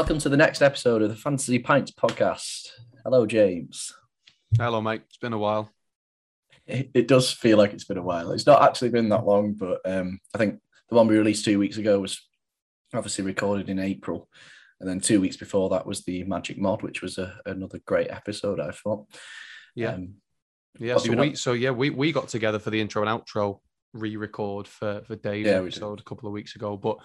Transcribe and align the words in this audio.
Welcome 0.00 0.18
to 0.20 0.30
the 0.30 0.36
next 0.38 0.62
episode 0.62 1.02
of 1.02 1.10
the 1.10 1.14
Fantasy 1.14 1.58
Pints 1.58 1.90
podcast. 1.90 2.70
Hello, 3.04 3.26
James. 3.26 3.92
Hello, 4.56 4.80
mate. 4.80 5.02
It's 5.04 5.18
been 5.18 5.34
a 5.34 5.38
while. 5.38 5.70
It, 6.66 6.90
it 6.94 7.06
does 7.06 7.30
feel 7.30 7.58
like 7.58 7.74
it's 7.74 7.84
been 7.84 7.98
a 7.98 8.02
while. 8.02 8.32
It's 8.32 8.46
not 8.46 8.62
actually 8.62 8.88
been 8.88 9.10
that 9.10 9.26
long, 9.26 9.52
but 9.52 9.82
um, 9.84 10.18
I 10.34 10.38
think 10.38 10.58
the 10.88 10.94
one 10.94 11.06
we 11.06 11.18
released 11.18 11.44
two 11.44 11.58
weeks 11.58 11.76
ago 11.76 12.00
was 12.00 12.18
obviously 12.94 13.24
recorded 13.24 13.68
in 13.68 13.78
April. 13.78 14.26
And 14.80 14.88
then 14.88 15.00
two 15.00 15.20
weeks 15.20 15.36
before 15.36 15.68
that 15.68 15.84
was 15.84 16.02
the 16.02 16.24
Magic 16.24 16.56
Mod, 16.56 16.80
which 16.80 17.02
was 17.02 17.18
a, 17.18 17.38
another 17.44 17.78
great 17.84 18.10
episode, 18.10 18.58
I 18.58 18.70
thought. 18.70 19.04
Yeah. 19.74 19.92
Um, 19.96 20.14
Yeah. 20.78 20.96
So 20.96 21.14
we 21.14 21.34
so 21.34 21.52
yeah, 21.52 21.72
we, 21.72 21.90
we 21.90 22.10
got 22.10 22.28
together 22.28 22.58
for 22.58 22.70
the 22.70 22.80
intro 22.80 23.06
and 23.06 23.10
outro 23.10 23.60
re-record 23.92 24.66
for, 24.66 25.02
for 25.02 25.16
Dave's 25.16 25.46
Yeah, 25.46 25.60
we 25.60 25.68
did. 25.68 25.82
a 25.82 26.02
couple 26.04 26.26
of 26.26 26.32
weeks 26.32 26.56
ago. 26.56 26.78
But 26.78 26.96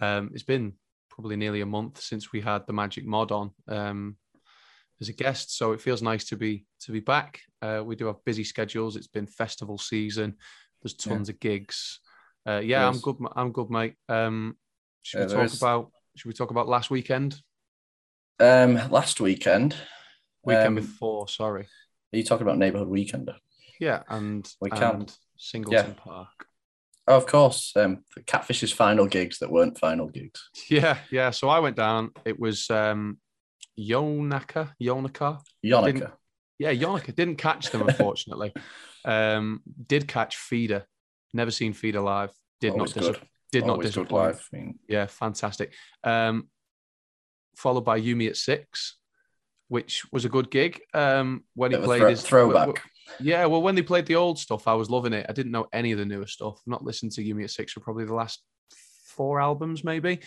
um 0.00 0.32
it's 0.34 0.42
been 0.42 0.72
probably 1.20 1.36
nearly 1.36 1.60
a 1.60 1.66
month 1.66 2.00
since 2.00 2.32
we 2.32 2.40
had 2.40 2.66
the 2.66 2.72
Magic 2.72 3.04
Mod 3.04 3.30
on 3.30 3.50
um 3.68 4.16
as 5.02 5.10
a 5.10 5.12
guest. 5.12 5.54
So 5.56 5.72
it 5.72 5.80
feels 5.80 6.00
nice 6.02 6.24
to 6.26 6.36
be 6.36 6.64
to 6.84 6.92
be 6.92 7.00
back. 7.00 7.40
Uh 7.60 7.82
we 7.84 7.94
do 7.94 8.06
have 8.06 8.24
busy 8.24 8.42
schedules. 8.44 8.96
It's 8.96 9.06
been 9.06 9.26
festival 9.26 9.76
season. 9.76 10.36
There's 10.82 10.96
Yeah. 11.04 11.12
tons 11.12 11.28
of 11.28 11.38
gigs. 11.38 12.00
Uh 12.48 12.62
yeah, 12.64 12.88
I'm 12.88 12.98
good. 13.00 13.16
I'm 13.36 13.52
good, 13.52 13.68
mate. 13.70 13.96
Um 14.08 14.56
should 15.02 15.20
Yeah, 15.20 15.26
we 15.26 15.34
talk 15.34 15.44
is. 15.44 15.62
about 15.62 15.92
should 16.16 16.28
we 16.28 16.34
talk 16.34 16.50
about 16.50 16.68
last 16.68 16.90
weekend? 16.90 17.38
um, 18.40 18.76
last 18.90 19.20
weekend, 19.20 19.76
Weekend 20.42 20.68
Um, 20.68 20.74
before, 20.74 21.28
sorry. 21.28 21.64
are 22.12 22.16
you 22.16 22.24
talking 22.24 22.46
about 22.46 22.56
Neighbourhood 22.56 22.88
Weekender? 22.88 23.36
Yeah, 23.78 24.02
and 24.08 24.50
We 24.62 24.70
can. 24.70 24.94
and 24.94 25.16
Singleton 25.36 25.94
Park. 25.94 26.46
Oh, 27.08 27.16
of 27.16 27.26
course. 27.26 27.72
Um, 27.76 28.04
the 28.14 28.22
Catfish's 28.22 28.72
final 28.72 29.06
gigs 29.06 29.38
that 29.40 29.50
weren't 29.50 29.78
final 29.78 30.08
gigs. 30.08 30.48
Yeah, 30.68 30.98
yeah. 31.10 31.30
So 31.30 31.48
I 31.48 31.58
went 31.58 31.76
down. 31.76 32.10
It 32.24 32.38
was 32.38 32.70
um 32.70 33.18
Yonaka, 33.78 34.72
Yonaka. 34.82 35.40
Didn't- 35.62 36.10
Yeah, 36.58 36.72
Yonaka. 36.72 37.14
Didn't 37.14 37.36
catch 37.36 37.70
them, 37.70 37.82
unfortunately. 37.88 38.52
um, 39.04 39.62
did 39.86 40.06
catch 40.06 40.36
Feeder. 40.36 40.84
Never 41.32 41.50
seen 41.50 41.72
Feeder 41.72 42.00
live. 42.00 42.30
Did 42.60 42.72
Always 42.74 42.94
not 42.96 43.04
dis- 43.14 43.22
did 43.52 43.66
not 43.66 43.72
Always 43.72 43.94
good 43.94 44.02
disappoint. 44.02 44.12
live. 44.34 44.48
I 44.52 44.56
mean, 44.56 44.78
Yeah, 44.88 45.06
fantastic. 45.06 45.72
Um, 46.04 46.48
followed 47.56 47.80
by 47.84 47.96
You 47.96 48.14
Me 48.14 48.26
at 48.28 48.36
Six, 48.36 48.96
which 49.68 50.04
was 50.12 50.24
a 50.24 50.28
good 50.28 50.50
gig. 50.50 50.80
Um, 50.94 51.44
when 51.54 51.70
he 51.72 51.78
played 51.78 52.00
thro- 52.00 52.10
his 52.10 52.22
throwback. 52.22 52.82
Yeah, 53.18 53.46
well, 53.46 53.62
when 53.62 53.74
they 53.74 53.82
played 53.82 54.06
the 54.06 54.16
old 54.16 54.38
stuff, 54.38 54.68
I 54.68 54.74
was 54.74 54.90
loving 54.90 55.12
it. 55.12 55.26
I 55.28 55.32
didn't 55.32 55.52
know 55.52 55.66
any 55.72 55.92
of 55.92 55.98
the 55.98 56.04
newer 56.04 56.26
stuff. 56.26 56.60
I've 56.60 56.70
not 56.70 56.84
listened 56.84 57.12
to 57.12 57.22
You 57.22 57.34
Me 57.34 57.44
at 57.44 57.50
Six 57.50 57.72
for 57.72 57.80
probably 57.80 58.04
the 58.04 58.14
last 58.14 58.42
four 59.04 59.40
albums, 59.40 59.84
maybe. 59.84 60.20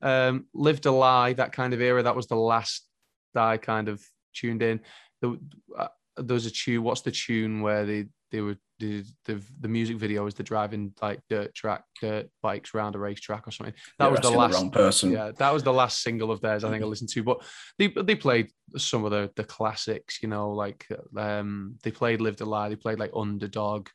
Um, 0.00 0.46
Lived 0.54 0.86
a 0.86 0.92
Lie, 0.92 1.34
that 1.34 1.52
kind 1.52 1.72
of 1.72 1.80
era. 1.80 2.02
That 2.02 2.16
was 2.16 2.26
the 2.26 2.36
last 2.36 2.86
I 3.34 3.56
kind 3.56 3.88
of 3.88 4.02
tuned 4.34 4.62
in. 4.62 4.80
There, 5.20 5.34
uh, 5.76 5.88
there 6.16 6.34
was 6.34 6.46
a 6.46 6.50
tune. 6.50 6.82
What's 6.82 7.02
the 7.02 7.12
tune 7.12 7.60
where 7.62 7.86
they 7.86 8.06
they 8.30 8.40
were 8.40 8.56
the 8.82 9.04
the, 9.24 9.42
the 9.60 9.68
music 9.68 9.96
video 9.96 10.24
was 10.24 10.34
the 10.34 10.42
driving 10.42 10.92
like 11.00 11.20
dirt 11.30 11.54
track, 11.54 11.84
dirt 12.00 12.28
bikes 12.42 12.74
around 12.74 12.96
a 12.96 12.98
racetrack 12.98 13.46
or 13.46 13.52
something. 13.52 13.74
That 13.98 14.10
was 14.10 14.20
the 14.20 14.30
last 14.30 14.54
wrong 14.54 14.70
person. 14.70 15.12
yeah, 15.12 15.30
that 15.38 15.54
was 15.54 15.62
the 15.62 15.72
last 15.72 16.02
single 16.02 16.32
of 16.32 16.40
theirs 16.40 16.64
I 16.64 16.70
think 16.70 16.82
I 16.82 16.86
listened 16.86 17.10
to. 17.10 17.22
But 17.22 17.42
they 17.78 17.88
they 17.88 18.16
played 18.16 18.50
some 18.76 19.04
of 19.04 19.12
the 19.12 19.30
the 19.36 19.44
classics, 19.44 20.18
you 20.20 20.28
know, 20.28 20.50
like 20.50 20.86
um 21.16 21.76
they 21.84 21.92
played 21.92 22.20
Lived 22.20 22.40
a 22.40 22.44
Lie, 22.44 22.70
they 22.70 22.76
played 22.76 22.98
like 22.98 23.12
Underdog, 23.14 23.88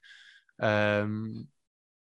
um, 0.62 1.48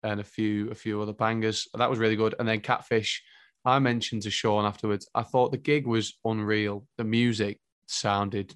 and 0.02 0.20
a 0.20 0.24
few 0.24 0.70
a 0.70 0.74
few 0.74 1.00
other 1.00 1.14
bangers. 1.14 1.66
That 1.74 1.90
was 1.90 1.98
really 1.98 2.16
good. 2.16 2.34
And 2.38 2.46
then 2.46 2.60
Catfish, 2.60 3.22
I 3.64 3.78
mentioned 3.78 4.22
to 4.22 4.30
Sean 4.30 4.66
afterwards. 4.66 5.08
I 5.14 5.22
thought 5.22 5.52
the 5.52 5.58
gig 5.58 5.86
was 5.86 6.18
unreal. 6.24 6.86
The 6.98 7.04
music 7.04 7.60
sounded 7.86 8.54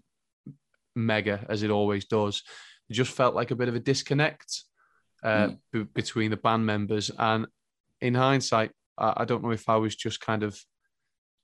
mega 0.94 1.46
as 1.48 1.62
it 1.62 1.70
always 1.70 2.04
does. 2.04 2.42
It 2.88 2.94
just 2.94 3.12
felt 3.12 3.34
like 3.34 3.50
a 3.50 3.56
bit 3.56 3.68
of 3.68 3.74
a 3.74 3.80
disconnect 3.80 4.62
uh, 5.22 5.50
be- 5.72 5.82
between 5.82 6.30
the 6.30 6.36
band 6.36 6.64
members. 6.64 7.10
And 7.18 7.46
in 8.00 8.14
hindsight, 8.14 8.70
I, 8.96 9.14
I 9.18 9.24
don't 9.24 9.42
know 9.42 9.50
if 9.50 9.68
I 9.68 9.76
was 9.76 9.94
just 9.96 10.20
kind 10.20 10.42
of 10.42 10.58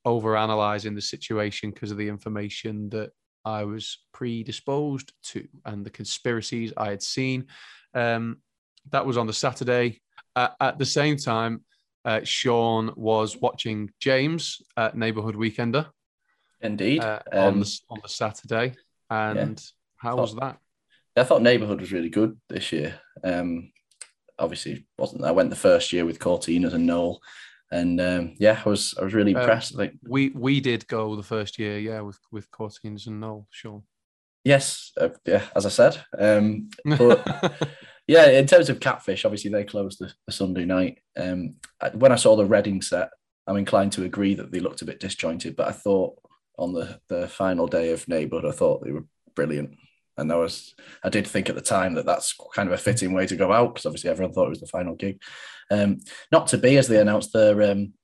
over 0.05 0.37
analyzing 0.37 0.95
the 0.95 1.01
situation 1.01 1.71
because 1.71 1.91
of 1.91 1.97
the 1.97 2.09
information 2.09 2.89
that 2.91 3.11
I 3.45 3.65
was 3.65 3.99
predisposed 4.13 5.13
to 5.25 5.47
and 5.65 5.85
the 5.85 5.91
conspiracies 5.91 6.73
I 6.77 6.91
had 6.91 7.03
seen. 7.03 7.47
Um, 7.95 8.39
that 8.91 9.05
was 9.05 9.17
on 9.17 9.27
the 9.27 9.33
Saturday. 9.33 10.01
Uh, 10.37 10.49
at 10.61 10.79
the 10.79 10.87
same 10.87 11.17
time, 11.17 11.63
uh, 12.05 12.21
Sean 12.25 12.93
was 12.97 13.37
watching 13.41 13.91
James 14.01 14.61
at 14.77 14.97
Neighborhood 14.97 15.37
Weekender 15.37 15.87
Indeed. 16.61 17.01
uh, 17.03 17.21
on 17.33 17.55
Um, 17.55 17.61
the 17.61 17.81
on 17.91 17.99
the 18.03 18.09
Saturday. 18.09 18.75
And 19.11 19.63
how 19.97 20.17
Thought- 20.17 20.21
was 20.23 20.35
that? 20.37 20.59
I 21.17 21.25
thought 21.25 21.43
Neighbourhood 21.43 21.81
was 21.81 21.93
really 21.93 22.09
good 22.11 22.37
this 22.49 22.73
year. 22.73 22.99
Um, 23.23 23.71
obviously, 24.39 24.87
wasn't 24.99 25.25
I 25.25 25.31
went 25.31 25.51
the 25.51 25.57
first 25.57 25.93
year 25.93 26.05
with 26.05 26.19
Courteeners 26.19 26.75
and 26.75 26.87
Noel, 26.87 27.21
and 27.71 28.01
um, 28.01 28.35
yeah, 28.39 28.61
I 28.65 28.69
was 28.69 28.95
I 29.01 29.05
was 29.05 29.15
really 29.15 29.35
Um, 29.35 29.41
impressed. 29.43 29.75
Like, 29.75 29.95
We 30.09 30.31
we 30.31 30.61
did 30.61 30.87
go 30.89 31.15
the 31.17 31.23
first 31.23 31.59
year, 31.59 31.79
yeah, 31.79 32.01
with 32.01 32.19
with 32.33 32.51
Courteeners 32.51 33.07
and 33.07 33.21
Noel, 33.21 33.47
sure. 33.51 33.83
yes, 34.45 34.93
uh, 35.01 35.11
yeah, 35.25 35.45
as 35.55 35.67
I 35.67 35.71
said. 35.71 36.05
Um, 36.19 36.69
But- 36.85 37.69
yeah, 38.07 38.29
in 38.31 38.47
terms 38.47 38.69
of 38.69 38.81
Catfish, 38.81 39.25
obviously 39.25 39.51
they 39.51 39.65
closed 39.65 39.99
the, 40.01 40.13
the 40.27 40.33
Sunday 40.33 40.65
night. 40.65 40.99
Um, 41.17 41.55
I- 41.81 41.91
when 41.91 42.13
I 42.13 42.17
saw 42.17 42.37
the 42.37 42.45
Reading 42.45 42.83
set, 42.83 43.11
I'm 43.47 43.57
inclined 43.57 43.93
to 43.93 44.05
agree 44.05 44.35
that 44.35 44.51
they 44.51 44.61
looked 44.61 44.83
a 44.83 44.87
bit 44.87 45.01
disjointed, 45.01 45.55
but 45.57 45.69
I 45.69 45.73
thought 45.73 46.19
on 46.59 46.73
the 46.73 47.01
the 47.09 47.29
final 47.29 47.67
day 47.67 47.93
of 47.93 48.07
Neighbourhood, 48.09 48.47
I 48.53 48.57
thought 48.57 48.83
they 48.85 48.93
were 48.93 49.07
brilliant. 49.37 49.71
And 50.17 50.31
I 50.33 50.37
was, 50.37 50.75
I 51.03 51.09
did 51.09 51.27
think 51.27 51.49
at 51.49 51.55
the 51.57 51.61
time 51.61 51.95
that 51.95 52.07
that's 52.07 52.35
kind 52.55 52.69
of 52.69 52.73
a 52.73 52.79
fitting 52.79 53.13
way 53.13 53.27
to 53.27 53.37
go 53.37 53.53
out 53.53 53.75
because 53.75 53.87
obviously 53.87 54.11
everyone 54.11 54.33
thought 54.33 54.47
it 54.47 54.51
was 54.51 54.61
the 54.61 54.67
final 54.69 54.95
gig. 54.95 55.21
Um, 55.71 55.99
not 56.31 56.47
to 56.49 56.59
be 56.59 56.77
as 56.77 56.87
they 56.89 57.01
announced 57.01 57.33
their 57.33 57.61
um, 57.73 57.95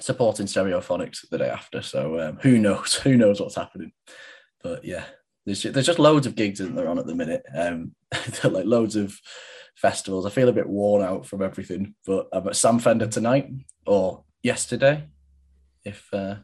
supporting 0.00 0.46
Stereophonics 0.46 1.28
the 1.30 1.38
day 1.38 1.48
after. 1.48 1.82
So 1.82 2.20
um, 2.20 2.38
who 2.42 2.58
knows? 2.58 2.94
Who 3.04 3.16
knows 3.16 3.40
what's 3.40 3.56
happening? 3.56 3.92
But 4.62 4.84
yeah, 4.84 5.04
there's 5.44 5.62
ju- 5.62 5.70
there's 5.72 5.86
just 5.86 5.98
loads 5.98 6.26
of 6.26 6.34
gigs 6.36 6.58
that 6.60 6.74
they're 6.74 6.88
on 6.88 6.98
at 6.98 7.06
the 7.06 7.14
minute. 7.14 7.42
Um, 7.54 7.94
like 8.44 8.64
loads 8.66 8.94
of 8.96 9.16
festivals. 9.76 10.24
I 10.26 10.30
feel 10.30 10.48
a 10.48 10.52
bit 10.52 10.68
worn 10.68 11.02
out 11.02 11.26
from 11.26 11.42
everything. 11.42 11.94
But 12.06 12.28
I'm 12.32 12.46
at 12.48 12.56
Sam 12.56 12.78
Fender 12.78 13.06
tonight 13.08 13.50
or 13.86 14.24
yesterday, 14.42 15.08
if 15.84 16.06
uh, 16.12 16.36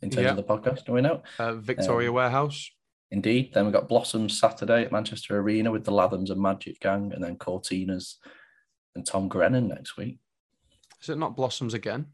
in 0.00 0.10
terms 0.10 0.24
Yeah. 0.24 0.30
of 0.30 0.36
the 0.36 0.42
podcast 0.44 0.86
going 0.86 1.06
out. 1.06 1.24
uh, 1.38 1.54
Victoria 1.54 2.08
Um, 2.10 2.14
Warehouse. 2.14 2.70
Indeed. 3.12 3.52
Then 3.52 3.64
we've 3.64 3.74
got 3.74 3.88
Blossoms 3.88 4.40
Saturday 4.40 4.82
at 4.84 4.90
Manchester 4.90 5.38
Arena 5.38 5.70
with 5.70 5.84
the 5.84 5.92
Lathams 5.92 6.30
and 6.30 6.40
Magic 6.40 6.80
Gang, 6.80 7.12
and 7.12 7.22
then 7.22 7.36
Courteeners 7.36 8.14
and 8.96 9.06
Tom 9.06 9.28
Grennan 9.28 9.68
next 9.68 9.96
week. 9.98 10.18
Is 11.00 11.10
it 11.10 11.18
not 11.18 11.36
Blossoms 11.36 11.74
again? 11.74 12.06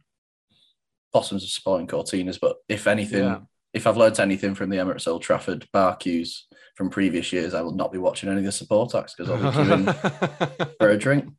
Blossoms 1.13 1.45
are 1.45 1.49
supporting 1.49 1.87
Courteeners, 1.87 2.39
but 2.41 2.57
if 2.69 2.87
anything, 2.89 3.25
Yeah. 3.25 3.39
if 3.73 3.87
I've 3.87 3.97
learnt 3.97 4.19
anything 4.19 4.55
from 4.57 4.71
the 4.71 4.77
Emirates 4.79 5.07
Old 5.07 5.23
Trafford 5.23 5.69
bar 5.73 5.95
queues 5.97 6.47
from 6.75 6.91
previous 6.91 7.33
years, 7.33 7.55
I 7.55 7.63
will 7.63 7.75
not 7.75 7.93
be 7.93 7.99
watching 7.99 8.29
any 8.29 8.39
of 8.41 8.45
the 8.45 8.53
support 8.53 8.95
acts 8.97 9.15
because 9.15 9.31
I'll 9.31 9.53
be 9.53 9.57
queuing 9.57 10.77
for 10.81 10.91
a 10.91 10.99
drink. 10.99 11.31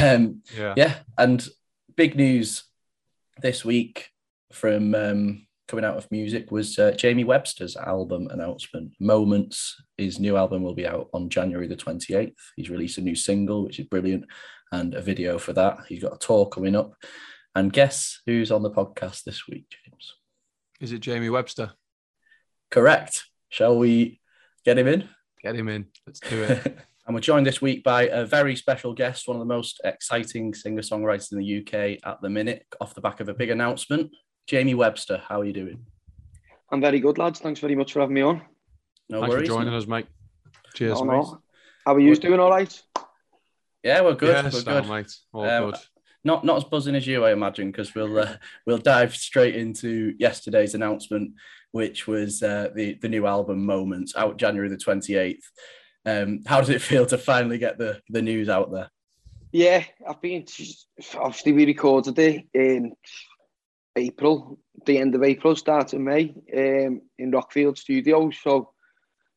Um, 0.00 0.42
yeah. 0.56 0.74
yeah, 0.76 0.94
and 1.16 1.46
big 1.96 2.14
news 2.14 2.62
this 3.42 3.64
week 3.64 4.10
from 4.52 4.94
um, 4.94 5.46
coming 5.68 5.84
out 5.84 5.98
of 5.98 6.10
music 6.10 6.50
was 6.50 6.78
uh, 6.78 6.92
Jamie 6.92 7.24
Webster's 7.24 7.76
album 7.76 8.26
announcement. 8.30 8.92
Moments, 8.98 9.76
his 9.98 10.18
new 10.18 10.36
album 10.36 10.62
will 10.62 10.74
be 10.74 10.86
out 10.86 11.08
on 11.12 11.28
January 11.28 11.68
the 11.68 11.76
28th. 11.76 12.32
He's 12.56 12.70
released 12.70 12.98
a 12.98 13.02
new 13.02 13.14
single, 13.14 13.64
which 13.64 13.78
is 13.78 13.86
brilliant, 13.86 14.24
and 14.72 14.94
a 14.94 15.02
video 15.02 15.38
for 15.38 15.52
that. 15.52 15.80
He's 15.86 16.02
got 16.02 16.14
a 16.14 16.18
tour 16.18 16.46
coming 16.46 16.74
up. 16.74 16.94
And 17.54 17.72
guess 17.72 18.20
who's 18.26 18.50
on 18.50 18.62
the 18.62 18.70
podcast 18.70 19.24
this 19.24 19.46
week, 19.46 19.66
James? 19.70 20.14
Is 20.80 20.92
it 20.92 21.00
Jamie 21.00 21.30
Webster? 21.30 21.72
Correct. 22.70 23.24
Shall 23.50 23.78
we 23.78 24.20
get 24.64 24.78
him 24.78 24.88
in? 24.88 25.08
Get 25.42 25.54
him 25.54 25.68
in. 25.68 25.86
Let's 26.06 26.20
do 26.20 26.42
it. 26.44 26.64
and 27.06 27.14
we're 27.14 27.20
joined 27.20 27.46
this 27.46 27.60
week 27.60 27.84
by 27.84 28.04
a 28.04 28.24
very 28.24 28.56
special 28.56 28.94
guest, 28.94 29.28
one 29.28 29.36
of 29.36 29.40
the 29.40 29.54
most 29.54 29.80
exciting 29.84 30.54
singer 30.54 30.82
songwriters 30.82 31.30
in 31.32 31.38
the 31.38 31.58
UK 31.58 31.98
at 32.04 32.22
the 32.22 32.30
minute, 32.30 32.64
off 32.80 32.94
the 32.94 33.00
back 33.02 33.20
of 33.20 33.28
a 33.28 33.34
big 33.34 33.50
announcement. 33.50 34.10
Jamie 34.48 34.74
Webster, 34.74 35.22
how 35.28 35.40
are 35.40 35.44
you 35.44 35.52
doing? 35.52 35.84
I'm 36.72 36.80
very 36.80 37.00
good, 37.00 37.18
lads. 37.18 37.38
Thanks 37.38 37.60
very 37.60 37.74
much 37.74 37.92
for 37.92 38.00
having 38.00 38.14
me 38.14 38.22
on. 38.22 38.42
No 39.10 39.20
Thanks 39.20 39.34
worries. 39.34 39.48
for 39.48 39.54
joining 39.54 39.74
us, 39.74 39.86
mate. 39.86 40.06
Cheers, 40.74 41.00
No, 41.00 41.04
mate. 41.04 41.12
no. 41.16 41.42
How 41.84 41.94
are 41.94 42.00
you 42.00 42.16
doing? 42.16 42.40
All 42.40 42.50
right? 42.50 42.82
Yeah, 43.84 44.00
we're 44.00 44.14
good. 44.14 44.44
Yes, 44.44 44.54
we're 44.66 44.72
no, 44.72 44.80
good. 44.80 44.90
mate. 44.90 45.12
All 45.32 45.44
Um, 45.44 45.70
good. 45.70 45.80
Not 46.24 46.44
not 46.44 46.56
as 46.56 46.64
buzzing 46.64 46.94
as 46.96 47.06
you, 47.06 47.24
I 47.24 47.32
imagine, 47.32 47.70
because 47.70 47.94
we'll 47.94 48.18
uh, 48.18 48.36
we'll 48.66 48.78
dive 48.78 49.14
straight 49.14 49.54
into 49.54 50.14
yesterday's 50.18 50.74
announcement, 50.74 51.32
which 51.72 52.06
was 52.06 52.42
uh, 52.42 52.68
the 52.74 52.94
the 53.00 53.08
new 53.08 53.26
album 53.26 53.64
Moments 53.64 54.16
out 54.16 54.36
January 54.38 54.68
the 54.68 54.76
twenty 54.76 55.14
eighth. 55.14 55.48
Um, 56.04 56.40
how 56.46 56.58
does 56.60 56.70
it 56.70 56.82
feel 56.82 57.06
to 57.06 57.18
finally 57.18 57.58
get 57.58 57.78
the 57.78 58.00
the 58.08 58.22
news 58.22 58.48
out 58.48 58.72
there? 58.72 58.90
Yeah, 59.52 59.84
I've 60.06 60.20
been. 60.20 60.44
Obviously, 61.16 61.52
we 61.52 61.66
recorded 61.66 62.18
it 62.18 62.46
in 62.52 62.92
April 63.98 64.58
the 64.86 64.98
end 64.98 65.14
of 65.14 65.22
April, 65.22 65.56
start 65.56 65.92
of 65.92 66.00
May, 66.00 66.34
um, 66.56 67.02
in 67.18 67.30
Rockfield 67.30 67.78
Studios. 67.78 68.36
So, 68.42 68.72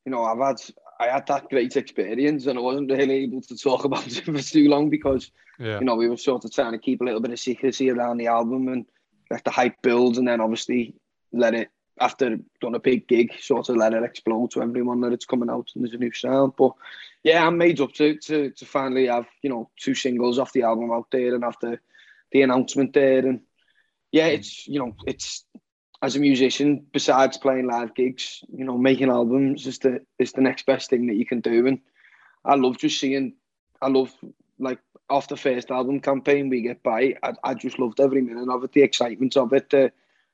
you 0.06 0.12
know, 0.12 0.24
I've 0.24 0.40
had 0.40 0.62
I 1.00 1.08
had 1.08 1.28
that 1.28 1.50
great 1.50 1.76
experience, 1.76 2.46
and 2.46 2.58
I 2.58 2.62
wasn't 2.62 2.92
really 2.92 3.24
able 3.24 3.42
to 3.42 3.58
talk 3.58 3.86
about 3.86 4.08
it 4.08 4.26
for 4.26 4.42
too 4.42 4.70
long 4.70 4.90
because, 4.90 5.32
yeah. 5.60 5.80
you 5.80 5.86
know, 5.86 5.96
we 5.96 6.10
were 6.10 6.18
sort 6.18 6.46
of 6.46 6.54
trying 6.54 6.74
to 6.74 6.78
keep 6.78 7.02
a 7.02 7.04
little 7.04 7.22
bit 7.22 7.32
of 7.32 7.40
secrecy 7.40 7.90
around 7.90 8.18
the 8.18 8.28
album 8.28 8.68
and 8.68 8.86
let 9.30 9.44
the 9.44 9.52
hype 9.52 9.82
build, 9.82 10.18
and 10.18 10.28
then 10.28 10.42
obviously 10.42 10.96
let 11.34 11.54
it 11.54 11.70
after 12.00 12.40
done 12.62 12.74
a 12.74 12.80
big 12.80 13.08
gig, 13.08 13.32
sort 13.40 13.70
of 13.70 13.76
let 13.76 13.94
it 13.94 14.04
explode 14.04 14.52
to 14.52 14.62
everyone 14.62 15.02
that 15.02 15.14
it's 15.14 15.26
coming 15.26 15.50
out 15.50 15.70
and 15.76 15.84
there's 15.84 15.94
a 15.94 15.98
new 15.98 16.12
sound. 16.12 16.54
But 16.58 16.72
yeah, 17.24 17.46
I'm 17.46 17.58
made 17.58 17.80
up 17.82 17.94
to 17.94 18.18
to 18.18 18.50
to 18.52 18.66
finally 18.66 19.08
have 19.08 19.28
you 19.42 19.50
know 19.50 19.70
two 19.78 19.94
singles 19.94 20.40
off 20.40 20.54
the 20.54 20.64
album 20.64 20.92
out 20.92 21.12
there 21.12 21.36
and 21.36 21.44
after 21.44 21.80
the 22.32 22.42
announcement 22.42 22.94
there 22.94 23.20
and 23.20 23.42
yeah, 24.12 24.28
it's 24.28 24.68
you 24.68 24.80
know 24.80 24.96
it's 25.06 25.46
as 26.02 26.16
a 26.16 26.20
musician 26.20 26.86
besides 26.92 27.38
playing 27.38 27.68
live 27.68 27.94
gigs, 27.94 28.44
you 28.52 28.66
know, 28.66 28.78
making 28.78 29.10
albums 29.10 29.68
is 29.68 29.80
the 29.80 30.02
is 30.20 30.32
the 30.34 30.42
next 30.42 30.66
best 30.66 30.90
thing 30.90 31.08
that 31.08 31.16
you 31.16 31.26
can 31.26 31.42
do 31.42 31.68
and 31.68 31.80
I 32.44 32.56
love 32.56 32.78
just 32.78 33.00
seeing 33.00 33.34
I 33.82 33.88
love 33.88 34.12
like 34.60 34.80
off 35.10 35.28
the 35.28 35.38
first 35.38 35.72
album 35.72 36.00
campaign 36.00 36.50
we 36.50 36.62
get 36.62 36.82
by 36.84 37.16
I, 37.24 37.34
I 37.44 37.54
just 37.54 37.80
loved 37.80 38.00
every 38.00 38.22
minute 38.22 38.50
of 38.50 38.64
it 38.64 38.72
the 38.72 38.84
excitement 38.84 39.38
of 39.38 39.54
it 39.54 39.70
the 39.70 39.92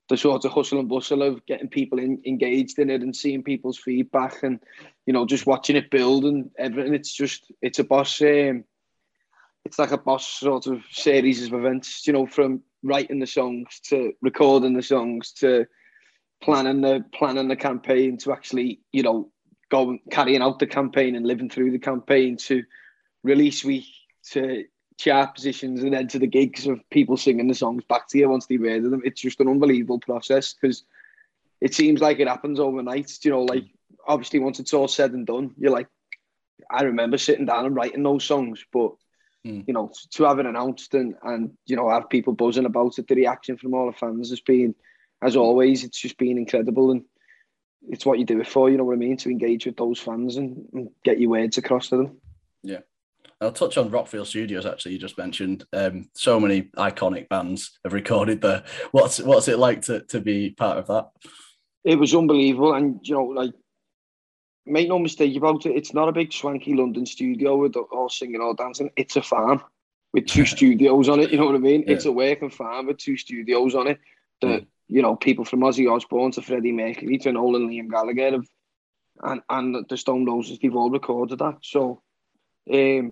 the 0.09 0.17
sort 0.17 0.45
of 0.45 0.51
hustle 0.51 0.79
and 0.79 0.87
bustle 0.87 1.21
of 1.21 1.45
getting 1.45 1.67
people 1.67 1.99
in, 1.99 2.21
engaged 2.25 2.79
in 2.79 2.89
it 2.89 3.01
and 3.01 3.15
seeing 3.15 3.43
people's 3.43 3.77
feedback 3.77 4.43
and 4.43 4.59
you 5.05 5.13
know 5.13 5.25
just 5.25 5.45
watching 5.45 5.75
it 5.75 5.91
build 5.91 6.25
and 6.25 6.49
everything. 6.57 6.93
It's 6.93 7.13
just 7.13 7.51
it's 7.61 7.79
a 7.79 7.83
boss. 7.83 8.21
Um, 8.21 8.63
it's 9.65 9.77
like 9.77 9.91
a 9.91 9.97
boss 9.97 10.25
sort 10.25 10.67
of 10.67 10.83
series 10.91 11.45
of 11.45 11.53
events. 11.53 12.07
You 12.07 12.13
know, 12.13 12.25
from 12.25 12.61
writing 12.87 13.19
the 13.19 13.27
songs 13.27 13.79
to 13.83 14.13
recording 14.21 14.73
the 14.73 14.81
songs 14.81 15.31
to 15.33 15.67
planning 16.41 16.81
the 16.81 17.03
planning 17.13 17.47
the 17.47 17.55
campaign 17.55 18.17
to 18.17 18.31
actually 18.31 18.79
you 18.91 19.03
know 19.03 19.29
going 19.69 19.99
carrying 20.11 20.41
out 20.41 20.59
the 20.59 20.67
campaign 20.67 21.15
and 21.15 21.25
living 21.25 21.49
through 21.49 21.71
the 21.71 21.79
campaign 21.79 22.37
to 22.37 22.63
release 23.23 23.63
week 23.63 23.85
to 24.23 24.65
chart 24.97 25.35
positions 25.35 25.83
and 25.83 25.93
then 25.93 26.07
to 26.07 26.19
the 26.19 26.27
gigs 26.27 26.67
of 26.67 26.87
people 26.89 27.17
singing 27.17 27.47
the 27.47 27.53
songs 27.53 27.83
back 27.87 28.07
to 28.07 28.17
you 28.17 28.29
once 28.29 28.47
they've 28.47 28.59
heard 28.59 28.83
them. 28.83 29.01
It's 29.05 29.21
just 29.21 29.39
an 29.39 29.47
unbelievable 29.47 29.99
process 29.99 30.53
because 30.53 30.83
it 31.61 31.73
seems 31.73 32.01
like 32.01 32.19
it 32.19 32.27
happens 32.27 32.59
overnight. 32.59 33.11
You 33.23 33.31
know, 33.31 33.43
like 33.43 33.65
obviously 34.07 34.39
once 34.39 34.59
it's 34.59 34.73
all 34.73 34.87
said 34.87 35.11
and 35.11 35.25
done, 35.25 35.53
you're 35.57 35.71
like, 35.71 35.87
I 36.69 36.83
remember 36.83 37.17
sitting 37.17 37.45
down 37.45 37.65
and 37.65 37.75
writing 37.75 38.03
those 38.03 38.23
songs, 38.23 38.65
but 38.73 38.93
mm. 39.45 39.63
you 39.67 39.73
know, 39.73 39.91
to 40.11 40.23
have 40.23 40.39
it 40.39 40.45
announced 40.45 40.93
and 40.93 41.15
and 41.23 41.51
you 41.65 41.75
know 41.75 41.89
have 41.89 42.09
people 42.09 42.33
buzzing 42.33 42.65
about 42.65 42.97
it, 42.97 43.07
the 43.07 43.15
reaction 43.15 43.57
from 43.57 43.73
all 43.73 43.87
the 43.87 43.97
fans 43.97 44.29
has 44.29 44.41
been, 44.41 44.75
as 45.21 45.35
always, 45.35 45.83
it's 45.83 45.99
just 45.99 46.17
been 46.17 46.37
incredible 46.37 46.91
and. 46.91 47.03
It's 47.89 48.05
what 48.05 48.19
you 48.19 48.25
do 48.25 48.41
it 48.41 48.47
for, 48.47 48.69
you 48.69 48.75
know 48.75 48.83
what 48.83 48.95
I 48.95 48.97
mean, 48.97 49.15
to 49.17 49.29
engage 49.29 49.65
with 49.65 49.77
those 49.77 49.99
fans 49.99 50.35
and, 50.35 50.67
and 50.73 50.89
get 51.05 51.21
your 51.21 51.29
words 51.29 51.57
across 51.57 51.87
to 51.89 51.97
them. 51.97 52.17
Yeah, 52.61 52.79
I'll 53.39 53.51
touch 53.51 53.77
on 53.77 53.91
Rockfield 53.91 54.25
Studios. 54.25 54.65
Actually, 54.65 54.93
you 54.93 54.99
just 54.99 55.17
mentioned 55.17 55.63
um, 55.73 56.09
so 56.13 56.39
many 56.39 56.63
iconic 56.77 57.29
bands 57.29 57.79
have 57.83 57.93
recorded 57.93 58.41
there. 58.41 58.63
What's 58.91 59.19
what's 59.19 59.47
it 59.47 59.59
like 59.59 59.83
to 59.83 60.01
to 60.05 60.19
be 60.19 60.51
part 60.51 60.79
of 60.79 60.87
that? 60.87 61.09
It 61.83 61.99
was 61.99 62.15
unbelievable, 62.15 62.73
and 62.73 62.99
you 63.03 63.13
know, 63.13 63.25
like 63.25 63.53
make 64.67 64.87
no 64.87 64.99
mistake 64.99 65.35
about 65.35 65.65
it. 65.65 65.75
It's 65.75 65.93
not 65.93 66.09
a 66.09 66.11
big 66.11 66.33
swanky 66.33 66.73
London 66.73 67.05
studio 67.05 67.57
with 67.57 67.75
all 67.75 68.09
singing, 68.09 68.41
all 68.41 68.53
dancing. 68.53 68.91
It's 68.95 69.15
a 69.15 69.21
farm 69.21 69.63
with 70.13 70.27
two 70.27 70.45
studios 70.45 71.09
on 71.09 71.19
it. 71.19 71.31
You 71.31 71.37
know 71.37 71.45
what 71.45 71.55
I 71.55 71.59
mean? 71.59 71.83
Yeah. 71.85 71.93
It's 71.93 72.05
a 72.05 72.11
working 72.11 72.49
farm 72.49 72.87
with 72.87 72.97
two 72.97 73.17
studios 73.17 73.75
on 73.75 73.87
it. 73.87 73.99
That 74.41 74.61
mm. 74.61 74.67
you 74.87 75.01
know, 75.01 75.15
people 75.15 75.45
from 75.45 75.61
Ozzy 75.61 75.91
Osbourne 75.91 76.31
to 76.31 76.41
Freddie 76.41 76.71
Mercury 76.71 77.17
to 77.19 77.31
Nolan 77.31 77.69
Liam 77.69 77.89
Gallagher 77.89 78.31
have, 78.31 78.47
and 79.23 79.41
and 79.49 79.85
the 79.89 79.97
Stone 79.97 80.25
Roses, 80.25 80.59
they've 80.59 80.75
all 80.75 80.91
recorded 80.91 81.39
that. 81.39 81.57
So 81.61 82.01
um, 82.71 83.11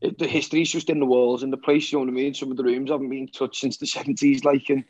it, 0.00 0.18
the 0.18 0.26
history's 0.26 0.70
just 0.70 0.90
in 0.90 1.00
the 1.00 1.06
walls 1.06 1.42
and 1.42 1.52
the 1.52 1.56
place, 1.56 1.90
you 1.90 1.98
know 1.98 2.04
what 2.04 2.10
I 2.10 2.14
mean? 2.14 2.34
Some 2.34 2.50
of 2.50 2.56
the 2.56 2.64
rooms 2.64 2.90
haven't 2.90 3.08
been 3.08 3.28
touched 3.28 3.60
since 3.60 3.78
the 3.78 3.86
70s, 3.86 4.44
like, 4.44 4.68
and 4.68 4.84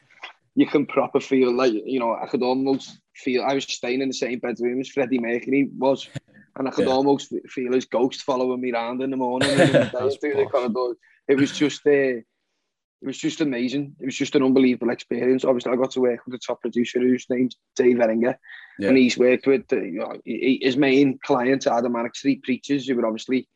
you 0.55 0.67
can 0.67 0.87
proper 0.87 1.21
feel 1.21 1.55
like, 1.55 1.73
you 1.73 2.01
know, 2.01 2.15
I 2.15 2.27
could 2.27 2.43
almost 2.43 2.99
feel 3.17 3.43
I 3.43 3.55
was 3.55 3.65
staying 3.65 4.03
in 4.03 4.09
the 4.09 4.15
same 4.15 4.39
bedroom 4.39 4.81
as 4.81 4.89
Freddie 4.89 5.19
Mercury 5.19 5.69
was, 5.77 6.09
and 6.57 6.69
I 6.69 6.71
could 6.71 6.87
yeah. 6.87 6.93
almost 6.93 7.33
feel 7.49 7.73
his 7.73 7.87
ghost 7.87 8.23
following 8.23 8.61
me 8.61 8.73
around 8.73 9.03
in 9.03 9.11
the 9.11 9.17
morning. 9.17 9.49
the 9.57 10.95
it 11.29 11.37
was 11.37 11.53
just, 11.53 11.87
uh, 11.87 11.91
it 11.91 12.25
was 13.03 13.19
just 13.19 13.41
amazing. 13.41 13.97
It 14.01 14.07
was 14.07 14.17
just 14.17 14.35
an 14.35 14.43
unbelievable 14.43 14.91
experience. 14.91 15.45
Obviously, 15.45 15.73
I 15.73 15.77
got 15.77 15.91
to 15.93 16.01
work 16.01 16.25
with 16.25 16.33
the 16.33 16.47
top 16.47 16.61
producer 16.61 17.01
whose 17.01 17.27
name's 17.29 17.57
Dave 17.75 17.97
Eringer, 17.97 18.37
yeah. 18.79 18.89
and 18.89 18.97
he's 18.97 19.19
worked 19.19 19.47
with 19.47 19.65
uh, 19.73 19.77
you 19.77 20.01
know, 20.01 20.21
his 20.25 20.77
main 20.77 21.19
client, 21.19 21.67
Manic 21.67 22.15
Street 22.15 22.43
Preachers, 22.43 22.87
who 22.87 22.97
were 22.97 23.07
obviously 23.07 23.49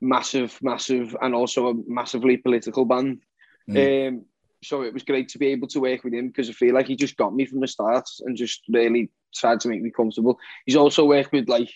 massive, 0.00 0.58
massive, 0.62 1.16
and 1.20 1.34
also 1.34 1.68
a 1.68 1.74
massively 1.86 2.36
political 2.36 2.84
band. 2.84 3.20
Mm. 3.68 4.08
Um, 4.08 4.24
so 4.62 4.82
it 4.82 4.92
was 4.92 5.02
great 5.02 5.28
to 5.30 5.38
be 5.38 5.48
able 5.48 5.68
to 5.68 5.80
work 5.80 6.04
with 6.04 6.12
him 6.12 6.28
because 6.28 6.50
I 6.50 6.52
feel 6.52 6.74
like 6.74 6.86
he 6.86 6.96
just 6.96 7.16
got 7.16 7.34
me 7.34 7.46
from 7.46 7.60
the 7.60 7.68
start 7.68 8.08
and 8.20 8.36
just 8.36 8.62
really 8.68 9.10
tried 9.34 9.60
to 9.60 9.68
make 9.68 9.82
me 9.82 9.90
comfortable. 9.90 10.38
He's 10.66 10.76
also 10.76 11.06
worked 11.06 11.32
with 11.32 11.48
like 11.48 11.70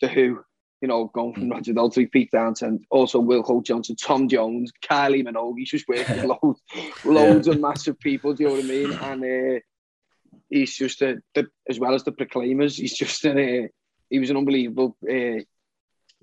the 0.00 0.08
Who, 0.08 0.40
you 0.80 0.88
know, 0.88 1.06
going 1.06 1.34
from 1.34 1.44
mm. 1.44 1.52
Roger 1.52 1.74
Daltrey, 1.74 2.10
Pete 2.10 2.30
Townshend, 2.32 2.84
also 2.90 3.20
Wilko 3.20 3.62
Johnson, 3.62 3.96
Tom 3.96 4.28
Jones, 4.28 4.72
Kylie 4.82 5.26
Minogue. 5.26 5.58
He's 5.58 5.70
just 5.70 5.88
worked 5.88 6.08
with 6.08 6.24
loads, 6.42 6.60
loads 7.04 7.46
yeah. 7.46 7.54
of 7.54 7.60
massive 7.60 7.98
people. 7.98 8.32
Do 8.32 8.44
you 8.44 8.48
know 8.48 8.54
what 8.56 8.64
I 8.64 8.68
mean? 8.68 8.92
And 9.02 9.56
uh, 9.56 9.60
he's 10.48 10.76
just 10.76 11.02
a, 11.02 11.18
the, 11.34 11.48
as 11.68 11.78
well 11.78 11.94
as 11.94 12.04
the 12.04 12.12
Proclaimers. 12.12 12.76
He's 12.76 12.96
just 12.96 13.24
an, 13.24 13.38
uh, 13.38 13.68
he 14.08 14.18
was 14.18 14.30
an 14.30 14.36
unbelievable 14.38 14.96
uh, 15.02 15.42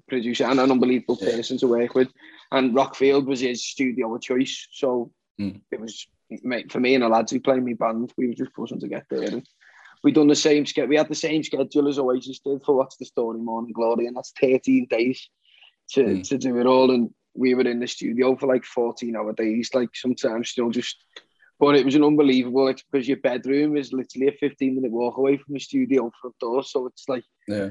producer 0.07 0.45
and 0.45 0.59
an 0.59 0.71
unbelievable 0.71 1.17
person 1.17 1.57
to 1.59 1.67
work 1.67 1.93
with. 1.93 2.07
And 2.51 2.75
Rockfield 2.75 3.25
was 3.25 3.41
his 3.41 3.63
studio 3.65 4.15
of 4.15 4.21
choice. 4.21 4.67
So 4.71 5.11
mm. 5.39 5.61
it 5.71 5.79
was 5.79 6.07
mate, 6.43 6.71
for 6.71 6.79
me 6.79 6.95
and 6.95 7.03
the 7.03 7.09
lads 7.09 7.31
who 7.31 7.39
played 7.39 7.63
me 7.63 7.73
band, 7.73 8.13
we 8.17 8.27
were 8.27 8.33
just 8.33 8.53
pushing 8.53 8.79
to 8.79 8.87
get 8.87 9.05
there. 9.09 9.23
And 9.23 9.47
we 10.03 10.11
done 10.11 10.27
the 10.27 10.35
same 10.35 10.65
schedule. 10.65 10.89
We 10.89 10.97
had 10.97 11.09
the 11.09 11.15
same 11.15 11.43
schedule 11.43 11.87
as 11.87 11.99
Oasis 11.99 12.39
did 12.39 12.63
for 12.63 12.75
What's 12.75 12.97
the 12.97 13.05
Story 13.05 13.39
Morning 13.39 13.73
Glory, 13.73 14.07
and 14.07 14.15
that's 14.15 14.33
13 14.39 14.87
days 14.89 15.29
to, 15.91 16.03
mm. 16.03 16.29
to 16.29 16.37
do 16.37 16.59
it 16.59 16.65
all. 16.65 16.91
And 16.91 17.09
we 17.33 17.53
were 17.53 17.67
in 17.67 17.79
the 17.79 17.87
studio 17.87 18.35
for 18.35 18.47
like 18.47 18.65
14 18.65 19.15
hour 19.15 19.33
days, 19.33 19.69
like 19.73 19.89
sometimes 19.93 20.49
still 20.49 20.69
just 20.69 20.97
but 21.59 21.75
it 21.75 21.85
was 21.85 21.95
an 21.95 22.03
unbelievable 22.03 22.73
because 22.91 23.07
your 23.07 23.17
bedroom 23.17 23.77
is 23.77 23.93
literally 23.93 24.27
a 24.27 24.31
15 24.33 24.75
minute 24.75 24.91
walk 24.91 25.17
away 25.17 25.37
from 25.37 25.53
the 25.53 25.59
studio 25.59 26.11
front 26.19 26.37
door. 26.39 26.63
So 26.63 26.87
it's 26.87 27.07
like, 27.07 27.23
yeah, 27.47 27.69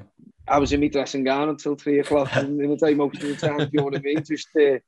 I 0.49 0.59
was 0.59 0.73
in 0.73 0.80
my 0.80 0.88
dressing 0.88 1.25
gown 1.25 1.50
until 1.50 1.76
three 1.76 1.99
o'clock 1.99 2.35
and 2.35 2.61
in 2.62 2.71
the 2.71 2.76
day 2.76 2.94
most 2.94 3.23
of 3.23 3.28
the 3.28 3.37
time. 3.37 3.61
If 3.61 3.73
you 3.73 3.80
know 3.80 3.85
what 3.85 3.97
I 3.97 4.00
mean? 4.00 4.25
Just 4.25 4.49
uh, 4.56 4.78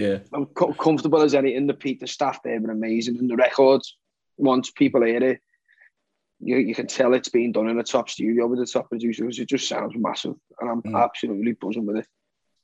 yeah, 0.00 0.18
I'm 0.32 0.46
co- 0.46 0.72
comfortable 0.72 1.22
as 1.22 1.34
anything. 1.34 1.66
The 1.66 1.74
Peter 1.74 2.06
staff 2.06 2.42
there 2.42 2.58
been 2.60 2.70
amazing, 2.70 3.18
and 3.18 3.30
the 3.30 3.36
records 3.36 3.96
once 4.36 4.70
people 4.70 5.02
hear 5.02 5.22
it, 5.22 5.40
you, 6.40 6.56
you 6.56 6.74
can 6.74 6.86
tell 6.86 7.14
it's 7.14 7.28
being 7.28 7.52
done 7.52 7.68
in 7.68 7.78
a 7.78 7.84
top 7.84 8.08
studio 8.08 8.46
with 8.46 8.58
the 8.58 8.66
top 8.66 8.88
producers. 8.88 9.38
It 9.38 9.48
just 9.48 9.68
sounds 9.68 9.94
massive, 9.96 10.34
and 10.60 10.70
I'm 10.70 10.82
mm. 10.82 11.02
absolutely 11.02 11.52
buzzing 11.52 11.86
with 11.86 11.98
it. 11.98 12.06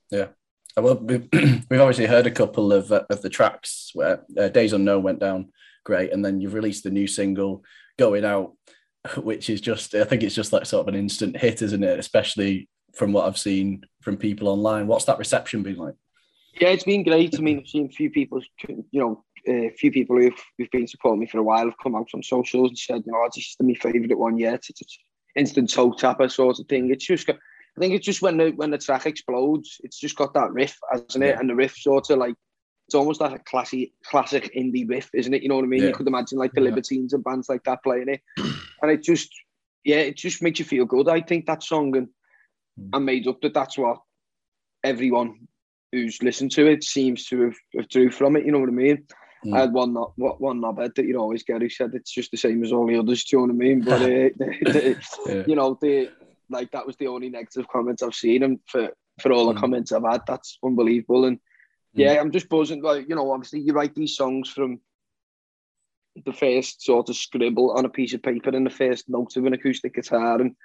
Yeah. 0.09 0.27
Well, 0.75 0.95
we've 0.95 1.71
obviously 1.71 2.05
heard 2.05 2.27
a 2.27 2.31
couple 2.31 2.71
of 2.71 2.91
uh, 2.91 3.03
of 3.09 3.21
the 3.21 3.29
tracks 3.29 3.91
where 3.93 4.23
uh, 4.37 4.49
Days 4.49 4.73
Unknown 4.73 5.03
went 5.03 5.19
down 5.19 5.49
great. 5.87 6.11
And 6.11 6.23
then 6.23 6.41
you've 6.41 6.53
released 6.53 6.83
the 6.83 6.91
new 6.91 7.07
single 7.07 7.63
going 7.97 8.25
out, 8.25 8.53
which 9.15 9.49
is 9.49 9.61
just, 9.61 9.95
I 9.95 10.03
think 10.03 10.21
it's 10.21 10.35
just 10.35 10.51
like 10.53 10.65
sort 10.65 10.85
of 10.85 10.93
an 10.93 10.99
instant 10.99 11.37
hit, 11.37 11.61
isn't 11.63 11.83
it? 11.83 11.97
Especially 11.97 12.69
from 12.93 13.13
what 13.13 13.25
I've 13.25 13.37
seen 13.37 13.85
from 14.01 14.17
people 14.17 14.49
online. 14.49 14.85
What's 14.85 15.05
that 15.05 15.17
reception 15.17 15.63
been 15.63 15.77
like? 15.77 15.95
Yeah, 16.59 16.69
it's 16.69 16.83
been 16.83 17.03
great. 17.03 17.37
I 17.37 17.41
mean, 17.41 17.59
I've 17.59 17.67
seen 17.67 17.85
a 17.85 17.89
few 17.89 18.09
people, 18.09 18.41
you 18.67 18.99
know, 18.99 19.23
a 19.47 19.69
few 19.71 19.91
people 19.91 20.17
who've, 20.17 20.43
who've 20.57 20.71
been 20.71 20.87
supporting 20.87 21.19
me 21.19 21.27
for 21.27 21.37
a 21.37 21.43
while 21.43 21.65
have 21.65 21.77
come 21.81 21.95
out 21.95 22.09
on 22.13 22.23
socials 22.23 22.69
and 22.69 22.77
said, 22.77 23.03
you 23.05 23.11
know, 23.11 23.23
it's 23.25 23.37
just 23.37 23.61
my 23.61 23.73
favourite 23.75 24.17
one 24.17 24.37
yet. 24.37 24.65
It's, 24.69 24.81
it's 24.81 24.99
instant 25.35 25.71
toe 25.71 25.93
tapper 25.93 26.29
sort 26.29 26.59
of 26.59 26.67
thing. 26.67 26.91
It's 26.91 27.05
just, 27.05 27.27
got, 27.27 27.37
I 27.77 27.79
think 27.79 27.93
it's 27.93 28.05
just 28.05 28.21
when 28.21 28.37
the 28.37 28.51
when 28.51 28.71
the 28.71 28.77
track 28.77 29.05
explodes, 29.05 29.79
it's 29.83 29.99
just 29.99 30.15
got 30.15 30.33
that 30.33 30.51
riff, 30.51 30.77
hasn't 30.91 31.23
it? 31.23 31.37
And 31.39 31.47
the 31.47 31.55
riff 31.55 31.77
sort 31.77 32.09
of 32.09 32.17
like 32.17 32.35
it's 32.87 32.95
almost 32.95 33.21
like 33.21 33.33
a 33.33 33.43
classic 33.43 33.91
classic 34.03 34.51
indie 34.55 34.89
riff, 34.89 35.09
isn't 35.13 35.33
it? 35.33 35.43
You 35.43 35.49
know 35.49 35.57
what 35.57 35.65
I 35.65 35.67
mean? 35.67 35.81
Yeah. 35.81 35.89
You 35.89 35.93
could 35.93 36.07
imagine 36.07 36.39
like 36.39 36.53
the 36.53 36.61
yeah. 36.61 36.69
Libertines 36.69 37.13
and 37.13 37.23
bands 37.23 37.49
like 37.49 37.63
that 37.65 37.83
playing 37.83 38.09
it, 38.09 38.21
and 38.81 38.89
it 38.89 39.03
just 39.03 39.29
yeah, 39.83 39.97
it 39.97 40.17
just 40.17 40.41
makes 40.41 40.57
you 40.57 40.65
feel 40.65 40.85
good. 40.85 41.07
I 41.07 41.21
think 41.21 41.45
that 41.45 41.61
song 41.61 41.95
and 41.95 42.07
mm. 42.79 42.89
I 42.93 42.97
made 42.97 43.27
up 43.27 43.41
that 43.41 43.53
that's 43.53 43.77
what 43.77 43.99
everyone 44.83 45.47
who's 45.91 46.21
listened 46.21 46.51
to 46.51 46.67
it 46.67 46.83
seems 46.83 47.25
to 47.25 47.41
have, 47.43 47.55
have 47.75 47.89
drew 47.89 48.11
from 48.11 48.35
it. 48.35 48.45
You 48.45 48.51
know 48.51 48.59
what 48.59 48.69
I 48.69 48.73
mean? 48.73 49.03
Mm. 49.45 49.55
I 49.55 49.61
had 49.61 49.73
one 49.73 49.93
not 49.93 50.13
one 50.17 50.61
knobhead 50.61 50.95
that 50.95 51.05
you 51.05 51.17
always 51.17 51.43
get 51.43 51.61
who 51.61 51.69
said 51.69 51.91
it's 51.93 52.11
just 52.11 52.31
the 52.31 52.37
same 52.37 52.63
as 52.63 52.71
all 52.71 52.87
the 52.87 52.97
others. 52.97 53.23
Do 53.23 53.37
you 53.37 53.47
know 53.47 53.53
what 53.53 53.63
I 53.63 53.67
mean? 53.67 53.81
But 53.81 54.01
uh, 54.01 54.05
the, 54.05 54.55
the, 54.61 54.97
yeah. 55.27 55.43
you 55.47 55.55
know, 55.55 55.77
the 55.79 56.11
like 56.49 56.71
that 56.71 56.85
was 56.85 56.95
the 56.97 57.07
only 57.07 57.29
negative 57.29 57.67
comments 57.67 58.01
I've 58.01 58.15
seen, 58.15 58.43
and 58.43 58.59
for 58.65 58.89
for 59.21 59.31
all 59.31 59.47
the 59.47 59.53
mm. 59.53 59.59
comments 59.59 59.91
I've 59.91 60.03
had, 60.03 60.21
that's 60.27 60.57
unbelievable. 60.63 61.25
And 61.25 61.39
yeah, 61.93 62.19
I'm 62.19 62.31
just 62.31 62.49
buzzing. 62.49 62.81
Like 62.81 63.07
you 63.07 63.15
know, 63.15 63.31
obviously 63.31 63.61
you 63.61 63.73
write 63.73 63.95
these 63.95 64.15
songs 64.15 64.49
from 64.49 64.79
the 66.25 66.33
first 66.33 66.83
sort 66.83 67.09
of 67.09 67.15
scribble 67.15 67.71
on 67.71 67.85
a 67.85 67.89
piece 67.89 68.13
of 68.13 68.23
paper 68.23 68.49
and 68.49 68.65
the 68.65 68.71
first 68.71 69.07
note 69.07 69.35
of 69.35 69.45
an 69.45 69.53
acoustic 69.53 69.93
guitar 69.93 70.41
and 70.41 70.55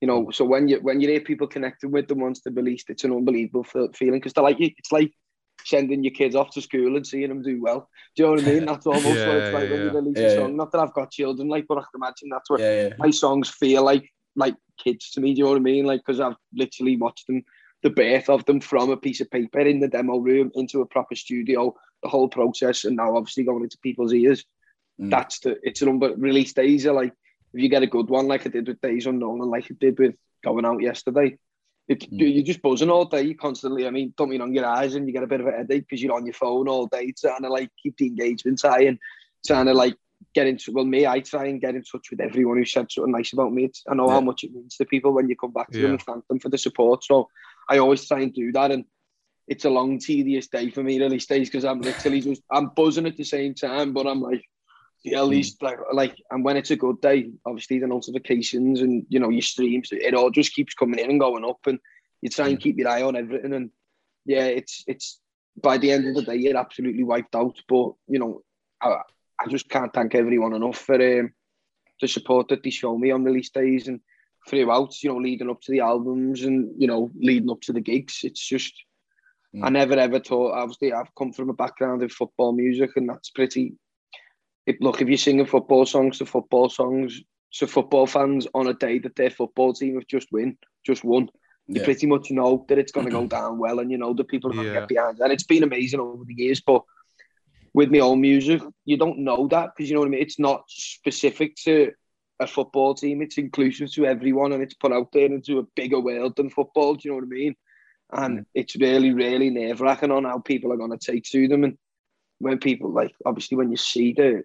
you 0.00 0.08
know 0.08 0.30
so 0.30 0.44
when 0.44 0.68
you 0.68 0.78
when 0.80 1.00
you 1.00 1.08
hear 1.08 1.20
people 1.20 1.46
connecting 1.46 1.90
with 1.90 2.08
them 2.08 2.20
once 2.20 2.40
they're 2.40 2.52
released 2.52 2.90
it's 2.90 3.04
an 3.04 3.12
unbelievable 3.12 3.64
feeling 3.94 4.20
because 4.20 4.32
they're 4.32 4.44
like 4.44 4.60
it's 4.60 4.92
like 4.92 5.12
sending 5.64 6.04
your 6.04 6.12
kids 6.12 6.34
off 6.34 6.50
to 6.50 6.62
school 6.62 6.96
and 6.96 7.06
seeing 7.06 7.28
them 7.28 7.42
do 7.42 7.60
well. 7.60 7.88
Do 8.16 8.22
you 8.22 8.26
know 8.26 8.34
what 8.34 8.44
I 8.44 8.52
mean? 8.52 8.66
That's 8.66 8.86
almost 8.86 9.06
yeah, 9.06 9.28
what 9.28 9.36
it's 9.36 9.54
like 9.54 9.64
yeah, 9.64 9.70
when 9.70 9.80
you 9.80 9.90
release 9.90 10.18
yeah, 10.18 10.26
a 10.26 10.36
song. 10.36 10.56
Not 10.56 10.72
that 10.72 10.80
I've 10.80 10.94
got 10.94 11.10
children 11.10 11.48
like 11.48 11.66
but 11.68 11.78
I 11.78 11.82
can 11.82 11.88
imagine 11.96 12.28
that's 12.30 12.50
what 12.50 12.98
my 12.98 13.10
songs 13.10 13.50
feel 13.50 13.82
like 13.82 14.10
like 14.36 14.56
kids 14.82 15.10
to 15.12 15.20
me 15.20 15.32
do 15.32 15.38
you 15.38 15.44
know 15.44 15.50
what 15.50 15.56
I 15.56 15.60
mean? 15.60 15.84
Like 15.84 16.00
because 16.04 16.20
I've 16.20 16.36
literally 16.52 16.96
watched 16.96 17.26
them 17.26 17.42
the 17.82 17.90
birth 17.90 18.28
of 18.30 18.44
them 18.46 18.60
from 18.60 18.90
a 18.90 18.96
piece 18.96 19.20
of 19.20 19.30
paper 19.30 19.60
in 19.60 19.80
the 19.80 19.88
demo 19.88 20.18
room 20.18 20.50
into 20.54 20.80
a 20.80 20.86
proper 20.86 21.14
studio 21.14 21.74
the 22.02 22.08
whole 22.08 22.28
process 22.28 22.84
and 22.84 22.96
now 22.96 23.16
obviously 23.16 23.44
going 23.44 23.62
into 23.62 23.78
people's 23.82 24.12
ears. 24.12 24.44
Mm. 25.00 25.10
That's 25.10 25.40
the 25.40 25.56
it's 25.62 25.82
an 25.82 25.98
but 25.98 26.18
release 26.18 26.52
days 26.52 26.86
are 26.86 26.94
like 26.94 27.12
if 27.54 27.62
you 27.62 27.68
get 27.68 27.82
a 27.82 27.88
good 27.88 28.08
one 28.08 28.26
like 28.26 28.46
I 28.46 28.50
did 28.50 28.66
with 28.66 28.80
Days 28.80 29.06
Unknown 29.06 29.40
and 29.40 29.50
like 29.50 29.66
I 29.70 29.74
did 29.78 29.98
with 29.98 30.16
going 30.42 30.66
out 30.66 30.82
yesterday, 30.82 31.38
it, 31.86 32.00
mm. 32.00 32.34
you're 32.34 32.42
just 32.42 32.62
buzzing 32.62 32.90
all 32.90 33.04
day 33.04 33.22
you 33.22 33.36
constantly. 33.36 33.86
I 33.86 33.90
mean, 33.90 34.12
don't 34.16 34.30
mean 34.30 34.40
on 34.40 34.54
your 34.54 34.66
eyes 34.66 34.94
and 34.94 35.06
you 35.06 35.12
get 35.12 35.22
a 35.22 35.28
bit 35.28 35.40
of 35.40 35.46
a 35.46 35.52
headache 35.52 35.86
because 35.88 36.02
you're 36.02 36.14
on 36.14 36.26
your 36.26 36.34
phone 36.34 36.68
all 36.68 36.86
day 36.86 37.14
trying 37.18 37.42
to 37.42 37.48
like 37.48 37.70
keep 37.80 37.96
the 37.96 38.06
engagement 38.06 38.60
high 38.62 38.84
and 38.84 38.98
trying 39.46 39.66
to 39.66 39.74
like 39.74 39.94
get 40.34 40.46
into 40.46 40.72
well 40.72 40.84
me 40.84 41.06
I 41.06 41.20
try 41.20 41.46
and 41.46 41.60
get 41.60 41.74
in 41.74 41.82
touch 41.84 42.10
with 42.10 42.20
everyone 42.20 42.56
who 42.56 42.64
said 42.64 42.90
something 42.90 43.12
nice 43.12 43.32
about 43.32 43.52
me. 43.52 43.70
I 43.88 43.94
know 43.94 44.08
yeah. 44.08 44.14
how 44.14 44.20
much 44.20 44.42
it 44.42 44.52
means 44.52 44.76
to 44.76 44.84
people 44.84 45.12
when 45.12 45.28
you 45.28 45.36
come 45.36 45.52
back 45.52 45.70
to 45.70 45.78
yeah. 45.78 45.82
them 45.82 45.92
and 45.92 46.02
thank 46.02 46.26
them 46.26 46.40
for 46.40 46.48
the 46.48 46.58
support. 46.58 47.04
So 47.04 47.28
I 47.68 47.78
always 47.78 48.06
try 48.06 48.20
and 48.20 48.34
do 48.34 48.50
that 48.52 48.72
and 48.72 48.84
it's 49.46 49.66
a 49.66 49.70
long 49.70 49.98
tedious 49.98 50.48
day 50.48 50.70
for 50.70 50.82
me 50.82 51.00
release 51.00 51.26
days 51.26 51.48
because 51.48 51.64
I'm 51.64 51.80
literally 51.80 52.20
just 52.22 52.42
I'm 52.50 52.70
buzzing 52.74 53.06
at 53.06 53.16
the 53.16 53.24
same 53.24 53.54
time 53.54 53.92
but 53.92 54.06
I'm 54.06 54.22
like 54.22 54.44
at 55.06 55.22
hmm. 55.22 55.30
least 55.30 55.62
like 55.62 55.78
like 55.92 56.16
and 56.30 56.44
when 56.44 56.56
it's 56.56 56.70
a 56.70 56.76
good 56.76 57.00
day 57.00 57.30
obviously 57.44 57.78
the 57.78 57.86
notifications 57.86 58.80
and 58.80 59.04
you 59.08 59.18
know 59.18 59.28
your 59.28 59.42
streams 59.42 59.88
it 59.92 60.14
all 60.14 60.30
just 60.30 60.54
keeps 60.54 60.74
coming 60.74 60.98
in 60.98 61.10
and 61.10 61.20
going 61.20 61.44
up 61.44 61.60
and 61.66 61.78
you 62.22 62.30
try 62.30 62.46
and 62.46 62.56
hmm. 62.56 62.62
keep 62.62 62.78
your 62.78 62.88
eye 62.88 63.02
on 63.02 63.16
everything 63.16 63.52
and 63.52 63.70
yeah 64.24 64.44
it's 64.44 64.84
it's 64.86 65.20
by 65.60 65.76
the 65.78 65.90
end 65.90 66.06
of 66.06 66.14
the 66.14 66.22
day 66.22 66.36
you're 66.36 66.56
absolutely 66.56 67.04
wiped 67.04 67.34
out 67.34 67.56
but 67.68 67.92
you 68.08 68.18
know 68.18 68.42
I, 68.80 68.96
I 69.40 69.48
just 69.48 69.68
can't 69.68 69.92
thank 69.92 70.14
everyone 70.14 70.54
enough 70.54 70.78
for 70.78 70.94
um, 70.94 71.32
the 72.00 72.08
support 72.08 72.48
that 72.48 72.62
they 72.62 72.70
show 72.70 72.96
me 72.96 73.10
on 73.10 73.24
release 73.24 73.50
days 73.50 73.88
and 73.88 74.00
throughout 74.48 75.02
you 75.02 75.10
know 75.10 75.18
leading 75.18 75.50
up 75.50 75.60
to 75.62 75.72
the 75.72 75.80
albums 75.80 76.42
and 76.42 76.70
you 76.78 76.86
know 76.86 77.10
leading 77.14 77.50
up 77.50 77.60
to 77.62 77.72
the 77.72 77.80
gigs 77.80 78.20
it's 78.24 78.46
just. 78.46 78.74
I 79.62 79.70
never 79.70 79.94
ever 79.94 80.18
thought 80.18 80.58
obviously 80.58 80.92
I've 80.92 81.14
come 81.16 81.32
from 81.32 81.48
a 81.48 81.52
background 81.52 82.02
in 82.02 82.08
football 82.08 82.52
music 82.52 82.90
and 82.96 83.08
that's 83.08 83.30
pretty 83.30 83.76
if, 84.66 84.76
look, 84.80 85.00
if 85.00 85.08
you're 85.08 85.18
singing 85.18 85.46
football 85.46 85.86
songs 85.86 86.18
to 86.18 86.26
football 86.26 86.68
songs 86.68 87.20
to 87.54 87.66
football 87.66 88.06
fans 88.06 88.46
on 88.54 88.66
a 88.66 88.74
day 88.74 88.98
that 88.98 89.16
their 89.16 89.30
football 89.30 89.72
team 89.72 89.94
have 89.94 90.06
just 90.06 90.28
win, 90.32 90.56
just 90.84 91.04
won, 91.04 91.28
you 91.66 91.80
yeah. 91.80 91.84
pretty 91.84 92.06
much 92.06 92.30
know 92.30 92.64
that 92.68 92.78
it's 92.78 92.92
going 92.92 93.06
to 93.06 93.12
go 93.12 93.26
down 93.26 93.58
well, 93.58 93.78
and 93.78 93.90
you 93.90 93.98
know 93.98 94.12
that 94.14 94.28
people 94.28 94.50
are 94.50 94.54
going 94.54 94.66
to 94.66 94.72
yeah. 94.72 94.80
get 94.80 94.88
behind. 94.88 95.18
And 95.20 95.32
it's 95.32 95.44
been 95.44 95.62
amazing 95.62 96.00
over 96.00 96.24
the 96.24 96.34
years, 96.34 96.60
but 96.60 96.82
with 97.72 97.90
my 97.90 98.00
own 98.00 98.20
music, 98.20 98.62
you 98.84 98.96
don't 98.96 99.18
know 99.18 99.48
that 99.48 99.70
because 99.74 99.88
you 99.88 99.94
know 99.94 100.00
what 100.00 100.08
I 100.08 100.10
mean. 100.10 100.22
It's 100.22 100.38
not 100.38 100.64
specific 100.68 101.56
to 101.64 101.92
a 102.38 102.46
football 102.46 102.94
team; 102.94 103.22
it's 103.22 103.38
inclusive 103.38 103.92
to 103.92 104.04
everyone, 104.04 104.52
and 104.52 104.62
it's 104.62 104.74
put 104.74 104.92
out 104.92 105.10
there 105.12 105.26
into 105.26 105.58
a 105.58 105.66
bigger 105.74 106.00
world 106.00 106.36
than 106.36 106.50
football. 106.50 106.94
Do 106.94 107.00
you 107.04 107.10
know 107.12 107.16
what 107.16 107.24
I 107.24 107.28
mean? 107.28 107.56
And 108.12 108.38
mm. 108.40 108.44
it's 108.54 108.76
really, 108.76 109.12
really 109.12 109.50
nerve 109.50 109.80
wracking 109.80 110.10
on 110.10 110.24
how 110.24 110.38
people 110.38 110.72
are 110.72 110.76
going 110.76 110.96
to 110.96 111.12
take 111.12 111.24
to 111.24 111.48
them. 111.48 111.64
And 111.64 111.78
when 112.38 112.58
people 112.58 112.92
like, 112.92 113.14
obviously, 113.24 113.56
when 113.56 113.70
you 113.70 113.76
see 113.76 114.12
the 114.12 114.44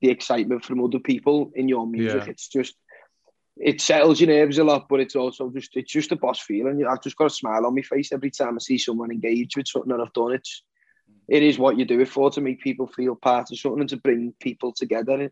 the 0.00 0.10
excitement 0.10 0.64
from 0.64 0.82
other 0.82 0.98
people 0.98 1.52
in 1.54 1.68
your 1.68 1.86
music. 1.86 2.24
Yeah. 2.24 2.30
It's 2.30 2.48
just 2.48 2.74
it 3.56 3.80
settles 3.80 4.20
your 4.20 4.28
nerves 4.28 4.58
a 4.58 4.64
lot, 4.64 4.86
but 4.88 5.00
it's 5.00 5.16
also 5.16 5.50
just 5.50 5.76
it's 5.76 5.92
just 5.92 6.12
a 6.12 6.16
boss 6.16 6.40
feeling. 6.40 6.84
I've 6.86 7.02
just 7.02 7.16
got 7.16 7.26
a 7.26 7.30
smile 7.30 7.66
on 7.66 7.74
my 7.74 7.82
face 7.82 8.12
every 8.12 8.30
time 8.30 8.54
I 8.54 8.58
see 8.58 8.78
someone 8.78 9.10
engage 9.10 9.56
with 9.56 9.68
something 9.68 9.90
that 9.90 10.00
I've 10.00 10.12
done. 10.12 10.34
It's 10.34 10.62
it 11.28 11.42
is 11.42 11.58
what 11.58 11.78
you 11.78 11.84
do 11.84 12.00
it 12.00 12.08
for 12.08 12.30
to 12.30 12.40
make 12.40 12.60
people 12.60 12.86
feel 12.86 13.16
part 13.16 13.50
of 13.50 13.58
something 13.58 13.80
and 13.80 13.88
to 13.90 13.96
bring 13.96 14.34
people 14.40 14.72
together 14.72 15.30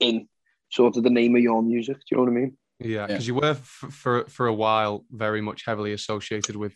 in 0.00 0.28
sort 0.70 0.96
of 0.96 1.02
the 1.02 1.10
name 1.10 1.36
of 1.36 1.42
your 1.42 1.62
music. 1.62 1.96
Do 1.96 2.02
you 2.10 2.16
know 2.16 2.24
what 2.24 2.30
I 2.30 2.34
mean? 2.34 2.56
Yeah, 2.80 3.06
because 3.06 3.26
yeah. 3.26 3.34
you 3.34 3.40
were 3.40 3.50
f- 3.50 3.86
for 3.90 4.24
for 4.26 4.46
a 4.46 4.54
while 4.54 5.04
very 5.10 5.40
much 5.40 5.64
heavily 5.64 5.92
associated 5.92 6.56
with 6.56 6.74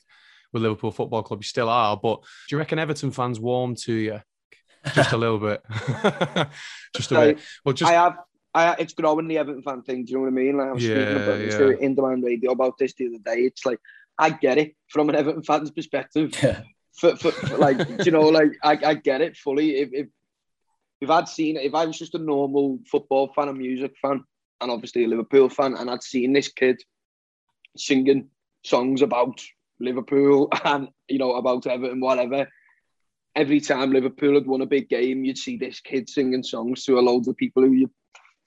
with 0.52 0.62
Liverpool 0.62 0.92
Football 0.92 1.24
Club. 1.24 1.40
You 1.40 1.46
still 1.46 1.68
are, 1.68 1.96
but 1.96 2.20
do 2.48 2.54
you 2.54 2.58
reckon 2.58 2.78
Everton 2.78 3.10
fans 3.10 3.40
warm 3.40 3.74
to 3.82 3.92
you 3.92 4.20
just 4.92 5.12
a 5.12 5.16
little 5.16 5.38
bit. 5.38 5.62
just 6.96 7.12
a 7.12 7.14
bit. 7.14 7.38
Well, 7.64 7.72
just 7.72 7.90
I 7.90 7.94
have. 7.94 8.18
I, 8.56 8.76
it's 8.78 8.94
growing 8.94 9.26
the 9.26 9.38
Everton 9.38 9.62
fan 9.62 9.82
thing. 9.82 10.04
Do 10.04 10.12
you 10.12 10.18
know 10.18 10.24
what 10.24 10.28
I 10.28 10.30
mean? 10.30 10.56
Like 10.56 10.68
I 10.68 10.72
was 10.72 10.84
yeah, 10.84 10.94
speaking 10.94 11.22
about 11.22 11.40
yeah. 11.40 11.46
this 11.46 11.80
in 11.80 11.94
demand 11.94 12.22
radio 12.22 12.52
about 12.52 12.78
this 12.78 12.94
the 12.94 13.08
other 13.08 13.18
day. 13.18 13.42
It's 13.42 13.66
like 13.66 13.80
I 14.18 14.30
get 14.30 14.58
it 14.58 14.76
from 14.88 15.08
an 15.08 15.16
Everton 15.16 15.42
fan's 15.42 15.70
perspective. 15.70 16.32
Yeah. 16.42 16.62
For, 17.00 17.16
for, 17.16 17.32
for 17.32 17.58
like, 17.58 18.06
you 18.06 18.12
know, 18.12 18.28
like 18.28 18.52
I, 18.62 18.78
I 18.84 18.94
get 18.94 19.20
it 19.20 19.36
fully. 19.36 19.78
If, 19.78 19.88
if 19.92 20.06
if 21.00 21.10
I'd 21.10 21.28
seen 21.28 21.56
if 21.56 21.74
I 21.74 21.86
was 21.86 21.98
just 21.98 22.14
a 22.14 22.18
normal 22.18 22.78
football 22.90 23.32
fan, 23.34 23.48
a 23.48 23.52
music 23.52 23.94
fan, 24.00 24.22
and 24.60 24.70
obviously 24.70 25.04
a 25.04 25.08
Liverpool 25.08 25.48
fan, 25.48 25.74
and 25.74 25.90
I'd 25.90 26.04
seen 26.04 26.32
this 26.32 26.48
kid 26.48 26.80
singing 27.76 28.28
songs 28.64 29.02
about 29.02 29.42
Liverpool 29.80 30.48
and 30.64 30.88
you 31.08 31.18
know 31.18 31.34
about 31.34 31.66
Everton, 31.66 32.00
whatever, 32.00 32.48
every 33.36 33.60
time 33.60 33.92
Liverpool 33.92 34.34
had 34.34 34.46
won 34.46 34.62
a 34.62 34.66
big 34.66 34.88
game, 34.88 35.24
you'd 35.24 35.38
see 35.38 35.56
this 35.56 35.80
kid 35.80 36.08
singing 36.08 36.42
songs 36.42 36.84
to 36.84 36.98
a 36.98 37.00
load 37.00 37.26
of 37.28 37.36
people 37.36 37.62
who 37.62 37.72
you, 37.72 37.90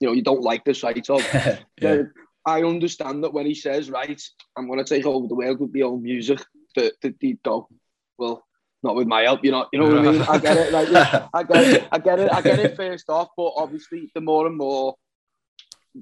you 0.00 0.08
know, 0.08 0.12
you 0.12 0.22
don't 0.22 0.42
like 0.42 0.64
the 0.64 0.74
sight 0.74 1.08
of. 1.10 1.22
yeah. 1.80 2.02
I 2.46 2.62
understand 2.62 3.24
that 3.24 3.34
when 3.34 3.46
he 3.46 3.54
says, 3.54 3.90
"Right, 3.90 4.20
I'm 4.56 4.66
going 4.66 4.82
to 4.82 4.84
take 4.84 5.04
over 5.04 5.26
the 5.26 5.34
world 5.34 5.60
with 5.60 5.74
my 5.74 5.82
own 5.82 6.02
music," 6.02 6.40
that 6.76 6.94
that 7.02 7.18
deep 7.18 7.42
go, 7.42 7.68
well, 8.16 8.42
not 8.82 8.94
with 8.94 9.06
my 9.06 9.22
help, 9.22 9.44
you 9.44 9.50
know, 9.50 9.66
you 9.72 9.80
know 9.80 9.88
what 9.88 9.98
I 9.98 10.12
mean? 10.12 10.22
I 10.22 10.38
get 10.38 10.56
it, 10.56 10.72
like, 10.72 10.88
yeah, 10.88 11.28
I 11.34 11.42
get 11.42 11.64
it, 11.64 11.88
I 11.92 11.98
get 11.98 12.18
it, 12.20 12.32
I 12.32 12.40
get 12.40 12.58
it. 12.58 12.76
First 12.76 13.10
off, 13.10 13.28
but 13.36 13.52
obviously, 13.56 14.10
the 14.14 14.20
more 14.20 14.46
and 14.46 14.56
more 14.56 14.94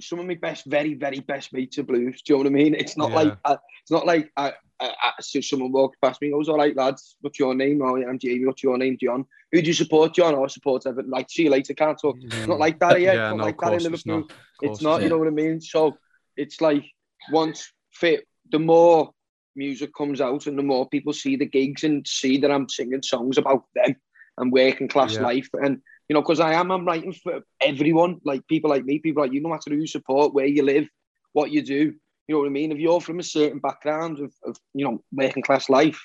some 0.00 0.18
of 0.18 0.26
my 0.26 0.34
best, 0.34 0.66
very, 0.66 0.94
very 0.94 1.20
best 1.20 1.52
mates 1.52 1.78
are 1.78 1.82
blues. 1.82 2.22
Do 2.22 2.32
you 2.32 2.36
know 2.36 2.44
what 2.44 2.52
I 2.52 2.62
mean? 2.62 2.74
It's 2.74 2.96
not 2.96 3.10
yeah. 3.10 3.16
like 3.16 3.38
I, 3.44 3.52
it's 3.52 3.90
not 3.90 4.06
like 4.06 4.30
I, 4.36 4.52
I, 4.80 4.92
I, 5.02 5.20
someone 5.20 5.72
walked 5.72 6.00
past 6.00 6.20
me 6.20 6.28
and 6.28 6.34
goes, 6.34 6.48
"All 6.48 6.58
right, 6.58 6.76
lads, 6.76 7.16
what's 7.20 7.38
your 7.38 7.54
name?" 7.54 7.82
Oh, 7.82 7.96
I'm 7.96 8.18
Jamie. 8.18 8.44
What's 8.44 8.62
your 8.62 8.78
name, 8.78 8.96
John? 9.00 9.24
Who 9.52 9.60
do 9.60 9.66
you 9.66 9.74
support, 9.74 10.14
John? 10.14 10.34
Or 10.34 10.44
oh, 10.44 10.48
support 10.48 10.86
Everton? 10.86 11.10
Like, 11.10 11.30
see 11.30 11.44
you 11.44 11.50
later, 11.50 11.74
can't 11.74 11.98
talk. 11.98 12.16
Mm. 12.18 12.48
Not 12.48 12.58
like 12.58 12.78
that, 12.80 13.00
yeah. 13.00 13.14
yeah 13.14 13.28
not 13.30 13.36
no, 13.36 13.44
like 13.44 13.58
that 13.58 13.72
in 13.72 13.82
Liverpool. 13.82 13.94
It's 13.94 14.06
not. 14.06 14.32
It's 14.62 14.82
not 14.82 15.02
you 15.02 15.08
know 15.08 15.18
what 15.18 15.28
I 15.28 15.30
mean? 15.30 15.60
So 15.60 15.96
it's 16.36 16.60
like 16.60 16.84
once 17.30 17.72
fit, 17.92 18.26
the 18.50 18.58
more 18.58 19.12
music 19.54 19.94
comes 19.94 20.20
out 20.20 20.46
and 20.46 20.58
the 20.58 20.62
more 20.62 20.88
people 20.88 21.12
see 21.12 21.36
the 21.36 21.46
gigs 21.46 21.82
and 21.82 22.06
see 22.06 22.38
that 22.38 22.50
I'm 22.50 22.68
singing 22.68 23.02
songs 23.02 23.38
about 23.38 23.64
them 23.74 23.96
and 24.36 24.52
working 24.52 24.88
class 24.88 25.14
yeah. 25.14 25.22
life 25.22 25.48
and 25.54 25.80
you 26.08 26.14
know, 26.14 26.22
because 26.22 26.40
I 26.40 26.54
am, 26.54 26.70
I'm 26.70 26.84
writing 26.84 27.12
for 27.12 27.40
everyone, 27.60 28.20
like 28.24 28.46
people 28.46 28.70
like 28.70 28.84
me, 28.84 28.98
people 28.98 29.22
like 29.22 29.32
you, 29.32 29.40
no 29.40 29.48
matter 29.48 29.70
who 29.70 29.76
you 29.76 29.86
support, 29.86 30.34
where 30.34 30.46
you 30.46 30.62
live, 30.62 30.88
what 31.32 31.50
you 31.50 31.62
do. 31.62 31.94
You 32.28 32.34
know 32.34 32.40
what 32.40 32.48
I 32.48 32.50
mean? 32.50 32.72
If 32.72 32.78
you're 32.78 33.00
from 33.00 33.18
a 33.18 33.24
certain 33.24 33.58
background 33.58 34.18
of, 34.20 34.32
of 34.44 34.56
you 34.74 34.84
know, 34.84 35.02
working 35.12 35.42
class 35.42 35.68
life, 35.68 36.00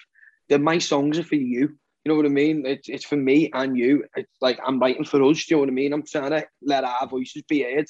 then 0.50 0.64
my 0.64 0.78
songs 0.78 1.18
are 1.18 1.24
for 1.24 1.36
you. 1.36 1.78
You 2.04 2.12
know 2.12 2.16
what 2.16 2.26
I 2.26 2.30
mean? 2.30 2.66
It's, 2.66 2.90
it's 2.90 3.06
for 3.06 3.16
me 3.16 3.50
and 3.54 3.78
you. 3.78 4.06
It's 4.16 4.32
like 4.42 4.60
I'm 4.66 4.80
writing 4.80 5.06
for 5.06 5.22
us. 5.24 5.46
Do 5.46 5.54
you 5.54 5.58
know 5.58 5.62
what 5.62 5.70
I 5.70 5.74
mean? 5.74 5.94
I'm 5.94 6.06
trying 6.06 6.32
to 6.32 6.46
let 6.62 6.84
our 6.84 7.08
voices 7.08 7.44
be 7.48 7.64
heard 7.64 7.88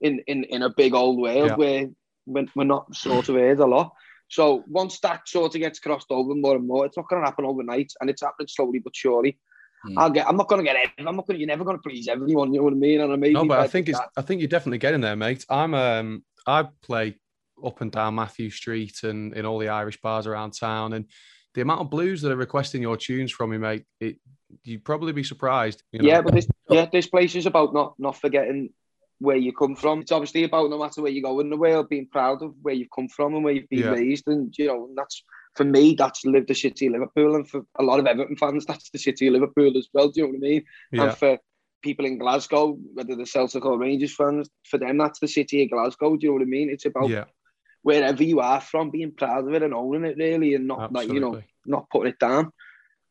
in, 0.00 0.20
in, 0.26 0.44
in 0.44 0.62
a 0.62 0.70
big 0.70 0.94
old 0.94 1.20
world 1.20 1.48
yeah. 1.50 1.56
where 1.56 1.86
we're, 2.26 2.46
we're 2.54 2.64
not 2.64 2.94
sort 2.94 3.28
of 3.28 3.34
heard 3.34 3.60
a 3.60 3.66
lot. 3.66 3.92
So 4.28 4.62
once 4.68 5.00
that 5.00 5.28
sort 5.28 5.54
of 5.54 5.60
gets 5.60 5.80
crossed 5.80 6.06
over 6.10 6.34
more 6.34 6.56
and 6.56 6.66
more, 6.66 6.86
it's 6.86 6.96
not 6.96 7.08
going 7.08 7.20
to 7.20 7.26
happen 7.26 7.44
overnight, 7.44 7.92
and 8.00 8.08
it's 8.08 8.22
happening 8.22 8.46
slowly 8.48 8.78
but 8.78 8.94
surely. 8.94 9.38
Mm. 9.84 9.94
I'll 9.96 10.10
get. 10.10 10.28
I'm 10.28 10.36
not 10.36 10.48
going 10.48 10.64
to 10.64 10.72
get 10.72 10.76
it. 10.76 10.90
I'm 11.04 11.16
not 11.16 11.26
going. 11.26 11.40
You're 11.40 11.48
never 11.48 11.64
going 11.64 11.76
to 11.76 11.82
please 11.82 12.06
everyone. 12.06 12.52
You 12.52 12.60
know 12.60 12.64
what 12.64 12.74
I 12.74 12.76
mean? 12.76 13.00
And 13.00 13.12
I 13.12 13.16
mean. 13.16 13.32
No, 13.32 13.44
but 13.44 13.58
I 13.58 13.66
think 13.66 13.88
it's. 13.88 13.98
That. 13.98 14.10
I 14.16 14.22
think 14.22 14.40
you're 14.40 14.48
definitely 14.48 14.78
getting 14.78 15.00
there, 15.00 15.16
mate. 15.16 15.44
I'm. 15.48 15.74
Um. 15.74 16.24
I 16.46 16.68
play 16.82 17.18
up 17.64 17.80
and 17.80 17.92
down 17.92 18.14
Mathew 18.14 18.50
Street 18.50 19.02
and 19.02 19.34
in 19.34 19.46
all 19.46 19.58
the 19.58 19.68
Irish 19.68 20.00
bars 20.00 20.26
around 20.26 20.52
town, 20.52 20.92
and 20.92 21.06
the 21.54 21.62
amount 21.62 21.80
of 21.80 21.90
blues 21.90 22.22
that 22.22 22.32
are 22.32 22.36
requesting 22.36 22.82
your 22.82 22.96
tunes 22.96 23.32
from 23.32 23.50
me, 23.50 23.58
mate. 23.58 23.84
It. 24.00 24.16
You'd 24.64 24.84
probably 24.84 25.12
be 25.12 25.22
surprised. 25.22 25.84
You 25.92 26.00
know? 26.00 26.08
Yeah, 26.08 26.22
but 26.22 26.34
this. 26.34 26.48
Yeah, 26.68 26.86
this 26.92 27.06
place 27.06 27.36
is 27.36 27.46
about 27.46 27.72
not 27.72 27.94
not 27.98 28.16
forgetting 28.16 28.70
where 29.20 29.36
you 29.36 29.52
come 29.52 29.76
from. 29.76 30.00
It's 30.00 30.12
obviously 30.12 30.44
about 30.44 30.70
no 30.70 30.78
matter 30.78 31.02
where 31.02 31.12
you 31.12 31.22
go 31.22 31.38
in 31.40 31.50
the 31.50 31.56
world, 31.56 31.88
being 31.88 32.08
proud 32.10 32.42
of 32.42 32.54
where 32.62 32.74
you've 32.74 32.88
come 32.94 33.08
from 33.08 33.34
and 33.34 33.44
where 33.44 33.52
you've 33.52 33.68
been 33.68 33.80
yeah. 33.80 33.90
raised, 33.90 34.26
and 34.26 34.52
you 34.58 34.66
know 34.66 34.88
that's 34.96 35.22
for 35.54 35.64
me, 35.64 35.94
that's 35.94 36.24
live 36.24 36.46
the 36.46 36.54
city 36.54 36.86
of 36.86 36.92
Liverpool, 36.92 37.36
and 37.36 37.48
for 37.48 37.62
a 37.78 37.82
lot 37.82 38.00
of 38.00 38.06
Everton 38.06 38.36
fans, 38.36 38.66
that's 38.66 38.90
the 38.90 38.98
city 38.98 39.26
of 39.26 39.34
Liverpool 39.34 39.76
as 39.76 39.88
well. 39.92 40.08
Do 40.08 40.20
you 40.20 40.26
know 40.26 40.32
what 40.32 40.36
I 40.36 40.40
mean? 40.40 40.64
Yeah. 40.92 41.02
And 41.04 41.16
for 41.16 41.38
people 41.82 42.06
in 42.06 42.18
Glasgow, 42.18 42.78
whether 42.94 43.16
they're 43.16 43.26
Celtic 43.26 43.64
or 43.64 43.78
Rangers 43.78 44.14
fans, 44.14 44.48
for 44.64 44.78
them, 44.78 44.98
that's 44.98 45.20
the 45.20 45.28
city 45.28 45.64
of 45.64 45.70
Glasgow. 45.70 46.16
Do 46.16 46.26
you 46.26 46.28
know 46.30 46.34
what 46.34 46.42
I 46.42 46.46
mean? 46.46 46.70
It's 46.70 46.86
about 46.86 47.08
yeah. 47.08 47.24
Wherever 47.82 48.22
you 48.22 48.40
are 48.40 48.60
from, 48.60 48.90
being 48.90 49.12
proud 49.12 49.46
of 49.46 49.54
it 49.54 49.62
and 49.62 49.74
owning 49.74 50.04
it, 50.04 50.16
really, 50.16 50.54
and 50.54 50.66
not 50.66 50.92
like 50.92 51.08
you 51.08 51.20
know, 51.20 51.40
not 51.66 51.88
putting 51.90 52.12
it 52.12 52.18
down. 52.18 52.52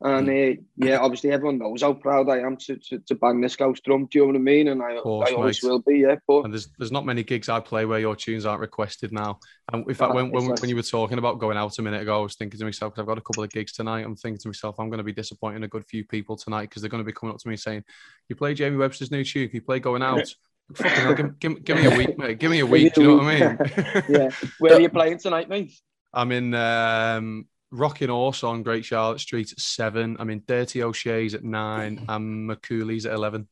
And 0.02 0.30
uh, 0.30 0.62
yeah, 0.78 1.00
obviously 1.00 1.32
everyone 1.32 1.58
knows 1.58 1.82
how 1.82 1.92
proud 1.92 2.30
I 2.30 2.40
am 2.40 2.56
to, 2.56 2.78
to, 2.78 3.00
to 3.00 3.16
bang 3.16 3.42
this 3.42 3.54
Scouse 3.54 3.82
drum. 3.82 4.08
Do 4.10 4.20
you 4.20 4.22
know 4.22 4.28
what 4.28 4.36
I 4.38 4.40
mean? 4.40 4.70
And 4.70 4.82
I, 4.82 4.98
course, 5.02 5.30
I 5.30 5.34
always 5.34 5.62
mate. 5.62 5.70
will 5.70 5.80
be. 5.80 6.00
Yeah, 6.00 6.16
but 6.26 6.46
And 6.46 6.54
there's 6.54 6.70
there's 6.78 6.92
not 6.92 7.06
many 7.06 7.22
gigs 7.22 7.50
I 7.50 7.60
play 7.60 7.84
where 7.84 8.00
your 8.00 8.16
tunes 8.16 8.46
aren't 8.46 8.62
requested 8.62 9.12
now. 9.12 9.40
And 9.74 9.86
in 9.90 9.94
fact, 9.94 10.12
Ah, 10.12 10.16
when, 10.16 10.32
when, 10.32 10.46
when 10.46 10.70
you 10.70 10.78
were 10.78 10.84
talking 10.84 11.18
about 11.18 11.40
going 11.40 11.58
out 11.58 11.78
a 11.78 11.82
minute 11.82 12.02
ago, 12.02 12.18
I 12.18 12.24
was 12.24 12.36
thinking 12.36 12.58
to 12.60 12.66
myself, 12.66 12.94
because 12.94 13.02
I've 13.02 13.08
got 13.08 13.18
a 13.18 13.22
couple 13.22 13.44
of 13.44 13.50
gigs 13.50 13.74
tonight, 13.74 14.06
I'm 14.06 14.16
thinking 14.16 14.40
to 14.40 14.48
myself, 14.48 14.80
I'm 14.80 14.88
going 14.88 15.00
to 15.00 15.04
be 15.04 15.12
disappointing 15.12 15.64
a 15.64 15.68
good 15.68 15.86
few 15.86 16.06
people 16.06 16.38
tonight 16.38 16.70
because 16.70 16.82
they're 16.82 16.90
going 16.90 17.04
to 17.04 17.06
be 17.06 17.12
coming 17.12 17.34
up 17.34 17.42
to 17.42 17.50
me 17.50 17.58
saying, 17.58 17.84
You 18.30 18.38
play 18.38 18.54
Jamie 18.54 18.78
Webster's 18.78 19.12
new 19.12 19.26
tune, 19.26 19.50
you 19.52 19.62
play 19.62 19.80
Going 19.80 20.02
Out? 20.02 20.34
Fucking 20.76 20.92
hell, 20.92 21.14
give, 21.14 21.40
give, 21.40 21.64
give 21.64 21.78
me 21.78 21.86
a 21.86 21.98
week, 21.98 22.18
mate. 22.18 22.40
Give 22.40 22.52
me 22.52 22.60
a 22.60 22.66
week. 22.76 22.94
Do 22.94 23.02
you 23.02 23.08
know 23.08 23.16
what 23.18 23.26
I 23.26 23.40
mean? 23.40 24.04
yeah, 24.10 24.30
where 24.60 24.74
are 24.76 24.80
you 24.82 24.90
playing 24.90 25.18
tonight, 25.20 25.50
mate? 25.50 25.74
I'm 26.14 26.32
in 26.32 26.54
um, 26.54 27.48
Rocking 27.72 28.10
Horse 28.10 28.44
on 28.44 28.64
Great 28.64 28.86
Charlotte 28.86 29.20
Street 29.20 29.52
at 29.52 29.60
seven. 29.60 30.18
I'm 30.20 30.30
in 30.30 30.44
Dirty 30.48 30.84
O'Shea's 30.84 31.34
at 31.34 31.44
nine. 31.44 32.06
and 32.08 32.50
McCooley's 32.50 33.06
at 33.06 33.14
11. 33.14 33.48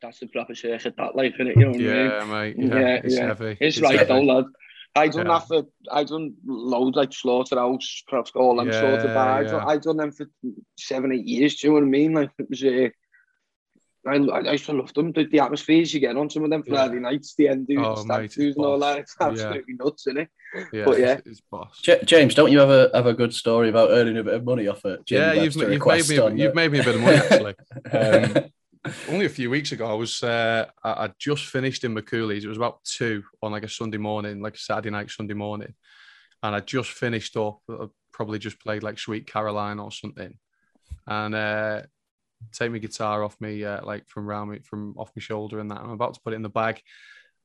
That's 0.00 0.18
the 0.18 0.26
proper 0.26 0.54
circuit, 0.54 0.94
that 0.98 1.14
life, 1.14 1.34
innit? 1.38 1.54
You 1.56 1.62
know 1.64 1.68
what 1.70 1.76
I 1.76 1.78
mean? 1.78 1.86
Yeah, 1.86 2.24
mate. 2.24 2.56
Yeah, 2.58 2.78
Yeah, 2.80 3.00
it's 3.04 3.16
yeah. 3.16 3.26
heavy. 3.26 3.56
It's, 3.60 3.80
right 3.80 3.98
heavy. 3.98 4.08
though, 4.08 4.20
lad. 4.22 4.44
I 4.94 5.08
done 5.08 5.26
Yeah. 5.26 5.38
that 5.38 5.48
for 5.48 5.62
I 5.90 6.04
done 6.04 6.34
loads 6.44 6.96
like 6.96 7.12
Slaughterhouse, 7.14 8.02
perhaps 8.08 8.30
all 8.34 8.56
them 8.56 8.66
Yeah, 8.68 8.80
sort 8.80 9.00
of 9.00 9.14
bars. 9.14 9.50
yeah. 9.50 9.64
I 9.64 9.78
done 9.78 9.96
them 9.96 10.12
for 10.12 10.26
seven, 10.76 11.12
eight 11.12 11.24
years. 11.26 11.54
Do 11.54 11.66
you 11.66 11.70
know 11.72 11.80
what 11.80 11.86
I 11.86 11.90
mean? 11.90 12.12
Like 12.12 12.30
it 12.38 12.50
was 12.50 12.62
uh, 12.62 12.88
I, 14.06 14.14
I 14.16 14.52
used 14.52 14.66
to 14.66 14.72
love 14.72 14.92
them. 14.94 15.12
The, 15.12 15.24
the 15.24 15.38
atmospheres 15.40 15.94
you 15.94 16.00
get 16.00 16.16
on 16.16 16.28
some 16.28 16.42
of 16.44 16.50
them 16.50 16.64
Yeah. 16.66 16.74
Friday 16.74 16.98
nights, 17.00 17.34
the 17.36 17.48
end 17.48 17.68
dudes, 17.68 17.82
Oh, 17.84 17.94
the 17.94 18.00
stag 18.02 18.18
mate, 18.18 18.24
it's 18.24 18.34
dudes 18.34 18.56
and 18.56 18.66
all 18.66 18.78
that. 18.80 18.98
It's 18.98 19.14
Yeah. 19.20 19.26
absolutely 19.28 19.74
nuts, 19.74 20.06
isn't 20.08 20.20
it? 20.22 20.28
Yeah, 20.72 20.84
But 20.84 20.98
yeah. 20.98 21.12
it's, 21.12 21.26
it's 21.26 21.40
boss. 21.50 21.80
J- 21.80 22.00
James, 22.04 22.34
don't 22.34 22.50
you 22.50 22.58
have 22.58 22.68
a 22.70 22.90
have 22.94 23.06
a 23.06 23.14
good 23.14 23.32
story 23.32 23.68
about 23.68 23.90
earning 23.90 24.18
a 24.18 24.24
bit 24.24 24.34
of 24.34 24.44
money 24.44 24.66
off 24.66 24.84
it? 24.84 25.00
yeah, 25.08 25.32
you've, 25.32 25.54
you've 25.54 25.86
made 25.86 26.08
me 26.08 26.42
you've 26.42 26.54
made 26.54 26.72
me 26.72 26.80
a 26.80 26.84
bit 26.84 26.94
of 26.96 27.00
money 27.00 27.16
actually. 27.16 27.54
Um, 28.84 28.94
only 29.08 29.26
a 29.26 29.28
few 29.28 29.48
weeks 29.48 29.70
ago, 29.70 29.86
I 29.88 29.94
was 29.94 30.20
uh, 30.24 30.66
I 30.82 31.04
I'd 31.04 31.14
just 31.16 31.46
finished 31.46 31.84
in 31.84 31.94
McCooley's. 31.94 32.44
It 32.44 32.48
was 32.48 32.56
about 32.56 32.82
two 32.82 33.22
on 33.40 33.52
like 33.52 33.62
a 33.62 33.68
Sunday 33.68 33.98
morning, 33.98 34.42
like 34.42 34.56
a 34.56 34.58
Saturday 34.58 34.90
night, 34.90 35.08
Sunday 35.08 35.34
morning, 35.34 35.72
and 36.42 36.52
I 36.56 36.58
just 36.58 36.90
finished 36.90 37.36
up. 37.36 37.60
I 37.70 37.86
probably 38.12 38.40
just 38.40 38.58
played 38.58 38.82
like 38.82 38.98
Sweet 38.98 39.28
Caroline 39.28 39.78
or 39.78 39.92
something, 39.92 40.34
and 41.06 41.32
uh, 41.34 41.82
take 42.52 42.72
my 42.72 42.78
guitar 42.78 43.22
off 43.22 43.40
me, 43.40 43.64
uh, 43.64 43.84
like 43.84 44.08
from 44.08 44.26
round 44.26 44.50
me, 44.50 44.58
from 44.60 44.94
off 44.96 45.12
my 45.14 45.20
shoulder, 45.20 45.58
and 45.60 45.70
that. 45.70 45.80
I'm 45.80 45.90
about 45.90 46.14
to 46.14 46.20
put 46.20 46.32
it 46.32 46.36
in 46.36 46.42
the 46.42 46.48
bag. 46.48 46.80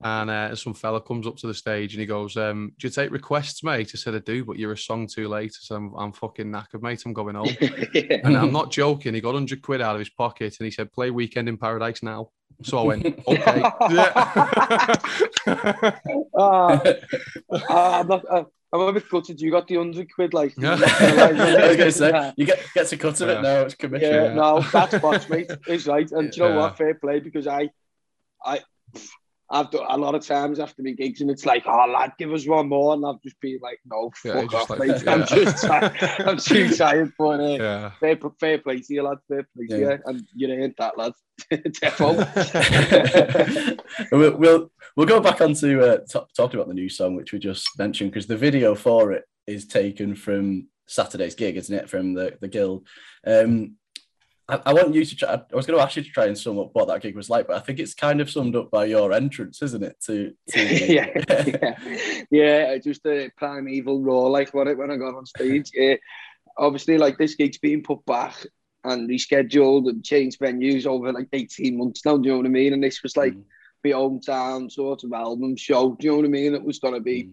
And 0.03 0.29
uh, 0.29 0.55
some 0.55 0.75
fella 0.75 1.01
comes 1.01 1.25
up 1.25 1.37
to 1.37 1.47
the 1.47 1.55
stage 1.55 1.93
and 1.95 1.99
he 1.99 2.05
goes, 2.05 2.37
um, 2.37 2.71
"Do 2.77 2.85
you 2.85 2.91
take 2.91 3.09
requests, 3.09 3.63
mate?" 3.63 3.91
I 3.95 3.97
said, 3.97 4.13
"I 4.13 4.19
do, 4.19 4.45
but 4.45 4.59
you're 4.59 4.73
a 4.73 4.77
song 4.77 5.07
too 5.07 5.27
late." 5.27 5.53
I 5.55 5.59
said, 5.59 5.75
"I'm, 5.75 5.93
I'm 5.95 6.11
fucking 6.11 6.51
knackered, 6.51 6.83
mate. 6.83 7.01
I'm 7.03 7.13
going 7.13 7.35
home." 7.35 7.49
yeah. 7.93 8.17
And 8.23 8.37
I'm 8.37 8.51
not 8.51 8.71
joking. 8.71 9.15
He 9.15 9.21
got 9.21 9.33
100 9.33 9.63
quid 9.63 9.81
out 9.81 9.95
of 9.95 9.99
his 9.99 10.11
pocket 10.11 10.55
and 10.59 10.65
he 10.65 10.71
said, 10.71 10.91
play 10.91 11.09
Weekend 11.09 11.49
in 11.49 11.57
Paradise 11.57 12.03
now. 12.03 12.29
So 12.63 12.77
I 12.79 12.83
went, 12.83 13.05
okay. 13.27 13.63
Yeah. 13.89 14.95
Ah, 16.39 16.81
ah, 17.69 18.05
not, 18.07 18.23
uh, 18.29 18.43
I'm 18.73 18.81
a 18.81 18.91
bit 18.93 19.09
gutted. 19.09 19.39
You 19.39 19.49
got 19.51 19.67
the 19.67 19.75
hundred 19.75 20.13
quid, 20.13 20.33
like. 20.33 20.53
Yeah. 20.57 20.73
I 20.81 21.67
was 21.67 21.77
gonna 21.77 21.91
say 21.91 22.33
you 22.35 22.45
get 22.45 22.59
gets 22.73 22.91
a 22.91 22.97
cut 22.97 23.19
of 23.21 23.29
Yeah. 23.29 23.39
it 23.39 23.41
now. 23.41 23.61
It's 23.61 23.75
commission. 23.75 24.13
Yeah, 24.13 24.23
Yeah. 24.25 24.33
no, 24.33 24.59
that's 24.61 24.97
boss, 25.01 25.29
mate. 25.29 25.49
It's 25.67 25.87
right. 25.87 26.09
And 26.11 26.31
do 26.31 26.41
you 26.41 26.49
know 26.49 26.57
what? 26.57 26.77
Fair 26.77 26.93
play 26.95 27.19
because 27.21 27.47
I, 27.47 27.69
I, 28.43 28.59
I've 29.49 29.71
done 29.71 29.85
a 29.87 29.97
lot 29.97 30.13
of 30.13 30.25
times 30.25 30.59
after 30.59 30.83
my 30.83 30.91
gigs 30.91 31.21
and 31.21 31.31
it's 31.31 31.45
like, 31.45 31.63
oh 31.65 31.85
lad, 31.89 32.11
give 32.19 32.33
us 32.33 32.45
one 32.47 32.67
more, 32.67 32.93
and 32.93 33.05
I've 33.05 33.21
just 33.21 33.39
been 33.39 33.59
like, 33.61 33.79
no, 33.85 34.11
Yeah, 34.25 34.41
fuck 34.41 34.53
off, 34.53 34.69
like- 34.71 34.79
mate. 34.79 35.07
I'm 35.07 35.19
yeah. 35.21 35.25
just. 35.25 35.65
I'm 36.19 36.37
too 36.37 36.69
tired 36.75 37.13
for 37.15 37.39
it. 37.39 37.61
yeah. 37.61 37.91
Fair, 37.99 38.17
fair 38.39 38.57
play 38.57 38.79
to 38.79 38.93
you, 38.93 39.03
lad. 39.03 39.17
Fair 39.27 39.47
play 39.55 39.67
to 39.67 39.79
Yeah. 39.79 39.91
you, 39.93 39.99
and 40.05 40.27
you 40.35 40.53
ain't 40.53 40.75
that, 40.77 40.97
lad. 40.97 41.13
We'll, 44.11 44.37
we'll 44.37 44.71
we'll 44.95 45.05
go 45.07 45.19
back 45.19 45.41
onto 45.41 45.81
uh, 45.81 45.97
t- 46.07 46.19
talking 46.35 46.59
about 46.59 46.67
the 46.67 46.73
new 46.73 46.89
song 46.89 47.15
which 47.15 47.33
we 47.33 47.39
just 47.39 47.67
mentioned 47.77 48.11
because 48.11 48.27
the 48.27 48.37
video 48.37 48.75
for 48.75 49.11
it 49.11 49.23
is 49.47 49.65
taken 49.67 50.15
from 50.15 50.67
Saturday's 50.87 51.35
gig, 51.35 51.57
isn't 51.57 51.75
it? 51.75 51.89
From 51.89 52.13
the 52.13 52.37
the 52.41 52.47
guild. 52.47 52.87
Um, 53.25 53.75
I, 54.49 54.61
I 54.67 54.73
want 54.73 54.93
you 54.93 55.03
to 55.03 55.15
try. 55.15 55.33
I 55.33 55.55
was 55.55 55.65
going 55.65 55.77
to 55.77 55.83
ask 55.83 55.95
you 55.95 56.03
to 56.03 56.09
try 56.09 56.25
and 56.25 56.37
sum 56.37 56.59
up 56.59 56.69
what 56.73 56.87
that 56.87 57.01
gig 57.01 57.15
was 57.15 57.29
like, 57.29 57.47
but 57.47 57.57
I 57.57 57.59
think 57.59 57.79
it's 57.79 57.93
kind 57.93 58.21
of 58.21 58.29
summed 58.29 58.55
up 58.55 58.71
by 58.71 58.85
your 58.85 59.11
entrance, 59.11 59.61
isn't 59.61 59.83
it? 59.83 59.97
To, 60.05 60.33
to 60.49 60.93
yeah, 60.93 61.09
yeah, 61.45 62.23
yeah. 62.31 62.77
Just 62.77 63.05
a 63.05 63.29
primeval 63.35 64.01
raw, 64.01 64.21
like 64.27 64.53
what 64.53 64.67
it 64.67 64.77
when 64.77 64.91
I 64.91 64.97
got 64.97 65.15
on 65.15 65.25
stage. 65.25 65.71
Yeah, 65.75 65.95
obviously, 66.57 66.97
like 66.97 67.17
this 67.17 67.35
gig's 67.35 67.57
being 67.57 67.83
put 67.83 68.05
back 68.05 68.35
and 68.83 69.09
rescheduled 69.09 69.89
and 69.89 70.03
changed 70.03 70.39
venues 70.39 70.85
over 70.85 71.11
like 71.11 71.27
eighteen 71.33 71.77
months 71.77 72.05
now. 72.05 72.17
Do 72.17 72.27
you 72.27 72.33
know 72.33 72.37
what 72.37 72.47
I 72.47 72.49
mean? 72.49 72.73
And 72.73 72.83
this 72.83 73.03
was 73.03 73.17
like 73.17 73.33
Mm, 73.33 73.43
my 73.83 73.91
hometown 73.91 74.71
sort 74.71 75.03
of 75.03 75.13
album 75.13 75.55
show. 75.55 75.95
Do 75.99 76.05
you 76.05 76.11
know 76.11 76.17
what 76.17 76.25
I 76.25 76.29
mean? 76.29 76.55
It 76.55 76.63
was 76.63 76.79
gonna 76.79 77.01
be 77.01 77.25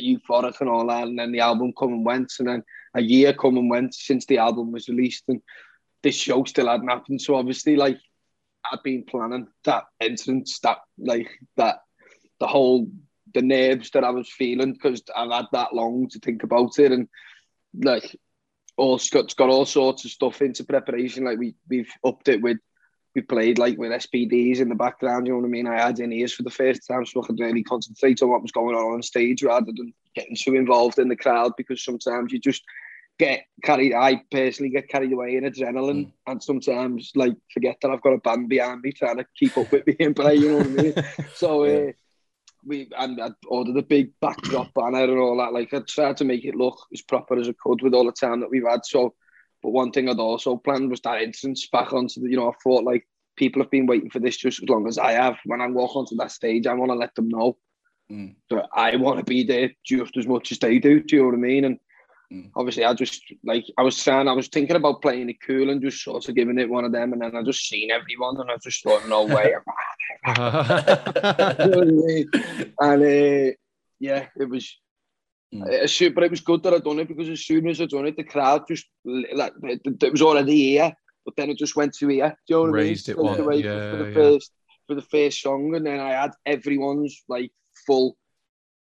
mm, 0.00 0.20
euphoric 0.28 0.60
and 0.60 0.70
all 0.70 0.86
that, 0.86 1.06
and 1.08 1.18
then 1.18 1.30
the 1.30 1.40
album 1.40 1.74
come 1.78 1.92
and 1.92 2.06
went, 2.06 2.32
and 2.38 2.48
then 2.48 2.64
a 2.94 3.02
year 3.02 3.34
come 3.34 3.58
and 3.58 3.68
went 3.68 3.94
since 3.94 4.24
the 4.26 4.38
album 4.38 4.72
was 4.72 4.88
released, 4.88 5.24
and 5.28 5.42
this 6.04 6.14
show 6.14 6.44
still 6.44 6.68
hadn't 6.68 6.88
happened. 6.88 7.20
So 7.20 7.34
obviously, 7.34 7.74
like 7.74 7.98
I'd 8.70 8.82
been 8.84 9.04
planning 9.04 9.48
that 9.64 9.84
entrance, 10.00 10.60
that 10.60 10.78
like 10.98 11.28
that, 11.56 11.80
the 12.38 12.46
whole 12.46 12.86
the 13.32 13.42
nerves 13.42 13.90
that 13.90 14.04
I 14.04 14.10
was 14.10 14.30
feeling 14.30 14.74
because 14.74 15.02
I've 15.16 15.32
had 15.32 15.46
that 15.52 15.74
long 15.74 16.08
to 16.10 16.20
think 16.20 16.44
about 16.44 16.78
it, 16.78 16.92
and 16.92 17.08
like 17.82 18.16
all 18.76 18.98
Scott's 18.98 19.34
got 19.34 19.48
all 19.48 19.66
sorts 19.66 20.04
of 20.04 20.12
stuff 20.12 20.42
into 20.42 20.62
preparation. 20.62 21.24
Like 21.24 21.38
we 21.38 21.56
we've 21.68 21.92
upped 22.04 22.28
it 22.28 22.40
with. 22.40 22.58
We 23.16 23.22
played 23.22 23.58
like 23.58 23.78
with 23.78 23.92
SPDs 23.92 24.58
in 24.58 24.68
the 24.68 24.74
background, 24.74 25.28
you 25.28 25.34
know 25.34 25.38
what 25.38 25.46
I 25.46 25.48
mean? 25.48 25.68
I 25.68 25.80
had 25.80 26.00
in 26.00 26.12
ears 26.12 26.34
for 26.34 26.42
the 26.42 26.50
first 26.50 26.84
time 26.84 27.06
so 27.06 27.22
I 27.22 27.26
could 27.28 27.38
really 27.38 27.62
concentrate 27.62 28.20
on 28.20 28.28
what 28.28 28.42
was 28.42 28.50
going 28.50 28.74
on 28.74 28.94
on 28.94 29.02
stage 29.04 29.44
rather 29.44 29.66
than 29.66 29.94
getting 30.16 30.34
too 30.34 30.56
involved 30.56 30.98
in 30.98 31.06
the 31.06 31.14
crowd 31.14 31.52
because 31.56 31.84
sometimes 31.84 32.32
you 32.32 32.40
just 32.40 32.64
get 33.18 33.44
carried 33.62 33.94
I 33.94 34.22
personally 34.30 34.70
get 34.70 34.88
carried 34.88 35.12
away 35.12 35.36
in 35.36 35.44
adrenaline 35.44 36.10
and 36.26 36.42
sometimes 36.42 37.12
like 37.14 37.34
forget 37.52 37.76
that 37.82 37.90
I've 37.90 38.02
got 38.02 38.14
a 38.14 38.18
band 38.18 38.48
behind 38.48 38.80
me 38.82 38.92
trying 38.92 39.18
to 39.18 39.26
keep 39.38 39.56
up 39.56 39.70
with 39.70 39.86
me 39.86 39.96
and 40.00 40.16
play, 40.16 40.34
you 40.36 40.48
know 40.48 40.58
what 40.58 40.66
I 40.66 40.70
mean? 40.70 40.94
So 41.34 41.64
Yeah. 41.64 41.88
uh, 41.88 41.92
we 42.66 42.88
and 42.98 43.20
I 43.20 43.30
ordered 43.46 43.76
a 43.76 43.82
big 43.82 44.12
backdrop 44.20 44.72
banner 44.74 45.04
and 45.04 45.18
all 45.18 45.36
that. 45.38 45.52
Like 45.52 45.72
I 45.74 45.80
tried 45.80 46.16
to 46.18 46.24
make 46.24 46.44
it 46.44 46.54
look 46.54 46.78
as 46.92 47.02
proper 47.02 47.38
as 47.38 47.48
I 47.48 47.54
could 47.62 47.82
with 47.82 47.94
all 47.94 48.06
the 48.06 48.12
time 48.12 48.40
that 48.40 48.50
we've 48.50 48.66
had. 48.68 48.84
So 48.84 49.14
but 49.62 49.70
one 49.70 49.92
thing 49.92 50.08
I'd 50.08 50.18
also 50.18 50.56
planned 50.56 50.90
was 50.90 51.00
that 51.02 51.22
entrance 51.22 51.68
back 51.72 51.92
onto 51.92 52.20
the, 52.20 52.28
you 52.28 52.36
know, 52.36 52.50
I 52.50 52.52
thought 52.62 52.84
like 52.84 53.06
people 53.36 53.62
have 53.62 53.70
been 53.70 53.86
waiting 53.86 54.10
for 54.10 54.18
this 54.18 54.36
just 54.36 54.62
as 54.62 54.68
long 54.68 54.86
as 54.86 54.98
I 54.98 55.12
have. 55.12 55.36
When 55.46 55.60
I 55.60 55.66
walk 55.68 55.96
onto 55.96 56.16
that 56.16 56.32
stage, 56.32 56.66
I 56.66 56.74
want 56.74 56.90
to 56.90 56.96
let 56.96 57.14
them 57.14 57.28
know 57.28 57.56
mm, 58.10 58.34
that 58.50 58.66
I 58.74 58.96
want 58.96 59.18
to 59.18 59.24
be 59.24 59.42
there 59.44 59.70
just 59.84 60.16
as 60.16 60.26
much 60.26 60.52
as 60.52 60.58
they 60.58 60.78
do. 60.78 61.02
Do 61.02 61.16
you 61.16 61.22
know 61.22 61.28
what 61.28 61.34
I 61.36 61.38
mean? 61.38 61.64
And 61.64 61.78
Mm. 62.32 62.50
obviously, 62.56 62.84
I 62.84 62.94
just 62.94 63.22
like 63.44 63.64
I 63.76 63.82
was 63.82 63.96
saying, 63.96 64.28
I 64.28 64.32
was 64.32 64.48
thinking 64.48 64.76
about 64.76 65.02
playing 65.02 65.28
it 65.28 65.40
cool 65.46 65.70
and 65.70 65.82
just 65.82 66.02
sort 66.02 66.28
of 66.28 66.34
giving 66.34 66.58
it 66.58 66.70
one 66.70 66.84
of 66.84 66.92
them, 66.92 67.12
and 67.12 67.22
then 67.22 67.36
I 67.36 67.42
just 67.42 67.68
seen 67.68 67.90
everyone, 67.90 68.40
and 68.40 68.50
I 68.50 68.56
just 68.62 68.82
thought, 68.82 69.08
no 69.08 69.24
way. 69.36 69.54
you 70.26 70.32
know 70.34 70.50
what 71.54 71.58
I 71.60 71.84
mean? 71.84 72.30
and 72.80 73.02
uh, 73.02 73.52
yeah, 74.00 74.26
it 74.38 74.48
was. 74.48 74.78
Mm. 75.54 75.62
Uh, 75.62 76.10
but 76.14 76.24
it 76.24 76.30
was 76.30 76.40
good 76.40 76.62
that 76.62 76.74
I 76.74 76.78
done 76.78 76.98
it 76.98 77.08
because 77.08 77.28
as 77.28 77.44
soon 77.44 77.68
as 77.68 77.80
I 77.80 77.86
done 77.86 78.06
it, 78.06 78.16
the 78.16 78.24
crowd 78.24 78.66
just 78.66 78.86
like 79.04 79.52
it, 79.62 80.02
it 80.02 80.12
was 80.12 80.22
already 80.22 80.70
here, 80.70 80.92
but 81.24 81.36
then 81.36 81.50
it 81.50 81.58
just 81.58 81.76
went 81.76 81.94
to 81.94 82.08
here. 82.08 82.36
Do 82.48 82.54
you 82.54 82.56
know 82.56 82.62
what 82.62 82.72
Raised 82.72 83.08
I 83.08 83.12
it 83.12 83.18
mean? 83.18 83.32
Straight 83.34 83.46
one, 83.46 83.58
yeah, 83.58 83.90
for 83.90 83.96
the 83.98 84.08
yeah. 84.08 84.14
first 84.14 84.52
for 84.86 84.94
the 84.94 85.02
first 85.02 85.40
song, 85.42 85.74
and 85.76 85.86
then 85.86 86.00
I 86.00 86.10
had 86.10 86.32
everyone's 86.44 87.22
like 87.28 87.52
full 87.86 88.16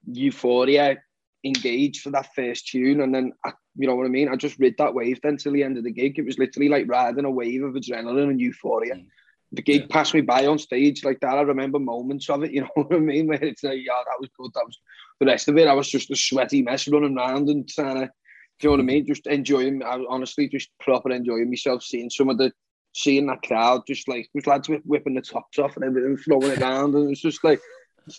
euphoria 0.05 0.97
engaged 1.43 2.01
for 2.01 2.09
that 2.11 2.33
first 2.35 2.67
tune, 2.67 3.01
and 3.01 3.13
then 3.13 3.33
I, 3.45 3.51
you 3.75 3.87
know 3.87 3.95
what 3.95 4.05
I 4.05 4.09
mean. 4.09 4.29
I 4.29 4.35
just 4.35 4.59
rid 4.59 4.75
that 4.77 4.93
wave 4.93 5.19
then 5.21 5.37
till 5.37 5.51
the 5.53 5.63
end 5.63 5.77
of 5.77 5.83
the 5.83 5.91
gig. 5.91 6.17
It 6.17 6.25
was 6.25 6.37
literally 6.37 6.69
like 6.69 6.85
riding 6.87 7.25
a 7.25 7.31
wave 7.31 7.63
of 7.63 7.73
adrenaline 7.73 8.29
and 8.29 8.39
euphoria. 8.39 8.95
Mm. 8.95 9.05
The 9.51 9.61
gig 9.61 9.81
Yeah. 9.81 9.87
passed 9.89 10.13
me 10.13 10.21
by 10.21 10.47
on 10.47 10.57
stage 10.57 11.03
like 11.03 11.19
that. 11.19 11.37
I 11.37 11.41
remember 11.41 11.79
moments 11.79 12.29
of 12.29 12.43
it. 12.43 12.51
You 12.51 12.61
know 12.63 12.69
what 12.75 12.93
I 12.93 12.99
mean? 12.99 13.27
Where 13.27 13.43
it's 13.43 13.63
like, 13.63 13.79
yeah, 13.85 13.93
that 14.05 14.19
was 14.19 14.29
good. 14.37 14.51
That 14.55 14.65
was 14.65 14.79
the 15.19 15.25
rest 15.27 15.47
of 15.47 15.57
it. 15.57 15.67
I 15.67 15.73
was 15.73 15.89
just 15.89 16.11
a 16.11 16.15
sweaty 16.15 16.61
mess 16.61 16.87
running 16.87 17.17
around 17.17 17.49
and 17.49 17.67
trying 17.67 17.95
to. 18.01 18.11
Do 18.59 18.67
you 18.67 18.69
know 18.69 18.83
what 18.83 18.91
I 18.91 18.93
mean? 18.93 19.05
Just 19.05 19.27
enjoying. 19.27 19.83
I 19.83 19.97
was 19.97 20.07
honestly 20.09 20.47
just 20.47 20.69
proper 20.79 21.11
enjoying 21.11 21.49
myself, 21.49 21.83
seeing 21.83 22.09
some 22.09 22.29
of 22.29 22.37
the, 22.37 22.51
seeing 22.93 23.25
that 23.25 23.41
crowd, 23.41 23.81
just 23.87 24.07
like 24.07 24.29
with 24.33 24.47
lads 24.47 24.69
whipping 24.85 25.15
the 25.15 25.21
tops 25.21 25.57
off 25.59 25.75
and 25.75 25.83
everything, 25.83 26.15
throwing 26.17 26.51
it 26.51 26.61
around, 26.61 26.93
and 26.95 27.09
it's 27.09 27.19
just 27.21 27.43
like 27.43 27.59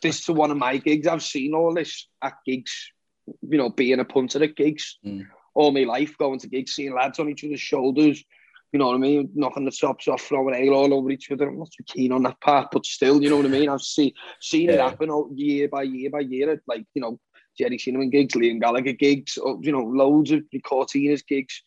this 0.02 0.20
is 0.20 0.28
one 0.28 0.50
of 0.50 0.56
my 0.56 0.76
gigs. 0.76 1.06
I've 1.06 1.22
seen 1.22 1.54
all 1.54 1.72
this 1.72 2.08
at 2.22 2.34
gigs, 2.44 2.90
you 3.26 3.58
know, 3.58 3.70
being 3.70 4.00
a 4.00 4.04
punter 4.04 4.42
at 4.42 4.56
gigs 4.56 4.98
Mm. 5.04 5.26
all 5.54 5.70
my 5.70 5.84
life, 5.84 6.16
going 6.18 6.38
to 6.40 6.48
gigs, 6.48 6.74
seeing 6.74 6.94
lads 6.94 7.18
on 7.18 7.28
each 7.28 7.44
other's 7.44 7.60
shoulders. 7.60 8.24
You 8.72 8.78
know 8.78 8.87
what 8.87 8.96
I 8.96 8.98
mean? 8.98 9.30
Knocking 9.37 9.64
the 9.64 9.70
tops 9.70 10.08
off, 10.08 10.22
throwing 10.22 10.54
ale 10.54 10.74
all 10.74 10.92
over 10.92 11.10
each 11.10 11.30
other. 11.30 11.48
I'm 11.48 11.58
not 11.58 11.70
too 11.70 11.84
keen 11.87 12.10
on 12.10 12.24
that 12.24 12.40
part, 12.40 12.68
but 12.72 12.84
still, 12.84 13.22
you 13.22 13.30
know 13.30 13.37
what 13.37 13.46
I 13.46 13.50
mean? 13.50 13.68
I've 13.68 13.80
seen 13.80 14.12
seen 14.40 14.68
it 14.70 14.80
happen 14.80 15.10
all, 15.10 15.30
year 15.32 15.68
by 15.68 15.84
year 15.84 16.10
by 16.10 16.20
year. 16.20 16.50
At, 16.50 16.60
like 16.66 16.84
you 16.92 17.02
know, 17.02 17.20
Gerry 17.56 17.78
Cinnamon 17.78 18.10
gigs, 18.10 18.34
Liam 18.34 18.60
Gallagher 18.60 18.92
gigs, 18.92 19.38
you 19.60 19.72
know, 19.72 19.84
loads 19.84 20.30
of 20.30 20.42
Courteeners 20.64 21.26
gigs. 21.26 21.62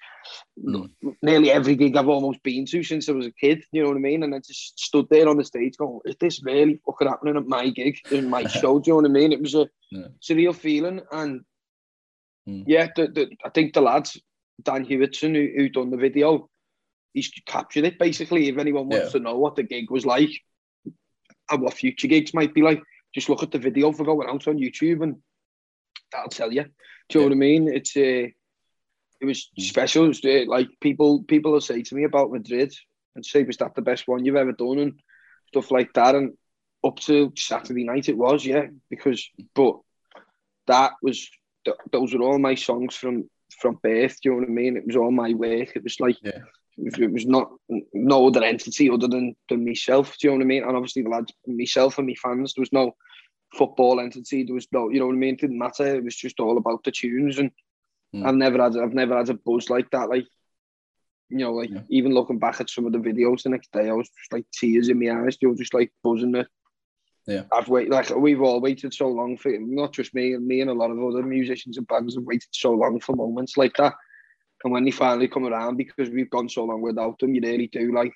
Mm. 0.62 0.89
Nearly 1.21 1.52
every 1.52 1.76
gig 1.76 1.95
I've 1.95 2.10
almost 2.10 2.43
been 2.43 2.65
to 2.65 2.84
since 2.84 3.08
I 3.08 3.13
was 3.13 3.28
a 3.28 3.32
kid, 3.32 3.63
you 3.71 3.82
know 3.82 3.89
what 3.89 3.97
I 3.97 4.02
mean? 4.02 4.23
And 4.23 4.36
I 4.36 4.39
just 4.39 4.80
stood 4.80 5.08
there 5.10 5.30
on 5.30 5.38
the 5.38 5.45
stage 5.45 5.78
going, 5.78 6.00
is 6.06 6.15
this 6.19 6.43
really 6.43 6.80
fucking 6.86 7.08
happening 7.08 7.38
at 7.38 7.47
my 7.47 7.69
gig, 7.69 8.00
in 8.12 8.30
my 8.30 8.45
show? 8.47 8.80
Do 8.80 8.89
you 8.89 8.93
know 8.93 9.02
what 9.04 9.10
I 9.10 9.13
mean? 9.13 9.32
It 9.32 9.41
was 9.41 9.56
a 9.56 9.69
yeah. 9.91 10.08
surreal 10.21 10.56
feeling. 10.56 11.02
And 11.12 11.41
mm. 12.47 12.63
yeah, 12.67 12.88
the, 12.95 13.08
the, 13.08 13.30
I 13.45 13.50
think 13.50 13.73
the 13.73 13.82
lads, 13.82 14.19
Dan 14.62 14.86
Hewitson, 14.86 15.36
who, 15.36 15.50
who 15.56 15.69
done 15.69 15.91
the 15.91 15.97
video, 15.97 16.50
he's 17.13 17.32
captured 17.45 17.86
it 17.86 18.00
basically. 18.00 18.50
If 18.50 18.58
anyone 18.58 18.89
wants 18.89 19.08
yeah. 19.08 19.12
to 19.12 19.19
know 19.19 19.38
what 19.38 19.56
the 19.56 19.63
gig 19.63 19.89
was 19.89 20.06
like 20.06 20.32
and 21.50 21.62
what 21.62 21.73
future 21.73 22.08
gigs 22.08 22.34
might 22.34 22.54
be 22.54 22.62
like, 22.62 22.82
just 23.15 23.30
look 23.30 23.43
at 23.43 23.52
the 23.52 23.60
video 23.60 23.91
for 23.91 24.04
going 24.04 24.28
out 24.30 24.47
on 24.47 24.58
YouTube 24.58 25.02
and 25.02 25.15
that'll 26.12 26.30
tell 26.30 26.52
you. 26.52 26.63
Do 27.10 27.20
you 27.20 27.22
yeah. 27.22 27.22
know 27.22 27.26
what 27.26 27.34
I 27.34 27.39
mean? 27.39 27.67
It's 27.74 27.96
uh, 27.96 28.28
it 29.20 29.26
was 29.26 29.50
mm. 29.60 29.63
special. 29.63 30.06
It 30.06 30.08
was, 30.08 30.26
uh, 30.26 30.46
like 30.48 30.67
people 30.82 31.24
people 31.24 31.52
will 31.52 31.62
say 31.62 31.82
to 31.82 31.96
me 31.96 32.04
about 32.04 32.32
Madrid 32.32 32.74
and 33.15 33.26
say, 33.26 33.43
"Was 33.43 33.58
that 33.58 33.76
the 33.76 33.82
best 33.82 34.08
one 34.08 34.26
you've 34.26 34.36
ever 34.36 34.52
done?" 34.52 34.80
and 34.80 35.00
stuff 35.48 35.72
like 35.72 35.93
that. 35.93 36.15
And 36.15 36.34
up 36.84 37.00
to 37.02 37.34
Saturday 37.36 37.84
night, 37.84 38.10
it 38.10 38.17
was 38.17 38.46
yeah, 38.46 38.67
because 38.89 39.30
but 39.54 39.78
that 40.67 40.93
was 41.02 41.30
those 41.91 42.13
were 42.13 42.22
all 42.22 42.39
my 42.39 42.56
songs 42.56 42.96
from 42.96 43.30
from 43.60 43.80
birth. 43.82 44.17
Do 44.22 44.30
you 44.30 44.32
know 44.32 44.41
what 44.41 44.50
I 44.50 44.52
mean? 44.52 44.78
It 44.78 44.86
was 44.86 44.96
all 44.96 45.12
my 45.12 45.34
work. 45.34 45.76
It 45.76 45.84
was 45.84 46.00
like. 46.00 46.17
Yeah. 46.22 46.39
It 46.80 47.12
was 47.12 47.26
not 47.26 47.50
no 47.91 48.28
other 48.28 48.43
entity 48.43 48.88
other 48.88 49.08
than, 49.08 49.36
than 49.50 49.65
myself. 49.65 50.15
Do 50.20 50.28
you 50.28 50.30
know 50.30 50.38
what 50.38 50.43
I 50.43 50.46
mean? 50.46 50.63
And 50.63 50.76
obviously 50.76 51.02
the 51.02 51.10
lads, 51.10 51.34
myself 51.48 51.98
and 51.98 52.06
my 52.06 52.13
fans. 52.13 52.54
There 52.54 52.62
was 52.62 52.72
no 52.72 52.96
football 53.54 54.00
entity. 54.00 54.44
There 54.44 54.56
was 54.56 54.68
no, 54.72 54.90
you 54.90 55.00
know 55.00 55.08
what 55.08 55.14
I 55.14 55.18
mean. 55.18 55.36
It 55.36 55.42
didn't 55.42 55.58
matter. 55.58 55.96
It 55.96 56.04
was 56.04 56.16
just 56.16 56.40
all 56.40 56.58
about 56.58 56.84
the 56.84 56.92
tunes, 56.92 57.40
and 57.40 57.52
mm. 58.16 58.26
I've 58.26 58.36
never 58.36 58.62
had, 58.62 58.78
I've 58.78 58.94
never 58.94 59.18
had 59.18 59.30
a 59.30 59.34
buzz 59.34 59.70
like 59.70 59.90
that. 59.92 60.10
Like, 60.10 60.26
you 61.30 61.40
know, 61.40 61.54
like 61.54 61.70
yeah. 61.70 61.82
even 61.90 62.14
looking 62.14 62.40
back 62.40 62.62
at 62.62 62.70
some 62.70 62.86
of 62.86 62.94
the 62.94 63.00
videos 63.00 63.44
the 63.44 63.50
next 63.50 63.72
day, 63.72 63.90
I 63.90 63.94
was 63.94 64.10
just 64.10 64.32
like 64.32 64.46
tears 64.52 64.90
in 64.90 65.00
my 65.00 65.12
eyes. 65.12 65.38
You 65.42 65.50
were 65.50 65.56
just 65.56 65.74
like 65.74 65.92
buzzing 66.04 66.36
it. 66.36 66.48
Yeah, 67.26 67.44
I've 67.52 67.68
waited. 67.68 67.92
Like 67.92 68.10
we've 68.16 68.42
all 68.42 68.62
waited 68.62 68.94
so 68.94 69.10
long 69.10 69.38
for 69.38 69.52
not 69.60 69.92
just 69.92 70.14
me 70.16 70.34
and 70.34 70.48
me 70.48 70.62
and 70.62 70.70
a 70.70 70.74
lot 70.74 70.92
of 70.92 71.04
other 71.04 71.24
musicians 71.24 71.78
and 71.78 71.88
bands 71.88 72.16
have 72.16 72.24
waited 72.24 72.48
so 72.52 72.72
long 72.72 73.02
for 73.02 73.16
moments 73.16 73.58
like 73.58 73.76
that. 73.78 73.96
And 74.64 74.72
when 74.72 74.86
they 74.86 74.92
finally 74.92 75.28
come 75.28 75.46
around, 75.46 75.76
because 75.76 76.10
we've 76.10 76.30
gone 76.30 76.50
so 76.50 76.64
long 76.64 76.82
without 76.82 77.20
them, 77.20 77.36
you 77.36 77.42
really 77.42 77.68
do 77.68 77.94
like 77.94 78.14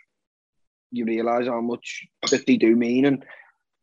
you 0.91 1.05
realise 1.05 1.47
how 1.47 1.61
much 1.61 2.05
that 2.29 2.45
they 2.45 2.57
do 2.57 2.75
mean. 2.75 3.05
And 3.05 3.25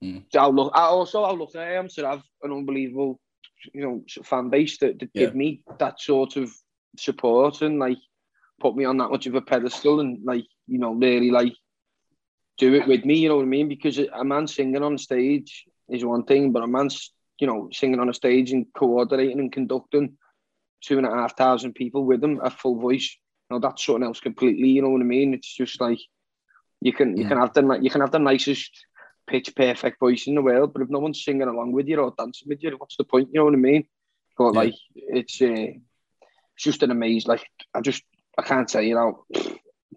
Mm. 0.03 0.25
So 0.33 0.41
I 0.41 0.47
look, 0.49 0.73
I 0.75 0.83
also 0.83 1.23
I 1.25 1.33
look 1.33 1.55
at 1.55 1.69
am 1.69 1.89
to 1.89 2.07
have 2.07 2.23
an 2.43 2.53
unbelievable, 2.53 3.21
you 3.73 3.83
know, 3.83 4.05
fan 4.25 4.49
base 4.49 4.79
that, 4.79 4.99
that 4.99 5.11
yeah. 5.13 5.27
give 5.27 5.35
me 5.35 5.63
that 5.79 6.01
sort 6.01 6.37
of 6.37 6.53
support 6.97 7.63
and 7.63 7.79
like 7.79 7.99
put 8.61 8.77
me 8.77 8.85
on 8.85 8.97
that 8.99 9.11
much 9.11 9.27
of 9.27 9.35
a 9.35 9.41
pedestal 9.41 10.01
and 10.01 10.21
like 10.25 10.45
you 10.67 10.79
know 10.79 10.93
really 10.93 11.31
like 11.31 11.55
do 12.59 12.75
it 12.75 12.87
with 12.87 13.05
me. 13.05 13.19
You 13.19 13.29
know 13.29 13.37
what 13.37 13.43
I 13.43 13.47
mean? 13.47 13.69
Because 13.69 13.99
a 13.99 14.25
man 14.25 14.47
singing 14.47 14.83
on 14.83 14.99
stage 14.99 15.65
is 15.89 16.05
one 16.05 16.25
thing, 16.25 16.53
but 16.53 16.63
a 16.63 16.67
man's 16.67 17.13
you 17.41 17.47
know 17.47 17.69
singing 17.73 18.01
on 18.01 18.09
a 18.09 18.15
stage 18.15 18.53
and 18.53 18.67
coordinating 18.75 19.41
and 19.41 19.53
conducting 19.53 20.17
two 20.81 20.99
and 20.99 21.07
a 21.07 21.11
half 21.11 21.37
thousand 21.37 21.75
people 21.75 22.05
with 22.05 22.21
them 22.21 22.41
at 22.45 22.53
full 22.53 22.79
voice. 22.79 23.17
You 23.51 23.57
know 23.57 23.61
that's 23.61 23.85
something 23.85 24.05
else 24.05 24.21
completely. 24.21 24.69
You 24.69 24.83
know 24.83 24.91
what 24.91 25.01
I 25.01 25.05
mean? 25.05 25.35
It's 25.35 25.53
just 25.53 25.81
like 25.81 25.99
you 26.81 26.93
can 26.93 27.17
you 27.17 27.27
can 27.27 27.39
have 27.39 27.53
the 27.55 27.79
you 27.81 27.91
can 27.91 28.01
have 28.01 28.13
the 28.13 28.19
nicest 28.19 28.71
pitch 29.29 29.55
perfect 29.55 30.01
voice 30.01 30.27
in 30.27 30.35
the 30.35 30.43
world, 30.43 30.73
but 30.73 30.83
if 30.83 30.89
no 30.89 30.99
one's 30.99 31.23
singing 31.23 31.43
along 31.43 31.73
with 31.73 31.87
you 31.87 31.99
or 31.99 32.15
dancing 32.17 32.49
with 32.49 32.63
you, 32.63 32.75
what's 32.79 32.97
the 32.97 33.05
point? 33.05 33.29
You 33.33 33.41
know 33.41 33.45
what 33.45 33.55
I 33.55 33.59
mean? 33.59 33.87
But 34.37 34.55
yeah. 34.55 34.61
like, 34.61 34.75
it's 34.95 35.41
uh, 35.43 35.73
it's 36.55 36.65
just 36.65 36.83
an 36.83 36.91
amazing. 36.91 37.29
Like, 37.29 37.47
I 37.75 37.81
just 37.81 38.03
I 38.37 38.43
can't 38.43 38.71
say 38.71 38.87
you 38.87 38.95
know, 38.95 39.25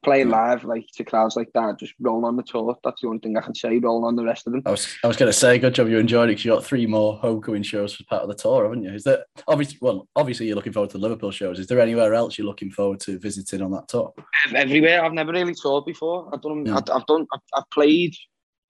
playing 0.03 0.29
live 0.29 0.63
like 0.63 0.85
to 0.95 1.03
crowds 1.03 1.35
like 1.35 1.51
that, 1.53 1.79
just 1.79 1.93
roll 1.99 2.25
on 2.25 2.35
the 2.35 2.43
tour. 2.43 2.75
That's 2.83 3.01
the 3.01 3.07
only 3.07 3.19
thing 3.19 3.37
I 3.37 3.41
can 3.41 3.55
say. 3.55 3.77
Roll 3.77 4.05
on 4.05 4.15
the 4.15 4.23
rest 4.23 4.47
of 4.47 4.53
them. 4.53 4.63
I 4.65 4.71
was 4.71 4.97
I 5.03 5.07
was 5.07 5.17
gonna 5.17 5.33
say, 5.33 5.59
good 5.59 5.75
job 5.75 5.89
you 5.89 5.97
enjoyed 5.97 6.29
it 6.29 6.33
because 6.33 6.45
you 6.45 6.51
got 6.51 6.65
three 6.65 6.85
more 6.85 7.17
homecoming 7.17 7.63
shows 7.63 7.93
for 7.93 8.03
part 8.05 8.23
of 8.23 8.29
the 8.29 8.35
tour, 8.35 8.63
haven't 8.63 8.83
you? 8.83 8.93
Is 8.93 9.03
that 9.03 9.25
obviously 9.47 9.77
well, 9.81 10.07
obviously 10.15 10.47
you're 10.47 10.55
looking 10.55 10.73
forward 10.73 10.89
to 10.91 10.97
the 10.97 11.03
Liverpool 11.03 11.31
shows. 11.31 11.59
Is 11.59 11.67
there 11.67 11.79
anywhere 11.79 12.13
else 12.13 12.37
you're 12.37 12.47
looking 12.47 12.71
forward 12.71 12.99
to 13.01 13.19
visiting 13.19 13.61
on 13.61 13.71
that 13.71 13.87
tour? 13.87 14.13
Everywhere. 14.53 15.03
I've 15.03 15.13
never 15.13 15.31
really 15.31 15.55
toured 15.55 15.85
before. 15.85 16.29
I've 16.33 16.41
done. 16.41 16.65
Yeah. 16.65 16.77
I've, 16.77 16.89
I've 16.91 17.05
done. 17.05 17.27
I've, 17.33 17.41
I've 17.53 17.69
played 17.69 18.15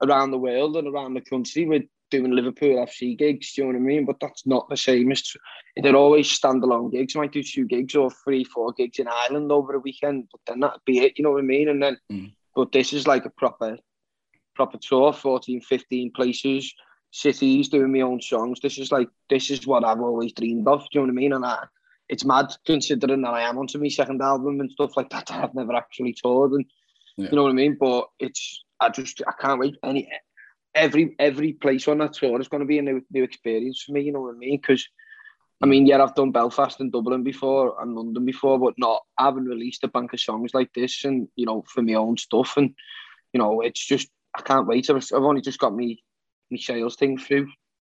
around 0.01 0.31
the 0.31 0.37
world 0.37 0.75
and 0.75 0.87
around 0.87 1.13
the 1.13 1.21
country 1.21 1.65
with 1.65 1.83
doing 2.11 2.31
Liverpool 2.31 2.85
FC 2.85 3.17
gigs, 3.17 3.53
do 3.53 3.61
you 3.61 3.67
know 3.67 3.79
what 3.79 3.83
I 3.83 3.85
mean? 3.85 4.05
But 4.05 4.19
that's 4.19 4.45
not 4.45 4.69
the 4.69 4.77
same 4.77 5.11
as 5.11 5.23
they're 5.77 5.95
always 5.95 6.27
standalone 6.27 6.91
gigs. 6.91 7.15
I 7.15 7.19
might 7.19 7.31
do 7.31 7.41
two 7.41 7.65
gigs 7.65 7.95
or 7.95 8.11
three, 8.11 8.43
four 8.43 8.73
gigs 8.73 8.99
in 8.99 9.07
Ireland 9.07 9.51
over 9.51 9.73
a 9.73 9.79
weekend, 9.79 10.27
but 10.31 10.41
then 10.45 10.59
that'd 10.59 10.81
be 10.85 10.99
it, 10.99 11.17
you 11.17 11.23
know 11.23 11.31
what 11.31 11.39
I 11.39 11.45
mean? 11.45 11.69
And 11.69 11.81
then, 11.81 11.97
mm. 12.11 12.33
but 12.55 12.71
this 12.71 12.93
is 12.93 13.07
like 13.07 13.25
a 13.25 13.29
proper, 13.29 13.77
proper 14.53 14.77
tour, 14.77 15.13
14, 15.13 15.61
15 15.61 16.11
places, 16.11 16.73
cities, 17.11 17.69
doing 17.69 17.91
my 17.91 18.01
own 18.01 18.21
songs. 18.21 18.59
This 18.59 18.77
is 18.77 18.91
like, 18.91 19.09
this 19.29 19.49
is 19.49 19.65
what 19.65 19.83
I've 19.83 20.01
always 20.01 20.33
dreamed 20.33 20.67
of, 20.67 20.81
do 20.81 20.87
you 20.93 21.01
know 21.01 21.05
what 21.05 21.11
I 21.11 21.15
mean? 21.15 21.33
And 21.33 21.45
I, 21.45 21.65
it's 22.09 22.25
mad 22.25 22.47
considering 22.65 23.21
that 23.21 23.33
I 23.33 23.41
am 23.43 23.57
onto 23.57 23.79
my 23.79 23.87
second 23.87 24.21
album 24.21 24.59
and 24.59 24.71
stuff 24.71 24.97
like 24.97 25.09
that. 25.11 25.31
I've 25.31 25.55
never 25.55 25.73
actually 25.73 26.13
toured 26.13 26.51
and, 26.51 26.65
yeah. 27.15 27.29
you 27.29 27.35
know 27.37 27.43
what 27.43 27.51
I 27.51 27.53
mean? 27.53 27.77
But 27.79 28.09
it's, 28.19 28.63
I 28.81 28.89
just 28.89 29.21
I 29.27 29.31
can't 29.39 29.59
wait. 29.59 29.77
Any 29.83 30.09
every 30.73 31.15
every 31.19 31.53
place 31.53 31.87
on 31.87 31.99
that 31.99 32.13
tour 32.13 32.41
is 32.41 32.47
going 32.47 32.61
to 32.61 32.67
be 32.67 32.79
a 32.79 32.81
new 32.81 33.01
new 33.11 33.23
experience 33.23 33.83
for 33.85 33.93
me. 33.93 34.01
You 34.01 34.11
know 34.11 34.21
what 34.21 34.35
I 34.35 34.37
mean? 34.37 34.59
Because 34.59 34.85
I 35.63 35.67
mean, 35.67 35.85
yeah, 35.85 36.01
I've 36.01 36.15
done 36.15 36.31
Belfast 36.31 36.79
and 36.79 36.91
Dublin 36.91 37.23
before 37.23 37.79
and 37.79 37.95
London 37.95 38.25
before, 38.25 38.57
but 38.57 38.73
not 38.77 39.03
I 39.19 39.25
haven't 39.25 39.45
released 39.45 39.83
a 39.83 39.87
bank 39.87 40.11
of 40.11 40.19
songs 40.19 40.55
like 40.55 40.73
this, 40.73 41.05
and 41.05 41.27
you 41.35 41.45
know, 41.45 41.63
for 41.67 41.83
my 41.83 41.93
own 41.93 42.17
stuff, 42.17 42.57
and 42.57 42.73
you 43.31 43.37
know, 43.37 43.61
it's 43.61 43.85
just 43.85 44.09
I 44.35 44.41
can't 44.41 44.67
wait. 44.67 44.89
I've, 44.89 44.97
I've 44.97 45.23
only 45.23 45.41
just 45.41 45.59
got 45.59 45.75
me 45.75 46.03
my 46.49 46.57
sales 46.57 46.95
thing 46.95 47.17
through 47.17 47.47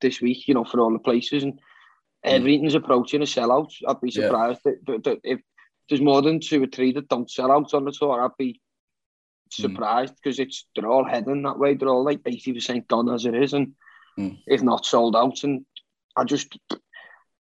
this 0.01 0.21
week, 0.21 0.49
you 0.49 0.55
know, 0.55 0.65
for 0.65 0.81
all 0.81 0.93
the 0.93 0.99
places, 0.99 1.45
and 1.45 1.61
everything's 2.25 2.75
approaching 2.75 3.23
a 3.23 3.27
sellout. 3.27 3.71
I'd 3.87 4.01
be 4.01 4.11
surprised 4.11 4.61
yeah. 4.67 4.73
that, 4.87 5.05
that, 5.05 5.19
if 5.23 5.41
there's 5.89 6.01
more 6.01 6.21
than 6.21 6.41
two 6.41 6.65
or 6.65 6.67
three 6.67 6.93
that 6.93 7.09
don't 7.09 7.31
sell 7.31 7.53
out 7.53 7.73
on 7.75 7.85
the 7.85 7.93
tour. 7.93 8.25
I'd 8.25 8.37
be 8.37 8.61
Mm. 8.72 8.72
Surprised 9.57 10.15
because 10.17 10.39
mm. 10.39 10.45
it's 10.45 10.67
they're 10.75 10.89
all 10.89 11.05
heading 11.05 11.43
that 11.43 11.59
way. 11.59 11.75
They're 11.75 11.89
all 11.89 12.05
like 12.05 12.21
eighty 12.27 12.53
percent 12.53 12.89
gone 12.89 13.09
as 13.09 13.27
it 13.27 13.35
is, 13.35 13.53
and 13.53 13.73
mm. 14.19 14.39
if 14.47 14.63
not 14.63 14.87
sold 14.87 15.17
out. 15.17 15.43
And 15.45 15.65
I 16.17 16.25
just, 16.25 16.59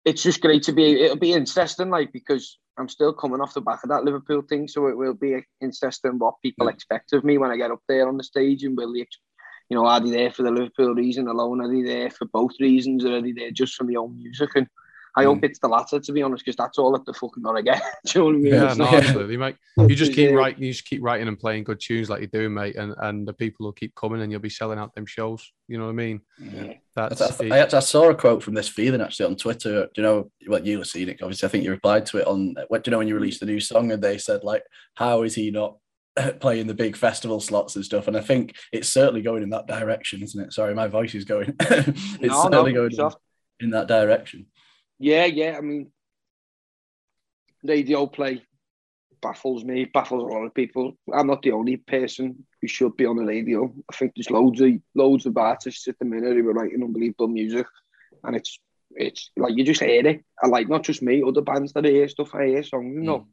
it's 0.05 0.23
just 0.23 0.41
great 0.41 0.63
to 0.63 0.73
be. 0.73 1.01
It'll 1.03 1.17
be 1.17 1.33
interesting, 1.33 1.89
like 1.89 2.11
because 2.11 2.57
I'm 2.77 2.89
still 2.89 3.13
coming 3.13 3.41
off 3.41 3.53
the 3.53 3.61
back 3.61 3.83
of 3.83 3.89
that 3.89 4.03
Liverpool 4.03 4.41
thing, 4.41 4.67
so 4.67 4.87
it 4.87 4.97
will 4.97 5.13
be 5.13 5.43
interesting 5.61 6.19
what 6.19 6.41
people 6.41 6.67
yeah. 6.67 6.73
expect 6.73 7.13
of 7.13 7.23
me 7.23 7.37
when 7.37 7.51
I 7.51 7.57
get 7.57 7.71
up 7.71 7.81
there 7.87 8.07
on 8.07 8.17
the 8.17 8.23
stage, 8.23 8.63
and 8.63 8.77
will 8.77 8.93
they, 8.93 9.07
you 9.69 9.75
know, 9.75 9.85
are 9.85 9.99
they 9.99 10.11
there 10.11 10.31
for 10.31 10.43
the 10.43 10.51
Liverpool 10.51 10.95
reason 10.95 11.27
alone? 11.27 11.61
Are 11.61 11.67
they 11.67 11.81
there 11.81 12.09
for 12.09 12.25
both 12.25 12.53
reasons, 12.59 13.05
or 13.05 13.17
are 13.17 13.21
they 13.21 13.33
there 13.33 13.51
just 13.51 13.75
for 13.75 13.83
my 13.83 13.95
own 13.95 14.17
music? 14.17 14.49
And 14.55 14.67
I 15.15 15.23
hope 15.23 15.39
mm. 15.39 15.45
it's 15.45 15.59
the 15.59 15.67
latter, 15.67 15.99
to 15.99 16.11
be 16.11 16.21
honest, 16.21 16.45
because 16.45 16.55
that's 16.55 16.77
all 16.77 16.91
that 16.93 17.05
the 17.05 17.13
fucking 17.13 17.43
gonna 17.43 17.63
get. 17.63 17.81
Do 18.05 18.19
you 18.19 18.19
know 18.19 18.25
what 18.25 18.35
I 18.35 18.37
mean? 18.37 18.53
Yeah, 18.53 18.73
no, 18.73 18.85
absolutely, 18.85 19.37
mate. 19.37 19.55
You 19.77 19.95
just 19.95 20.13
keep 20.13 20.31
writing, 20.31 20.63
you 20.63 20.73
just 20.73 20.85
keep 20.85 21.01
writing 21.01 21.27
and 21.29 21.39
playing 21.39 21.63
good 21.63 21.79
tunes 21.79 22.09
like 22.09 22.19
you're 22.19 22.27
doing, 22.27 22.53
mate, 22.53 22.75
and 22.75 22.93
and 22.99 23.27
the 23.27 23.33
people 23.33 23.65
will 23.65 23.71
keep 23.71 23.95
coming, 23.95 24.21
and 24.21 24.31
you'll 24.31 24.41
be 24.41 24.49
selling 24.49 24.77
out 24.77 24.93
them 24.93 25.05
shows. 25.05 25.51
You 25.67 25.77
know 25.77 25.85
what 25.85 25.91
I 25.91 25.93
mean? 25.93 26.21
Yeah. 26.37 26.73
That's. 26.95 27.41
I, 27.41 27.47
I, 27.47 27.65
I, 27.65 27.79
saw 27.79 28.09
a 28.09 28.15
quote 28.15 28.43
from 28.43 28.55
this 28.55 28.67
feeling 28.67 29.01
actually 29.01 29.27
on 29.27 29.37
Twitter. 29.37 29.85
Do 29.85 29.91
you 29.95 30.03
know 30.03 30.31
what 30.47 30.65
you 30.65 30.79
were 30.79 30.85
seeing 30.85 31.07
it? 31.07 31.21
Obviously, 31.21 31.47
I 31.47 31.49
think 31.49 31.63
you 31.63 31.71
replied 31.71 32.05
to 32.07 32.17
it 32.17 32.27
on. 32.27 32.55
What 32.67 32.83
do 32.83 32.89
you 32.89 32.91
know 32.91 32.97
when 32.97 33.07
you 33.07 33.15
released 33.15 33.39
the 33.39 33.45
new 33.45 33.59
song, 33.59 33.91
and 33.91 34.03
they 34.03 34.17
said 34.17 34.43
like, 34.43 34.63
"How 34.95 35.23
is 35.23 35.35
he 35.35 35.49
not 35.49 35.77
playing 36.39 36.67
the 36.67 36.73
big 36.73 36.95
festival 36.95 37.39
slots 37.39 37.75
and 37.75 37.85
stuff. 37.85 38.07
And 38.07 38.17
I 38.17 38.21
think 38.21 38.55
it's 38.71 38.89
certainly 38.89 39.21
going 39.21 39.43
in 39.43 39.49
that 39.51 39.67
direction, 39.67 40.21
isn't 40.23 40.41
it? 40.41 40.53
Sorry, 40.53 40.73
my 40.73 40.87
voice 40.87 41.15
is 41.15 41.25
going. 41.25 41.55
it's 41.59 42.21
no, 42.21 42.43
certainly 42.43 42.73
no, 42.73 42.89
going 42.89 42.99
in, 42.99 43.65
in, 43.65 43.69
that 43.71 43.87
direction. 43.87 44.47
Yeah, 44.99 45.25
yeah. 45.25 45.57
I 45.57 45.61
mean, 45.61 45.91
radio 47.63 48.05
play 48.05 48.43
baffles 49.21 49.63
me, 49.63 49.85
baffles 49.85 50.23
a 50.23 50.33
lot 50.33 50.45
of 50.45 50.53
people. 50.53 50.97
I'm 51.13 51.27
not 51.27 51.41
the 51.41 51.51
only 51.51 51.77
person 51.77 52.45
who 52.61 52.67
should 52.67 52.95
be 52.97 53.05
on 53.05 53.17
the 53.17 53.25
radio. 53.25 53.73
I 53.91 53.95
think 53.95 54.13
there's 54.15 54.29
loads 54.29 54.61
of 54.61 54.69
loads 54.95 55.25
of 55.25 55.37
artists 55.37 55.87
at 55.87 55.97
the 55.99 56.05
minute 56.05 56.35
who 56.35 56.47
are 56.49 56.53
writing 56.53 56.83
unbelievable 56.83 57.27
music, 57.27 57.65
and 58.23 58.35
it's 58.35 58.59
it's 58.91 59.31
like 59.37 59.55
you 59.55 59.63
just 59.63 59.81
hear 59.81 60.05
it. 60.05 60.23
I 60.41 60.47
like 60.47 60.67
not 60.67 60.83
just 60.83 61.01
me, 61.01 61.23
other 61.25 61.41
bands 61.41 61.73
that 61.73 61.85
I 61.85 61.89
hear 61.89 62.07
stuff. 62.09 62.35
I 62.35 62.47
hear 62.47 62.63
songs, 62.63 62.93
you 62.93 63.01
know, 63.01 63.19
mm. 63.19 63.25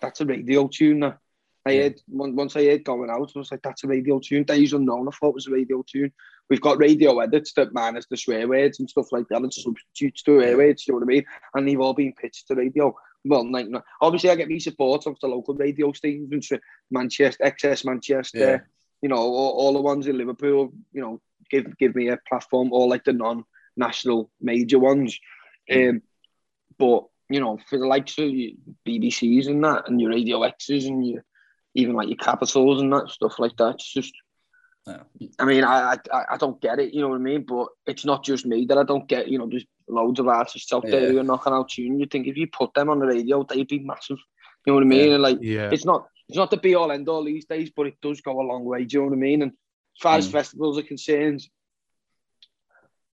that's 0.00 0.20
a 0.20 0.26
radio 0.26 0.68
tune. 0.68 1.00
That 1.00 1.18
I 1.64 1.76
heard 1.76 2.00
once 2.08 2.56
I 2.56 2.64
heard 2.64 2.84
going 2.84 3.10
out, 3.10 3.32
I 3.34 3.38
was 3.38 3.50
like, 3.50 3.62
that's 3.62 3.84
a 3.84 3.88
radio 3.88 4.20
tune. 4.20 4.44
Days 4.44 4.72
unknown, 4.72 5.08
I 5.08 5.10
thought 5.12 5.30
it 5.30 5.34
was 5.34 5.46
a 5.46 5.52
radio 5.52 5.84
tune. 5.86 6.12
We've 6.48 6.60
got 6.60 6.78
radio 6.78 7.18
edits 7.18 7.52
that 7.54 7.74
manage 7.74 8.06
the 8.08 8.16
swear 8.16 8.46
words 8.46 8.78
and 8.78 8.88
stuff 8.88 9.10
like 9.10 9.26
that 9.28 9.42
and 9.42 9.52
substitutes 9.52 10.22
to 10.22 10.42
air 10.42 10.56
words, 10.56 10.86
you 10.86 10.92
know 10.92 10.98
what 10.98 11.06
I 11.06 11.14
mean? 11.14 11.24
And 11.54 11.68
they've 11.68 11.80
all 11.80 11.94
been 11.94 12.12
pitched 12.12 12.48
to 12.48 12.54
radio. 12.54 12.94
Well, 13.24 13.50
like, 13.50 13.66
obviously, 14.00 14.30
I 14.30 14.36
get 14.36 14.48
me 14.48 14.60
support 14.60 15.06
of 15.06 15.18
the 15.20 15.26
local 15.26 15.54
radio 15.54 15.90
stations, 15.90 16.52
Manchester, 16.90 17.42
XS 17.44 17.84
Manchester, 17.84 18.38
yeah. 18.38 18.58
you 19.02 19.08
know, 19.08 19.16
all, 19.16 19.52
all, 19.58 19.72
the 19.72 19.80
ones 19.80 20.06
in 20.06 20.16
Liverpool, 20.16 20.72
you 20.92 21.00
know, 21.00 21.20
give 21.50 21.76
give 21.78 21.96
me 21.96 22.08
a 22.08 22.18
platform, 22.28 22.72
or 22.72 22.86
like 22.86 23.02
the 23.02 23.12
non 23.12 23.44
national 23.76 24.30
major 24.40 24.78
ones. 24.78 25.18
Um, 25.72 26.02
but 26.78 27.06
you 27.28 27.40
know, 27.40 27.58
for 27.68 27.78
the 27.78 27.86
likes 27.86 28.16
of 28.18 28.30
BBCs 28.86 29.48
and 29.48 29.64
that, 29.64 29.88
and 29.88 30.00
your 30.00 30.10
Radio 30.10 30.44
X's 30.44 30.86
and 30.86 31.04
your 31.04 31.24
even 31.74 31.94
like 31.94 32.08
your 32.08 32.16
Capitals 32.16 32.80
and 32.80 32.92
that 32.92 33.10
stuff 33.10 33.40
like 33.40 33.56
that, 33.56 33.74
it's 33.74 33.92
just. 33.92 34.14
Yeah. 34.86 35.02
I 35.38 35.44
mean, 35.44 35.64
I, 35.64 35.96
I 36.12 36.24
I 36.30 36.36
don't 36.36 36.60
get 36.60 36.78
it, 36.78 36.94
you 36.94 37.00
know 37.00 37.08
what 37.08 37.16
I 37.16 37.18
mean. 37.18 37.44
But 37.46 37.68
it's 37.86 38.04
not 38.04 38.24
just 38.24 38.46
me 38.46 38.66
that 38.66 38.78
I 38.78 38.84
don't 38.84 39.08
get. 39.08 39.28
You 39.28 39.38
know, 39.38 39.48
there's 39.48 39.64
loads 39.88 40.20
of 40.20 40.28
artists 40.28 40.72
out 40.72 40.84
there 40.86 41.02
Yeah. 41.06 41.08
who 41.12 41.18
are 41.18 41.24
knocking 41.24 41.52
out 41.52 41.68
tune. 41.70 41.98
You 41.98 42.06
think 42.06 42.26
if 42.26 42.36
you 42.36 42.46
put 42.46 42.72
them 42.74 42.88
on 42.90 42.98
the 43.00 43.06
radio, 43.06 43.42
they'd 43.42 43.66
be 43.66 43.80
massive. 43.80 44.18
You 44.64 44.72
know 44.72 44.74
what 44.74 44.84
I 44.84 44.86
mean? 44.86 45.08
Yeah. 45.08 45.14
And 45.14 45.22
like, 45.22 45.38
Yeah. 45.40 45.70
it's 45.72 45.84
not 45.84 46.06
it's 46.28 46.36
not 46.38 46.50
the 46.50 46.56
be 46.56 46.74
all 46.74 46.90
end 46.92 47.08
all 47.08 47.24
these 47.24 47.46
days, 47.46 47.70
but 47.76 47.86
it 47.86 47.96
does 48.02 48.20
go 48.20 48.40
a 48.40 48.42
long 48.50 48.64
way. 48.64 48.84
Do 48.84 48.94
you 48.96 49.00
know 49.02 49.08
what 49.10 49.16
I 49.16 49.20
mean? 49.20 49.42
And 49.42 49.52
as 49.52 50.00
far 50.02 50.18
as 50.18 50.28
Mm. 50.28 50.32
festivals 50.32 50.78
are 50.78 50.82
concerned, 50.82 51.42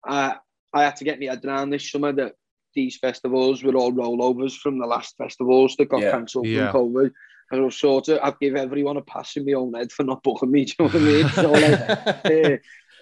I 0.05 0.36
I 0.73 0.83
had 0.83 0.95
to 0.97 1.03
get 1.03 1.19
my 1.19 1.27
head 1.27 1.45
around 1.45 1.69
this 1.69 1.89
summer 1.91 2.12
that 2.13 2.33
these 2.75 2.97
festivals 2.97 3.63
were 3.63 3.75
all 3.75 3.91
rollovers 3.93 4.57
from 4.57 4.79
the 4.79 4.88
last 4.88 5.15
festivals 5.17 5.75
that 5.77 5.89
got 5.89 6.01
Yeah. 6.01 6.12
cancelled 6.12 6.47
Yeah. 6.47 6.71
from 6.71 6.93
COVID. 6.93 7.12
And 7.51 7.62
I 7.62 7.63
was 7.65 7.77
sort 7.77 8.08
of 8.10 8.19
I'd 8.23 8.39
give 8.39 8.56
everyone 8.56 8.97
a 8.97 9.01
pass 9.01 9.36
in 9.38 9.45
my 9.45 9.53
own 9.53 9.73
head 9.73 9.91
for 9.91 10.03
not 10.03 10.23
booking 10.23 10.51
me. 10.51 10.65
Do 10.65 10.73
you 10.79 10.86
know 10.88 10.91
what 10.93 10.95
I 10.95 10.99
mean? 10.99 11.29
So 11.29 11.51
like, 11.51 12.25
uh, 12.25 12.58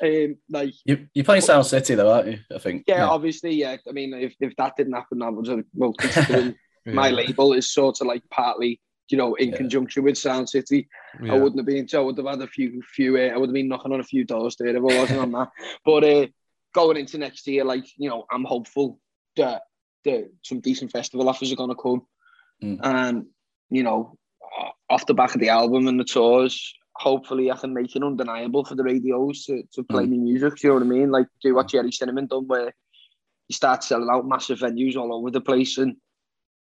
um, 0.06 0.36
like 0.50 0.74
You, 0.86 1.08
you're 1.14 1.26
playing 1.26 1.42
Sound 1.42 1.66
City 1.66 1.96
though, 1.96 2.12
aren't 2.12 2.28
you? 2.28 2.40
I 2.54 2.58
think. 2.58 2.84
yeah, 2.88 3.08
obviously, 3.08 3.54
yeah. 3.56 3.78
I 3.88 3.92
mean, 3.92 4.14
if, 4.14 4.36
if 4.40 4.56
that 4.58 4.76
didn't 4.76 4.94
happen, 4.94 5.20
that 5.20 5.34
would 5.34 5.48
have, 5.48 5.64
well 5.74 5.94
considering 5.94 6.56
my 6.86 7.10
label 7.12 7.54
is 7.54 7.72
sort 7.72 8.02
of 8.02 8.08
like 8.08 8.24
partly, 8.32 8.82
you 9.10 9.18
know, 9.18 9.36
in 9.36 9.50
Yeah. 9.52 9.58
conjunction 9.58 10.04
with 10.04 10.18
Sound 10.18 10.50
City. 10.50 10.90
Yeah. 11.22 11.34
I 11.34 11.38
wouldn't 11.38 11.60
have 11.60 11.66
been. 11.68 11.88
so 11.88 12.02
I 12.02 12.06
would 12.06 12.18
have 12.18 12.26
had 12.26 12.42
a 12.42 12.48
few, 12.48 12.82
few. 12.96 13.18
Uh, 13.18 13.30
I 13.34 13.38
would 13.38 13.50
have 13.50 13.54
been 13.54 13.68
knocking 13.68 13.94
on 13.94 14.00
a 14.00 14.04
few 14.04 14.24
doors 14.26 14.56
there 14.58 14.70
if 14.70 14.78
I 14.78 14.80
wasn't 14.80 15.20
on 15.20 15.32
that. 15.34 15.50
But 15.86 16.04
uh, 16.04 16.28
going 16.74 16.98
into 16.98 17.18
next 17.20 17.46
year, 17.48 17.64
like 17.64 17.86
you 17.98 18.10
know, 18.10 18.26
I'm 18.32 18.44
hopeful 18.46 19.00
that, 19.38 19.62
that 20.06 20.32
some 20.42 20.62
decent 20.62 20.92
festival 20.92 21.30
offers 21.30 21.52
are 21.52 21.56
going 21.58 21.70
to 21.70 21.76
come, 21.76 22.02
Mm. 22.64 22.80
and 22.84 23.26
you 23.72 23.82
know, 23.84 24.18
off 24.90 25.06
the 25.06 25.14
back 25.14 25.34
of 25.36 25.42
the 25.42 25.50
album 25.50 25.88
and 25.88 26.00
the 26.00 26.04
tours, 26.04 26.74
hopefully 26.96 27.50
I 27.52 27.56
can 27.58 27.74
make 27.74 27.96
it 27.96 28.04
undeniable 28.04 28.66
for 28.66 28.76
the 28.76 28.84
radios 28.84 29.46
to, 29.46 29.64
to 29.74 29.84
play 29.84 30.04
Mm. 30.06 30.10
me 30.10 30.18
music. 30.18 30.56
Do 30.58 30.68
you 30.68 30.70
know 30.70 30.76
what 30.76 30.84
I 30.84 30.88
mean? 31.00 31.12
Like 31.12 31.28
do 31.42 31.56
what 31.56 31.70
Gerry 31.70 31.92
Cinnamon 31.92 32.28
done, 32.28 32.48
where 32.48 32.74
you 33.48 33.54
start 33.56 33.84
selling 33.84 34.10
out 34.12 34.28
massive 34.28 34.60
venues 34.60 34.96
all 34.98 35.14
over 35.14 35.32
the 35.32 35.42
place 35.42 35.78
and. 35.78 35.96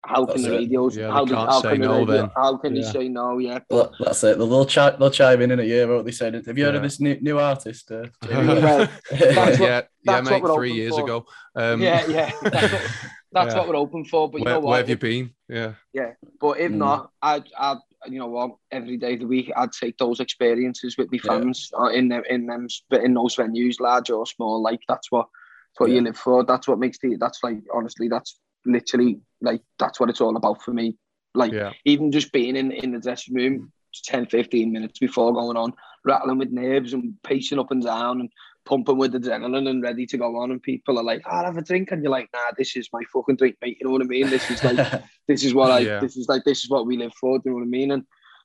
How 0.02 0.24
can 0.24 0.36
That's 0.36 0.44
the 0.48 0.54
it. 0.54 0.58
radios? 0.60 0.96
Yeah, 0.96 1.12
how, 1.12 1.26
do- 1.26 1.34
can't 1.34 1.50
how 1.50 1.60
say 1.60 1.72
can 1.72 1.80
the 1.82 1.86
no 1.88 1.98
radio- 1.98 2.06
then. 2.22 2.30
How 2.34 2.56
can 2.56 2.74
Yeah. 2.74 2.82
they 2.84 2.90
say 2.90 3.08
no? 3.10 3.36
Yeah, 3.36 3.58
Well, 3.68 3.92
that's 4.00 4.24
it. 4.24 4.38
They'll, 4.38 4.46
they'll, 4.46 4.64
chi- 4.64 4.96
they'll 4.98 5.10
chime 5.10 5.42
in 5.42 5.50
in 5.50 5.60
a 5.60 5.62
year, 5.62 5.86
won't 5.86 6.06
they? 6.06 6.10
Saying, 6.10 6.42
"Have 6.42 6.56
you 6.56 6.64
heard 6.64 6.74
of 6.76 6.82
this 6.82 7.00
new, 7.00 7.18
new 7.20 7.38
artist?" 7.38 7.90
Uh, 7.92 8.06
Jamie 8.26 8.46
Well, 8.62 8.88
that's 9.10 9.10
what- 9.10 9.20
yeah, 9.20 9.56
yeah, 9.60 9.82
that's 10.04 10.30
what 10.30 10.42
mate. 10.42 10.54
Three 10.54 10.72
years 10.72 10.94
for. 10.96 11.04
ago. 11.04 11.26
Um, 11.54 11.82
yeah, 11.82 12.06
yeah. 12.06 12.80
That's 13.32 13.54
what, 13.54 13.54
Yeah. 13.54 13.58
what 13.60 13.68
we're 13.68 13.76
open 13.76 14.04
for. 14.04 14.30
But 14.30 14.38
you 14.38 14.44
where, 14.44 14.54
know 14.54 14.60
where 14.60 14.78
have 14.78 14.88
you 14.88 14.96
been? 14.96 15.30
Yeah. 15.48 15.74
Yeah. 15.92 16.12
But 16.40 16.58
if 16.58 16.72
Mm. 16.72 16.76
not, 16.76 17.10
I'd, 17.22 17.44
I'd, 17.58 17.78
you 18.06 18.18
know 18.18 18.26
what? 18.28 18.56
Every 18.70 18.96
day 18.96 19.14
of 19.14 19.20
the 19.20 19.26
week, 19.26 19.52
I'd 19.56 19.72
take 19.72 19.98
those 19.98 20.20
experiences 20.20 20.96
with 20.96 21.12
my 21.12 21.18
fans 21.18 21.70
uh, 21.78 21.86
in 21.86 22.08
them, 22.08 22.22
in 22.28 22.46
them, 22.46 22.66
in 22.92 23.14
those 23.14 23.36
venues, 23.36 23.78
large 23.80 24.10
or 24.10 24.26
small. 24.26 24.62
Like 24.62 24.80
that's 24.88 25.10
what, 25.12 25.26
that's 25.72 25.80
what 25.80 25.90
Yeah. 25.90 25.96
you 25.96 26.02
live 26.02 26.16
for. 26.16 26.44
That's 26.44 26.66
what 26.66 26.78
makes 26.78 26.98
the. 26.98 27.16
That's 27.16 27.40
like 27.44 27.58
honestly, 27.74 28.08
that's 28.08 28.38
literally 28.64 29.20
like 29.40 29.62
that's 29.78 30.00
what 30.00 30.10
it's 30.10 30.20
all 30.20 30.36
about 30.36 30.62
for 30.62 30.72
me. 30.72 30.96
Like 31.34 31.52
Yeah. 31.52 31.72
even 31.84 32.10
just 32.10 32.32
being 32.32 32.56
in 32.56 32.72
in 32.72 32.90
the 32.92 32.98
dressing 33.00 33.34
room 33.34 33.72
10, 34.04 34.26
15 34.26 34.72
minutes 34.72 34.98
before 34.98 35.32
going 35.32 35.56
on, 35.56 35.72
rattling 36.04 36.38
with 36.38 36.50
nerves 36.50 36.92
and 36.94 37.14
pacing 37.22 37.58
up 37.58 37.70
and 37.70 37.82
down 37.82 38.20
and 38.20 38.30
pumping 38.64 38.98
with 38.98 39.12
adrenaline 39.14 39.68
and 39.68 39.82
ready 39.82 40.06
to 40.06 40.18
go 40.18 40.36
on. 40.36 40.50
And 40.50 40.62
people 40.62 40.98
are 40.98 41.04
like, 41.04 41.22
I'll 41.26 41.44
have 41.44 41.56
a 41.56 41.62
drink. 41.62 41.90
And 41.90 42.02
you're 42.02 42.12
like, 42.12 42.28
nah, 42.32 42.52
this 42.56 42.76
is 42.76 42.88
my 42.92 43.02
fucking 43.12 43.36
drink, 43.36 43.56
mate. 43.62 43.78
You 43.80 43.86
know 43.86 43.92
what 43.92 44.02
I 44.02 44.06
mean? 44.06 44.30
This 44.30 44.50
is 44.50 44.62
like, 44.62 44.78
this 45.28 45.44
is 45.44 45.54
what 45.54 45.70
I, 45.70 45.80
Yeah. 45.80 46.00
this 46.00 46.16
is 46.16 46.28
like, 46.28 46.44
this 46.44 46.64
is 46.64 46.70
what 46.70 46.86
we 46.86 46.96
live 46.96 47.12
for. 47.20 47.38
Do 47.38 47.42
you 47.46 47.50
know 47.52 47.56
what 47.58 47.64
I 47.64 47.68
mean? 47.68 47.90
And 47.92 48.02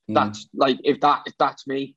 Mm. 0.07 0.13
that's 0.13 0.47
like, 0.53 0.77
if 0.83 0.99
that, 1.01 1.23
if 1.25 1.33
that's 1.39 1.65
me 1.65 1.95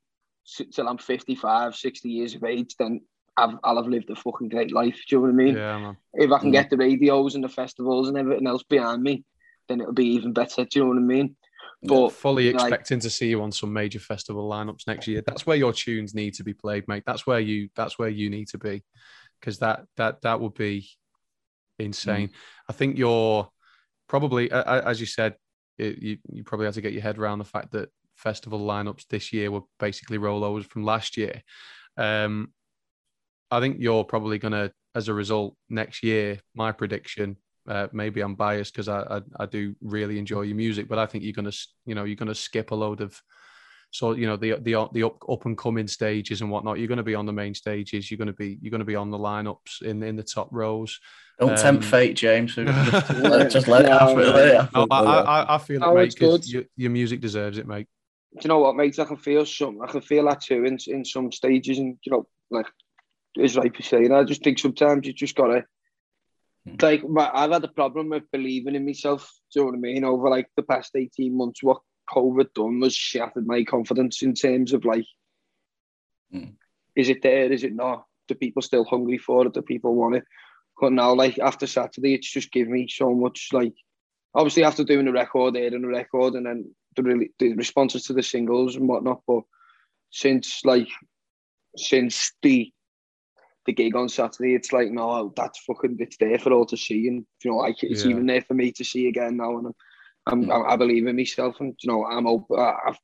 till 0.73 0.87
I'm 0.87 0.97
55, 0.97 1.75
60 1.75 2.09
years 2.09 2.33
of 2.33 2.43
age, 2.43 2.75
then 2.79 3.01
I've, 3.37 3.55
I'll 3.63 3.77
have 3.77 3.85
lived 3.87 4.09
a 4.09 4.15
fucking 4.15 4.49
great 4.49 4.73
life. 4.73 4.99
Do 5.07 5.15
you 5.15 5.17
know 5.19 5.21
what 5.27 5.29
I 5.29 5.33
mean? 5.45 5.55
Yeah. 5.57 5.93
If 6.15 6.31
I 6.31 6.39
can 6.39 6.49
Mm. 6.49 6.53
get 6.53 6.69
the 6.71 6.77
radios 6.77 7.35
and 7.35 7.43
the 7.43 7.49
festivals 7.49 8.07
and 8.07 8.17
everything 8.17 8.47
else 8.47 8.63
behind 8.63 9.03
me, 9.03 9.23
then 9.67 9.79
it'll 9.79 9.93
be 9.93 10.07
even 10.07 10.33
better. 10.33 10.65
Do 10.65 10.79
you 10.79 10.83
know 10.85 10.89
what 10.89 10.97
I 10.97 11.01
mean? 11.01 11.35
But 11.81 12.09
Fully 12.09 12.51
like- 12.51 12.61
expecting 12.61 12.99
to 12.99 13.09
see 13.09 13.29
you 13.29 13.41
on 13.41 13.51
some 13.51 13.71
major 13.71 13.99
festival 13.99 14.49
lineups 14.49 14.85
next 14.87 15.07
year. 15.07 15.21
That's 15.25 15.45
where 15.45 15.55
your 15.55 15.71
tunes 15.71 16.13
need 16.13 16.33
to 16.35 16.43
be 16.43 16.53
played, 16.53 16.87
mate. 16.87 17.03
That's 17.05 17.25
where 17.25 17.39
you. 17.39 17.69
That's 17.75 17.97
where 17.97 18.09
you 18.09 18.29
need 18.29 18.49
to 18.49 18.57
be, 18.57 18.83
because 19.39 19.59
that 19.59 19.85
that 19.95 20.21
that 20.23 20.41
would 20.41 20.55
be 20.55 20.89
insane. 21.77 22.31
I 22.67 22.73
think 22.73 22.97
you're 22.97 23.47
probably, 24.07 24.51
as 24.51 24.99
you 24.99 25.05
said, 25.05 25.35
it, 25.77 25.99
you 25.99 26.17
you 26.29 26.43
probably 26.43 26.65
had 26.65 26.73
to 26.73 26.81
get 26.81 26.91
your 26.91 27.01
head 27.01 27.17
around 27.17 27.39
the 27.39 27.45
fact 27.45 27.71
that 27.71 27.89
festival 28.17 28.59
lineups 28.59 29.07
this 29.07 29.31
year 29.31 29.49
were 29.49 29.61
basically 29.79 30.17
rollovers 30.17 30.65
from 30.65 30.83
last 30.83 31.15
year. 31.15 31.41
Um, 31.95 32.51
I 33.49 33.61
think 33.61 33.77
you're 33.79 34.03
probably 34.03 34.37
going 34.37 34.51
to, 34.51 34.73
as 34.93 35.07
a 35.07 35.13
result, 35.13 35.55
next 35.69 36.03
year, 36.03 36.41
my 36.53 36.73
prediction, 36.73 37.37
uh, 37.69 37.87
maybe 37.93 38.21
I'm 38.21 38.35
biased 38.35 38.73
because 38.73 38.89
I, 38.89 38.99
I 39.17 39.21
I 39.39 39.45
do 39.45 39.75
really 39.81 40.17
enjoy 40.19 40.41
your 40.41 40.55
music, 40.57 40.87
but 40.89 40.99
I 40.99 41.05
think 41.05 41.23
you're 41.23 41.33
going 41.33 41.49
to, 41.51 41.57
you 41.85 41.95
know, 41.95 42.03
you're 42.03 42.15
going 42.23 42.27
to 42.27 42.35
skip 42.35 42.71
a 42.71 42.75
load 42.75 42.99
of, 43.01 43.21
so 43.91 44.11
you 44.13 44.27
know 44.27 44.35
the 44.37 44.55
the 44.59 44.87
the 44.93 45.03
up, 45.03 45.17
up 45.29 45.45
and 45.45 45.57
coming 45.57 45.87
stages 45.87 46.41
and 46.41 46.51
whatnot. 46.51 46.79
You're 46.79 46.87
going 46.87 46.97
to 46.97 47.03
be 47.03 47.15
on 47.15 47.25
the 47.25 47.33
main 47.33 47.53
stages. 47.53 48.09
You're 48.11 48.17
going 48.17 48.27
to 48.27 48.33
be 48.33 48.57
you're 48.61 48.71
going 48.71 48.79
to 48.79 48.85
be 48.85 48.95
on 48.95 49.11
the 49.11 49.17
lineups 49.17 49.81
in 49.83 50.03
in 50.03 50.15
the 50.15 50.23
top 50.23 50.49
rows. 50.51 50.99
Don't 51.39 51.57
tempt 51.57 51.83
Um, 51.85 51.89
fate, 51.89 52.15
James. 52.17 52.55
Just 52.55 53.13
let, 53.13 53.49
just 53.51 53.67
let 53.69 53.85
it 53.85 53.89
No, 53.89 53.97
happen. 53.99 54.17
no. 54.17 54.35
It 54.37 54.55
happen. 54.55 54.71
No, 54.75 54.87
I, 54.91 55.21
I, 55.21 55.55
I 55.55 55.57
feel 55.57 55.81
it, 55.81 55.85
Oh, 55.85 55.95
mate. 55.95 56.15
good. 56.19 56.45
Your, 56.45 56.63
your 56.75 56.91
music 56.91 57.21
deserves 57.21 57.57
it, 57.57 57.65
mate. 57.65 57.87
do 58.33 58.39
you 58.43 58.47
know 58.49 58.59
what, 58.59 58.75
mate? 58.75 58.99
I 58.99 59.05
can 59.05 59.15
feel 59.17 59.45
some. 59.45 59.81
I 59.81 59.87
can 59.87 60.01
feel 60.01 60.25
that 60.25 60.41
too 60.41 60.65
in 60.65 60.77
in 60.87 61.05
some 61.05 61.31
stages, 61.31 61.79
and 61.79 61.97
you 62.03 62.11
know, 62.11 62.27
like 62.51 62.67
it's 63.35 63.55
like 63.55 63.77
you 63.79 63.85
saying. 63.85 64.11
I 64.11 64.23
just 64.25 64.43
think 64.43 64.59
sometimes 64.59 65.07
you 65.07 65.13
just 65.13 65.35
gotta. 65.35 65.63
Hmm. 66.67 66.75
Like 66.81 67.07
my, 67.07 67.29
I've 67.33 67.51
had 67.51 67.63
a 67.63 67.69
problem 67.69 68.09
with 68.09 68.31
believing 68.31 68.75
in 68.75 68.85
myself. 68.85 69.31
Do 69.53 69.59
you 69.59 69.65
know 69.65 69.71
what 69.71 69.77
I 69.77 69.79
mean? 69.79 70.03
Over 70.03 70.29
like 70.29 70.47
the 70.55 70.63
past 70.63 70.95
eighteen 70.95 71.37
months, 71.37 71.63
what 71.63 71.81
COVID 72.09 72.53
done 72.53 72.79
was 72.79 72.95
shattered 72.95 73.47
my 73.47 73.63
confidence 73.63 74.21
in 74.21 74.33
terms 74.33 74.73
of 74.73 74.85
like, 74.85 75.05
Hmm. 76.31 76.51
is 76.95 77.09
it 77.09 77.21
there? 77.21 77.51
Is 77.51 77.63
it 77.63 77.73
not? 77.73 78.05
Do 78.27 78.35
people 78.35 78.61
still 78.61 78.83
hungry 78.85 79.17
for 79.17 79.47
it? 79.47 79.53
Do 79.53 79.61
people 79.61 79.95
want 79.95 80.15
it? 80.15 80.23
But 80.79 80.93
now, 80.93 81.13
like 81.13 81.39
after 81.39 81.67
Saturday, 81.67 82.13
it's 82.13 82.31
just 82.31 82.51
given 82.51 82.73
me 82.73 82.87
so 82.87 83.13
much. 83.13 83.49
Like, 83.51 83.73
obviously 84.33 84.63
after 84.63 84.83
doing 84.83 85.05
the 85.05 85.11
record, 85.11 85.57
airing 85.57 85.81
the 85.81 85.87
record, 85.87 86.35
and 86.35 86.45
then 86.45 86.75
the 86.95 87.03
really 87.03 87.31
the 87.39 87.53
responses 87.55 88.03
to 88.03 88.13
the 88.13 88.23
singles 88.23 88.75
and 88.75 88.87
whatnot. 88.87 89.21
But 89.27 89.43
since 90.11 90.63
like 90.65 90.87
since 91.75 92.33
the 92.41 92.71
the 93.69 93.83
gig 93.83 93.95
on 93.95 94.09
Saturday, 94.09 94.55
it's 94.55 94.73
like 94.73 94.89
no, 94.91 95.31
that's 95.35 95.63
fucking 95.65 95.97
it's 95.99 96.17
there 96.17 96.39
for 96.39 96.51
all 96.53 96.65
to 96.65 96.77
see, 96.77 97.07
and 97.07 97.25
you 97.43 97.51
know, 97.51 97.57
like 97.57 97.83
it's 97.83 98.03
Yeah. 98.03 98.11
even 98.11 98.25
there 98.25 98.41
for 98.41 98.55
me 98.55 98.71
to 98.71 98.83
see 98.83 99.07
again 99.07 99.37
now, 99.37 99.57
and 99.57 99.67
I'm, 100.27 100.49
I'm 100.51 100.65
I 100.65 100.75
believe 100.75 101.05
in 101.07 101.15
myself, 101.15 101.59
and 101.59 101.75
you 101.81 101.91
know, 101.91 102.05
I'm 102.05 102.27
open. 102.27 102.59
I've 102.59 102.97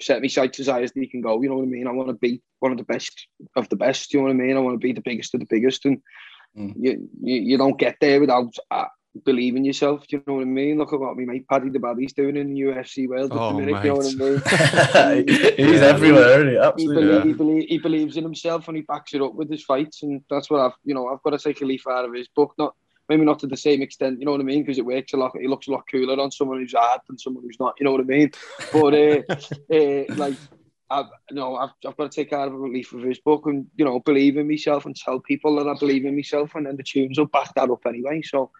set 0.00 0.20
my 0.20 0.28
sights 0.28 0.60
as 0.60 0.66
high 0.66 0.82
as 0.82 0.92
they 0.92 1.06
can 1.06 1.20
go. 1.20 1.40
You 1.42 1.48
know 1.48 1.56
what 1.56 1.64
I 1.64 1.66
mean? 1.66 1.86
I 1.86 1.92
want 1.92 2.08
to 2.08 2.14
be 2.14 2.42
one 2.58 2.72
of 2.72 2.78
the 2.78 2.84
best 2.84 3.28
of 3.56 3.68
the 3.68 3.76
best. 3.76 4.12
You 4.12 4.20
know 4.20 4.24
what 4.24 4.30
I 4.32 4.34
mean? 4.34 4.56
I 4.56 4.60
want 4.60 4.74
to 4.74 4.86
be 4.86 4.92
the 4.92 5.00
biggest 5.00 5.34
of 5.34 5.40
the 5.40 5.46
biggest, 5.48 5.84
and 5.84 6.02
Mm. 6.56 6.74
you, 6.76 7.08
you 7.22 7.36
you 7.50 7.58
don't 7.58 7.78
get 7.78 7.96
there 8.00 8.20
without. 8.20 8.52
Uh, 8.70 8.86
Believing 9.24 9.64
yourself, 9.64 10.06
do 10.06 10.16
you 10.16 10.22
know 10.26 10.34
what 10.34 10.42
I 10.42 10.44
mean? 10.46 10.78
Look 10.78 10.92
at 10.92 11.00
what 11.00 11.16
me 11.16 11.24
mate 11.24 11.46
Paddy 11.48 11.70
the 11.70 11.78
Baddy's 11.78 12.12
doing 12.12 12.36
in 12.36 12.52
the 12.52 12.60
UFC 12.60 13.08
world 13.08 13.32
at 13.32 13.38
Oh, 13.38 13.52
the 13.52 13.64
minute. 13.64 13.84
You 13.84 13.90
know 13.90 13.96
what 13.96 14.06
I 14.06 15.22
mean? 15.22 15.26
He's 15.56 15.80
Yeah. 15.80 15.86
everywhere, 15.86 16.34
isn't 16.40 16.48
he? 16.48 16.52
he, 16.54 16.58
Absolutely. 16.58 16.94
believe, 17.02 17.14
Yeah. 17.14 17.24
he, 17.24 17.32
believe, 17.32 17.68
he 17.68 17.78
believes 17.78 18.16
in 18.16 18.24
himself 18.24 18.68
and 18.68 18.76
he 18.76 18.82
backs 18.82 19.14
it 19.14 19.22
up 19.22 19.34
with 19.34 19.50
his 19.50 19.64
fights 19.64 20.02
and 20.02 20.22
that's 20.30 20.50
what 20.50 20.60
I've 20.60 20.72
you 20.84 20.94
know 20.94 21.08
I've 21.08 21.22
got 21.22 21.30
to 21.30 21.38
take 21.38 21.60
a 21.62 21.64
leaf 21.64 21.86
out 21.88 22.04
of 22.04 22.14
his 22.14 22.28
book 22.28 22.54
not 22.58 22.74
maybe 23.08 23.24
not 23.24 23.38
to 23.40 23.46
the 23.46 23.56
same 23.56 23.80
extent 23.82 24.18
you 24.20 24.26
know 24.26 24.32
what 24.32 24.40
I 24.40 24.44
mean 24.44 24.62
because 24.62 24.78
it 24.78 24.84
works 24.84 25.12
a 25.14 25.16
lot 25.16 25.32
he 25.40 25.48
looks 25.48 25.68
a 25.68 25.70
lot 25.72 25.84
cooler 25.90 26.20
on 26.20 26.30
someone 26.30 26.58
who's 26.58 26.74
hard 26.76 27.00
than 27.08 27.18
someone 27.18 27.42
who's 27.44 27.58
not 27.60 27.74
you 27.80 27.84
know 27.84 27.92
what 27.92 28.00
I 28.00 28.04
mean 28.04 28.30
but 28.72 28.94
uh, 28.94 29.22
uh, 29.74 30.14
like 30.16 30.34
I've 30.90 31.06
you 31.30 31.36
know 31.36 31.56
I've, 31.56 31.70
I've 31.86 31.96
got 31.96 32.10
to 32.10 32.14
take 32.14 32.32
out 32.32 32.48
of 32.48 32.54
a 32.54 32.66
leaf 32.66 32.92
of 32.92 33.02
his 33.02 33.18
book 33.18 33.46
and 33.46 33.66
you 33.76 33.84
know 33.84 34.00
believe 34.00 34.36
in 34.36 34.48
myself 34.48 34.86
and 34.86 34.94
tell 34.96 35.20
people 35.20 35.56
that 35.56 35.68
I 35.68 35.74
believe 35.78 36.04
in 36.04 36.14
myself 36.16 36.54
and 36.54 36.66
then 36.66 36.76
the 36.76 36.82
tunes 36.82 37.18
will 37.18 37.26
back 37.26 37.54
that 37.54 37.70
up 37.70 37.84
anyway 37.86 38.22
so 38.22 38.50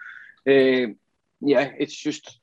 um, 0.46 0.96
yeah 1.40 1.70
it's 1.78 1.96
just 1.96 2.38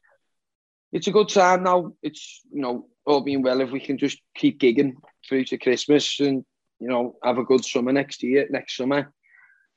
it's 0.96 1.08
a 1.08 1.12
good 1.12 1.28
time 1.28 1.64
now. 1.64 1.92
It's 2.02 2.42
you 2.52 2.62
know 2.62 2.88
all 3.06 3.20
being 3.22 3.42
well 3.42 3.60
if 3.60 3.70
we 3.72 3.82
can 3.82 3.98
just 3.98 4.18
keep 4.34 4.62
gigging 4.62 4.94
through 5.28 5.44
to 5.46 5.58
Christmas 5.58 6.20
and 6.22 6.46
you 6.80 6.88
know 6.88 7.16
have 7.22 7.38
a 7.38 7.44
good 7.44 7.66
summer 7.66 7.92
next 7.92 8.24
year, 8.24 8.48
next 8.50 8.78
summer. 8.78 9.12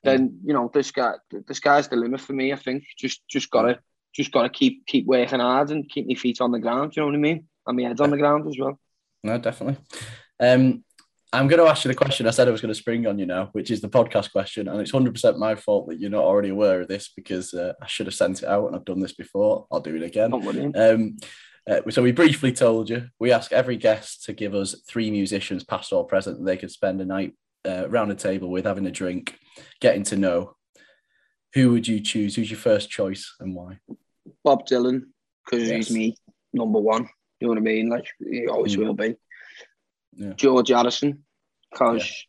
Then 0.04 0.38
you 0.44 0.54
know 0.54 0.70
this 0.72 0.92
guy, 0.92 1.14
the 1.30 1.54
sky's 1.54 1.88
the 1.88 1.96
limit 1.96 2.20
for 2.20 2.34
me. 2.34 2.52
I 2.52 2.56
think 2.56 2.84
just 2.96 3.26
just 3.28 3.50
gotta 3.50 3.80
just 4.14 4.30
gotta 4.30 4.48
keep 4.48 4.86
keep 4.86 5.06
working 5.06 5.40
hard 5.40 5.70
and 5.70 5.90
keep 5.90 6.06
my 6.06 6.14
feet 6.14 6.40
on 6.40 6.52
the 6.52 6.60
ground. 6.60 6.94
You 6.94 7.02
know 7.02 7.06
what 7.06 7.16
I 7.16 7.18
mean? 7.18 7.48
And 7.66 7.76
my 7.76 7.82
head 7.82 8.00
on 8.00 8.10
the 8.10 8.16
ground 8.16 8.46
as 8.48 8.56
well. 8.56 8.78
No, 9.24 9.38
definitely. 9.38 9.82
Um, 10.38 10.84
I'm 11.32 11.46
going 11.46 11.62
to 11.62 11.70
ask 11.70 11.84
you 11.84 11.88
the 11.88 11.94
question 11.94 12.26
I 12.26 12.30
said 12.30 12.48
I 12.48 12.50
was 12.50 12.62
going 12.62 12.72
to 12.72 12.78
spring 12.78 13.06
on 13.06 13.18
you 13.18 13.26
now, 13.26 13.50
which 13.52 13.70
is 13.70 13.82
the 13.82 13.88
podcast 13.88 14.32
question, 14.32 14.66
and 14.66 14.80
it's 14.80 14.92
100% 14.92 15.36
my 15.36 15.54
fault 15.54 15.88
that 15.88 16.00
you're 16.00 16.10
not 16.10 16.24
already 16.24 16.48
aware 16.48 16.80
of 16.80 16.88
this 16.88 17.10
because 17.14 17.52
uh, 17.52 17.74
I 17.82 17.86
should 17.86 18.06
have 18.06 18.14
sent 18.14 18.42
it 18.42 18.48
out, 18.48 18.66
and 18.66 18.74
I've 18.74 18.86
done 18.86 19.00
this 19.00 19.12
before. 19.12 19.66
I'll 19.70 19.80
do 19.80 19.96
it 19.96 20.02
again. 20.02 20.32
Um, 20.74 21.16
uh, 21.68 21.90
so 21.90 22.02
we 22.02 22.12
briefly 22.12 22.50
told 22.50 22.88
you 22.88 23.08
we 23.18 23.30
ask 23.30 23.52
every 23.52 23.76
guest 23.76 24.24
to 24.24 24.32
give 24.32 24.54
us 24.54 24.80
three 24.88 25.10
musicians, 25.10 25.64
past 25.64 25.92
or 25.92 26.06
present, 26.06 26.38
that 26.38 26.44
they 26.44 26.56
could 26.56 26.70
spend 26.70 27.00
a 27.02 27.04
night 27.04 27.34
uh, 27.66 27.84
around 27.86 28.10
a 28.10 28.14
table 28.14 28.48
with, 28.50 28.64
having 28.64 28.86
a 28.86 28.90
drink, 28.90 29.38
getting 29.80 30.04
to 30.04 30.16
know. 30.16 30.54
Who 31.54 31.72
would 31.72 31.86
you 31.86 32.00
choose? 32.00 32.36
Who's 32.36 32.50
your 32.50 32.60
first 32.60 32.88
choice 32.88 33.34
and 33.40 33.54
why? 33.54 33.80
Bob 34.44 34.66
Dylan, 34.66 35.02
because 35.44 35.68
yes. 35.68 35.88
he's 35.88 35.90
me 35.90 36.16
number 36.54 36.78
one. 36.78 37.08
You 37.40 37.46
know 37.46 37.48
what 37.48 37.58
I 37.58 37.62
mean? 37.62 37.90
Like 37.90 38.06
he 38.18 38.46
always 38.46 38.76
mm. 38.76 38.84
will 38.86 38.94
be. 38.94 39.14
Yeah. 40.18 40.32
George 40.34 40.68
Harrison, 40.68 41.24
because 41.70 42.26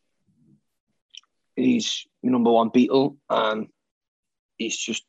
yeah. 1.58 1.64
he's 1.64 2.06
number 2.22 2.52
one 2.52 2.70
Beatle 2.70 3.18
and 3.30 3.68
he's 4.58 4.78
just 4.78 5.04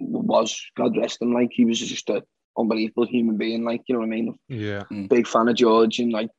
was 0.00 0.60
God 0.76 0.96
rest 0.96 1.22
him. 1.22 1.32
Like 1.32 1.50
he 1.52 1.64
was 1.64 1.78
just 1.78 2.10
a 2.10 2.24
unbelievable 2.58 3.06
human 3.06 3.36
being. 3.36 3.64
Like 3.64 3.82
you 3.86 3.94
know 3.94 4.00
what 4.00 4.06
I 4.06 4.10
mean? 4.10 4.38
Yeah. 4.48 4.82
Mm. 4.90 5.08
Big 5.08 5.26
fan 5.26 5.48
of 5.48 5.54
George 5.56 6.00
and 6.00 6.12
like 6.12 6.30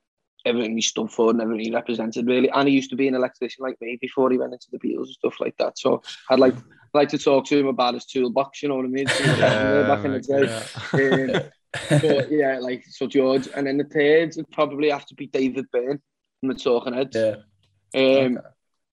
everything 0.45 0.75
he 0.75 0.81
stood 0.81 1.11
for 1.11 1.31
and 1.31 1.41
everything 1.41 1.65
he 1.65 1.73
represented 1.73 2.27
really. 2.27 2.49
And 2.49 2.67
he 2.67 2.75
used 2.75 2.89
to 2.89 2.95
be 2.95 3.07
an 3.07 3.15
electrician 3.15 3.63
like 3.63 3.79
me 3.81 3.97
before 4.01 4.29
he 4.31 4.37
went 4.37 4.53
into 4.53 4.67
the 4.71 4.79
Beatles 4.79 5.05
and 5.05 5.15
stuff 5.15 5.39
like 5.39 5.55
that. 5.57 5.77
So 5.77 6.01
I'd 6.29 6.39
like 6.39 6.55
like 6.93 7.09
to 7.09 7.17
talk 7.17 7.45
to 7.45 7.57
him 7.57 7.67
about 7.67 7.93
his 7.93 8.05
toolbox. 8.05 8.61
You 8.61 8.69
know 8.69 8.75
what 8.75 8.85
I 8.85 8.89
mean? 8.89 9.07
Yeah, 9.07 9.87
back 9.87 10.05
in 10.05 10.13
the 10.13 10.19
day. 10.19 11.31
Yeah. 11.31 11.37
Um, 11.37 11.51
but 11.89 12.31
yeah, 12.31 12.59
like 12.59 12.85
so 12.89 13.07
George, 13.07 13.47
and 13.55 13.67
then 13.67 13.77
the 13.77 13.83
third 13.83 14.33
would 14.35 14.49
probably 14.51 14.89
have 14.89 15.05
to 15.07 15.15
be 15.15 15.27
David 15.27 15.65
Byrne 15.71 16.01
from 16.39 16.49
the 16.49 16.55
Talking 16.55 16.93
Heads. 16.93 17.15
Yeah. 17.15 17.35
Um, 17.95 18.39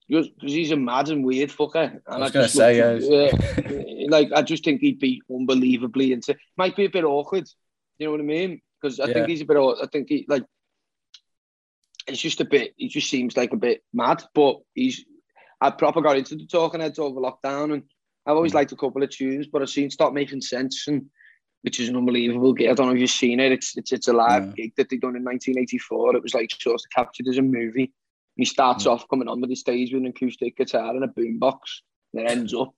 because 0.07 0.29
he's 0.39 0.71
a 0.71 0.75
mad 0.75 1.09
and 1.09 1.25
weird 1.25 1.49
fucker. 1.49 1.91
And 1.91 2.01
I 2.07 2.19
was 2.19 2.31
going 2.31 2.45
to 2.45 2.51
say, 2.51 2.77
yeah, 2.77 4.07
like 4.09 4.31
I 4.33 4.41
just 4.41 4.63
think 4.63 4.81
he'd 4.81 4.99
be 4.99 5.21
unbelievably 5.33 6.13
into. 6.13 6.35
Might 6.57 6.75
be 6.75 6.85
a 6.85 6.89
bit 6.89 7.03
awkward, 7.03 7.49
you 7.97 8.05
know 8.05 8.11
what 8.11 8.19
I 8.19 8.23
mean? 8.23 8.61
Because 8.79 8.99
I 8.99 9.07
yeah. 9.07 9.13
think 9.13 9.29
he's 9.29 9.41
a 9.41 9.45
bit. 9.45 9.57
I 9.57 9.87
think 9.91 10.09
he 10.09 10.25
like. 10.27 10.43
It's 12.07 12.21
just 12.21 12.39
a 12.39 12.45
bit. 12.45 12.75
He 12.77 12.87
just 12.87 13.09
seems 13.09 13.35
like 13.35 13.53
a 13.53 13.57
bit 13.57 13.83
mad, 13.93 14.23
but 14.33 14.57
he's. 14.73 15.03
I 15.59 15.71
proper 15.71 16.01
got 16.01 16.17
into 16.17 16.35
the 16.35 16.45
Talking 16.45 16.81
Heads 16.81 16.99
over 16.99 17.19
lockdown, 17.19 17.73
and 17.73 17.83
I've 18.27 18.35
always 18.35 18.51
mm. 18.51 18.55
liked 18.55 18.73
a 18.73 18.75
couple 18.75 19.01
of 19.01 19.09
tunes, 19.09 19.47
but 19.47 19.61
I've 19.61 19.69
seen 19.69 19.89
Stop 19.89 20.13
Making 20.13 20.41
Sense 20.41 20.87
and 20.87 21.07
which 21.65 21.79
is 21.79 21.89
an 21.89 21.97
unbelievable 21.97 22.53
gig. 22.53 22.69
I 22.69 22.75
don't 22.75 22.85
know 22.85 22.93
if 22.93 22.99
you've 22.99 23.09
seen 23.09 23.39
it. 23.39 23.51
It's 23.51 23.75
it's, 23.75 23.91
it's 23.91 24.07
a 24.07 24.13
live 24.13 24.45
yeah. 24.45 24.53
gig 24.55 24.73
that 24.77 24.87
they 24.87 24.97
done 24.97 25.15
in 25.15 25.23
1984. 25.23 26.15
It 26.15 26.21
was 26.21 26.35
like 26.35 26.51
sort 26.51 26.75
of 26.75 26.81
captured 26.95 27.27
as 27.27 27.39
a 27.39 27.41
movie. 27.41 27.91
He 28.35 28.45
starts 28.45 28.85
yeah. 28.85 28.91
off 28.91 29.09
coming 29.09 29.27
on 29.27 29.41
with 29.41 29.49
the 29.49 29.55
stage 29.55 29.91
with 29.91 30.03
an 30.03 30.07
acoustic 30.09 30.57
guitar 30.57 30.95
and 30.95 31.03
a 31.03 31.07
boombox. 31.07 31.57
And 32.13 32.21
it 32.21 32.29
ends 32.29 32.53
up 32.53 32.71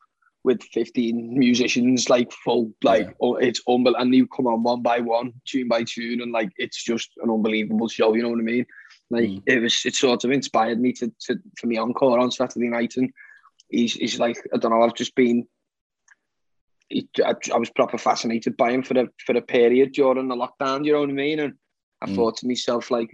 with 0.46 0.64
15 0.72 1.38
musicians, 1.38 2.10
like 2.10 2.32
full, 2.32 2.72
like 2.82 3.08
yeah. 3.08 3.14
oh, 3.20 3.36
it's 3.36 3.62
unbelievable. 3.68 4.02
And 4.02 4.16
you 4.16 4.26
come 4.26 4.48
on 4.48 4.64
one 4.64 4.82
by 4.82 5.02
one, 5.02 5.34
tune 5.46 5.68
by 5.68 5.84
tune, 5.84 6.22
and 6.22 6.32
like 6.32 6.52
it's 6.56 6.82
just 6.82 7.12
an 7.22 7.30
unbelievable 7.30 7.90
show. 7.90 8.14
You 8.14 8.24
know 8.24 8.30
what 8.30 8.40
I 8.40 8.44
mean? 8.44 8.66
Like 9.10 9.26
mm. 9.26 9.44
it 9.48 9.60
was, 9.60 9.82
it 9.84 9.96
sort 9.96 10.24
of 10.24 10.32
inspired 10.32 10.80
me 10.80 10.94
to, 10.94 11.12
to 11.26 11.36
for 11.58 11.68
me 11.68 11.78
encore 11.78 12.20
on 12.20 12.32
Saturday 12.32 12.70
night, 12.70 12.94
and 12.96 13.12
he's 13.68 13.96
he's 13.96 14.18
like 14.18 14.38
I 14.54 14.58
don't 14.58 14.72
know. 14.72 14.84
I've 14.84 14.96
just 14.96 15.14
been 15.14 15.46
he, 16.90 17.08
I, 17.24 17.36
I, 17.54 17.58
was 17.58 17.70
proper 17.70 17.98
fascinated 17.98 18.56
by 18.56 18.72
him 18.72 18.84
for 18.84 18.98
a 19.00 19.08
for 19.26 19.36
a 19.36 19.42
period 19.42 19.94
during 19.94 20.28
the 20.28 20.36
lockdown. 20.36 20.86
You 20.86 20.94
know 20.94 21.02
what 21.02 21.10
I 21.10 21.14
mean? 21.14 21.40
And 21.40 21.54
I 22.02 22.08
mm. 22.08 22.16
thought 22.16 22.38
to 22.38 22.48
myself 22.48 22.92
like 22.92 23.10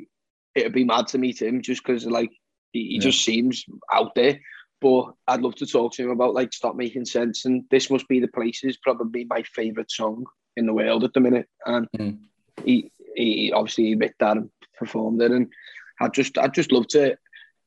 it'd 0.56 0.74
be 0.74 0.84
mad 0.84 1.08
to 1.08 1.18
meet 1.18 1.42
him 1.42 1.62
just 1.62 1.84
because 1.84 2.06
like 2.06 2.32
he, 2.72 2.88
he 2.88 2.96
yeah. 2.96 3.02
just 3.02 3.24
seems 3.24 3.66
out 3.92 4.16
there. 4.16 4.40
But 4.82 5.14
I'd 5.28 5.42
love 5.42 5.56
to 5.56 5.66
talk 5.66 5.94
to 5.94 6.04
him 6.04 6.10
about 6.10 6.34
like 6.34 6.54
stop 6.54 6.76
making 6.76 7.06
sense. 7.06 7.46
And 7.46 7.64
this 7.72 7.90
must 7.90 8.08
be 8.08 8.20
the 8.20 8.28
place. 8.28 8.62
places 8.62 8.78
probably 8.78 9.26
my 9.26 9.44
favorite 9.44 9.90
song 9.90 10.26
in 10.58 10.66
the 10.66 10.74
world 10.74 11.04
at 11.04 11.14
the 11.14 11.20
minute. 11.20 11.48
And 11.66 11.88
mm. 11.98 12.20
he 12.64 12.92
he 13.16 13.52
obviously 13.54 13.96
wrote 13.96 14.14
that 14.20 14.38
and 14.38 14.50
performed 14.78 15.22
it. 15.22 15.32
And 15.32 15.52
I 16.00 16.10
just 16.10 16.38
I 16.38 16.48
just 16.48 16.72
love 16.72 16.88
to. 16.90 17.18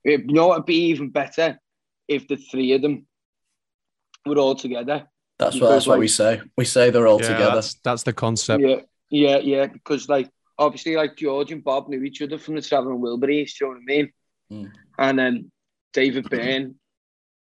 You 0.05 0.19
know, 0.19 0.53
it'd 0.53 0.66
be 0.66 0.90
even 0.90 1.11
better 1.11 1.59
if 2.07 2.29
the 2.29 2.37
three 2.37 2.73
of 2.75 2.83
them 2.83 3.09
were 4.25 4.38
all 4.38 4.55
together 4.55 5.09
that's 5.38 5.61
what 5.61 5.70
that's 5.70 5.87
like, 5.87 5.94
what 5.94 6.01
we 6.01 6.09
say. 6.09 6.40
We 6.57 6.64
say 6.64 6.90
they're 6.90 7.07
all 7.07 7.20
yeah, 7.20 7.29
together. 7.29 7.55
That's, 7.57 7.75
that's 7.85 8.03
the 8.03 8.12
concept. 8.12 8.62
Yeah, 8.62 8.81
yeah, 9.11 9.38
yeah. 9.38 9.66
Because 9.66 10.09
like 10.09 10.31
obviously, 10.59 10.96
like 10.96 11.16
George 11.16 11.53
and 11.53 11.62
Bob 11.62 11.88
knew 11.88 12.03
each 12.03 12.22
other 12.22 12.38
from 12.38 12.55
the 12.55 12.62
Travelling 12.62 13.01
Wilburys. 13.01 13.53
Do 13.59 13.66
you 13.66 13.66
know 13.66 13.68
what 13.68 13.77
I 13.77 13.85
mean? 13.85 14.12
Mm. 14.51 14.72
And 14.99 15.18
then 15.18 15.53
David 15.92 16.31
Byrne, 16.31 16.77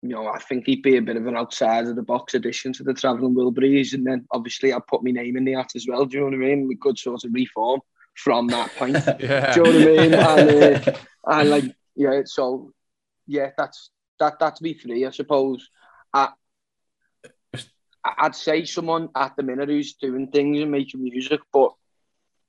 you 0.02 0.10
know, 0.10 0.28
I 0.28 0.40
think 0.40 0.66
he'd 0.66 0.84
be 0.84 0.98
a 0.98 1.02
bit 1.02 1.16
of 1.16 1.28
an 1.28 1.38
outside 1.38 1.88
of 1.88 1.96
the 1.96 2.04
box 2.04 2.34
addition 2.34 2.74
to 2.74 2.84
the 2.84 2.94
Travelling 2.94 3.36
Wilburys. 3.36 3.94
And 3.94 4.06
then 4.06 4.28
obviously, 4.32 4.74
I 4.74 4.80
put 4.86 5.04
my 5.04 5.12
name 5.12 5.38
in 5.38 5.46
the 5.46 5.54
hat 5.54 5.72
as 5.76 5.86
well. 5.88 6.06
Do 6.06 6.18
you 6.18 6.20
know 6.22 6.38
what 6.38 6.46
I 6.46 6.50
mean? 6.50 6.68
We 6.68 6.76
could 6.76 6.98
sort 6.98 7.24
of 7.24 7.34
reform 7.34 7.82
from 8.16 8.48
that 8.48 8.76
point. 8.76 8.96
yeah. 9.20 9.54
Do 9.54 9.64
you 9.64 9.66
know 9.66 9.80
what 9.80 10.00
I 10.00 10.02
mean? 10.02 10.14
And, 10.14 10.88
uh, 10.88 10.94
and 11.28 11.50
like, 11.50 11.64
yeah. 11.96 12.22
So 12.26 12.72
yeah, 13.28 13.52
that's 13.58 13.92
that. 14.20 14.40
That's 14.40 14.62
me 14.62 14.74
three, 14.74 15.06
I 15.06 15.12
suppose. 15.12 15.70
I, 16.14 16.30
I'd 18.18 18.36
say 18.36 18.66
someone 18.66 19.10
at 19.16 19.36
the 19.36 19.44
minute 19.44 19.70
who's 19.70 19.94
doing 19.94 20.28
things 20.28 20.60
and 20.62 20.72
making 20.72 21.04
music, 21.04 21.42
but 21.52 21.74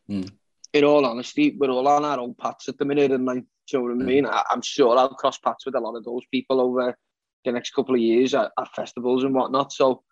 mm. 0.08 0.30
in 0.72 0.84
all 0.84 1.04
honesty, 1.04 1.56
we're 1.58 1.70
all 1.70 1.88
on 1.88 2.04
our 2.04 2.18
own 2.18 2.34
paths 2.34 2.68
at 2.68 2.78
the 2.78 2.84
minute, 2.84 3.12
and 3.12 3.24
like, 3.24 3.42
do 3.42 3.46
you 3.72 3.78
know 3.78 3.84
what 3.84 3.92
I 3.92 3.94
hmm. 3.94 4.06
mean? 4.06 4.24
Mm. 4.24 4.32
I, 4.32 4.44
am 4.52 4.62
sure 4.62 4.96
I'll 4.96 5.10
cross 5.10 5.38
paths 5.38 5.66
with 5.66 5.74
a 5.74 5.80
lot 5.80 5.96
of 5.96 6.04
those 6.04 6.22
people 6.30 6.60
over 6.60 6.96
the 7.44 7.52
next 7.52 7.70
couple 7.70 7.94
of 7.94 8.00
years 8.00 8.34
at, 8.34 8.50
at 8.58 8.74
festivals 8.74 9.24
and 9.24 9.34
whatnot. 9.34 9.72
So 9.72 10.02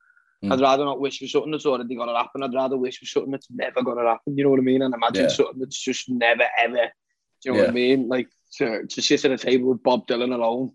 mm. 0.45 0.53
I'd 0.53 0.61
rather 0.61 0.85
not 0.85 1.01
wish 1.01 1.19
for 1.19 1.27
something 1.27 1.53
that's 1.53 1.67
already 1.67 1.95
going 1.95 2.09
to 2.09 2.15
happen. 2.15 2.43
I'd 2.43 2.55
rather 2.55 2.77
wish 2.77 2.99
for 2.99 3.07
something 3.07 3.33
that's 3.33 3.49
never 3.51 3.83
going 3.83 3.99
to 3.99 4.05
happen. 4.05 4.37
You 4.37 4.45
know 4.45 4.51
what 4.51 4.61
I 4.61 4.63
mean? 4.63 4.83
And 4.83 4.95
imagine 4.95 5.25
yeah. 5.25 5.31
something 5.31 5.59
that's 5.59 5.81
just 5.81 6.09
never 6.09 6.45
ever. 6.59 6.75
Do 6.75 6.81
you 7.45 7.53
know 7.53 7.57
yeah. 7.59 7.63
what 7.63 7.71
I 7.71 7.75
mean? 7.75 8.09
Like 8.09 8.29
to, 8.59 8.87
to 8.87 9.03
sit 9.03 9.25
at 9.25 9.31
a 9.31 9.39
table 9.39 9.71
with 9.71 9.83
Bob 9.83 10.07
Dylan 10.07 10.35
alone, 10.35 10.73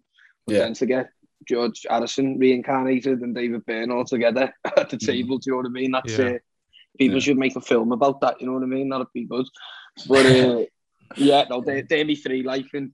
yeah. 0.48 0.60
then 0.60 0.74
to 0.76 0.86
get 0.86 1.10
George 1.48 1.86
Harrison 1.90 2.38
reincarnated 2.38 3.22
and 3.22 3.36
David 3.36 3.66
Byrne 3.66 3.92
all 3.92 4.06
together 4.06 4.54
at 4.78 4.90
the 4.90 4.98
mm. 4.98 5.06
table. 5.06 5.38
Do 5.38 5.50
you 5.50 5.52
know 5.54 5.58
what 5.58 5.68
I 5.68 5.70
mean? 5.70 5.92
That's 5.92 6.18
yeah. 6.18 6.26
it. 6.26 6.44
People 6.98 7.18
yeah. 7.18 7.22
should 7.22 7.38
make 7.38 7.56
a 7.56 7.62
film 7.62 7.92
about 7.92 8.22
that. 8.22 8.40
You 8.42 8.48
know 8.48 8.54
what 8.54 8.64
I 8.64 8.68
mean? 8.68 8.90
That'd 8.90 9.08
be 9.14 9.26
good. 9.26 9.48
But 10.08 10.26
uh, 10.26 10.66
yeah, 11.16 11.46
no, 11.50 11.62
they 11.62 11.82
they're 11.82 12.06
me 12.06 12.16
three 12.16 12.44
life 12.44 12.70
and. 12.74 12.92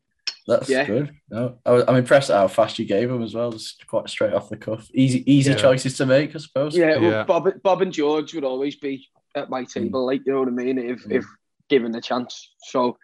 That's 0.47 0.69
yeah. 0.69 0.86
good. 0.86 1.13
No, 1.29 1.57
I 1.65 1.73
am 1.73 1.83
I'm 1.89 1.95
impressed 1.97 2.29
at 2.29 2.38
how 2.38 2.47
fast 2.47 2.79
you 2.79 2.86
gave 2.86 3.10
them 3.10 3.21
as 3.21 3.33
well. 3.33 3.51
Just 3.51 3.86
quite 3.86 4.07
straight 4.07 4.33
off 4.33 4.47
the 4.47 4.55
cuff. 4.55 4.88
Easy, 4.93 5.29
easy 5.29 5.51
yeah. 5.51 5.57
choices 5.57 5.97
to 5.97 6.05
make, 6.05 6.33
I 6.33 6.39
suppose. 6.39 6.73
Yeah, 6.73 6.95
well, 6.99 7.25
Bob, 7.25 7.49
Bob 7.62 7.81
and 7.81 7.91
George 7.91 8.33
would 8.33 8.45
always 8.45 8.77
be 8.77 9.10
at 9.36 9.49
my 9.49 9.65
table, 9.65 10.03
mm. 10.03 10.07
like 10.07 10.21
you 10.25 10.31
know 10.31 10.39
what 10.39 10.47
I 10.47 10.51
mean, 10.51 10.77
if 10.77 11.03
mm. 11.03 11.17
if 11.17 11.25
given 11.69 11.91
the 11.91 12.01
chance. 12.01 12.53
So, 12.60 12.97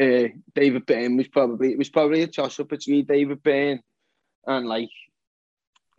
uh, 0.00 0.28
David 0.54 0.86
Byrne 0.86 1.16
was 1.16 1.28
probably 1.28 1.72
it 1.72 1.78
was 1.78 1.88
probably 1.88 2.22
a 2.22 2.26
toss 2.26 2.60
up 2.60 2.68
between 2.68 3.06
David 3.06 3.42
Byrne 3.42 3.80
and 4.46 4.66
like 4.66 4.90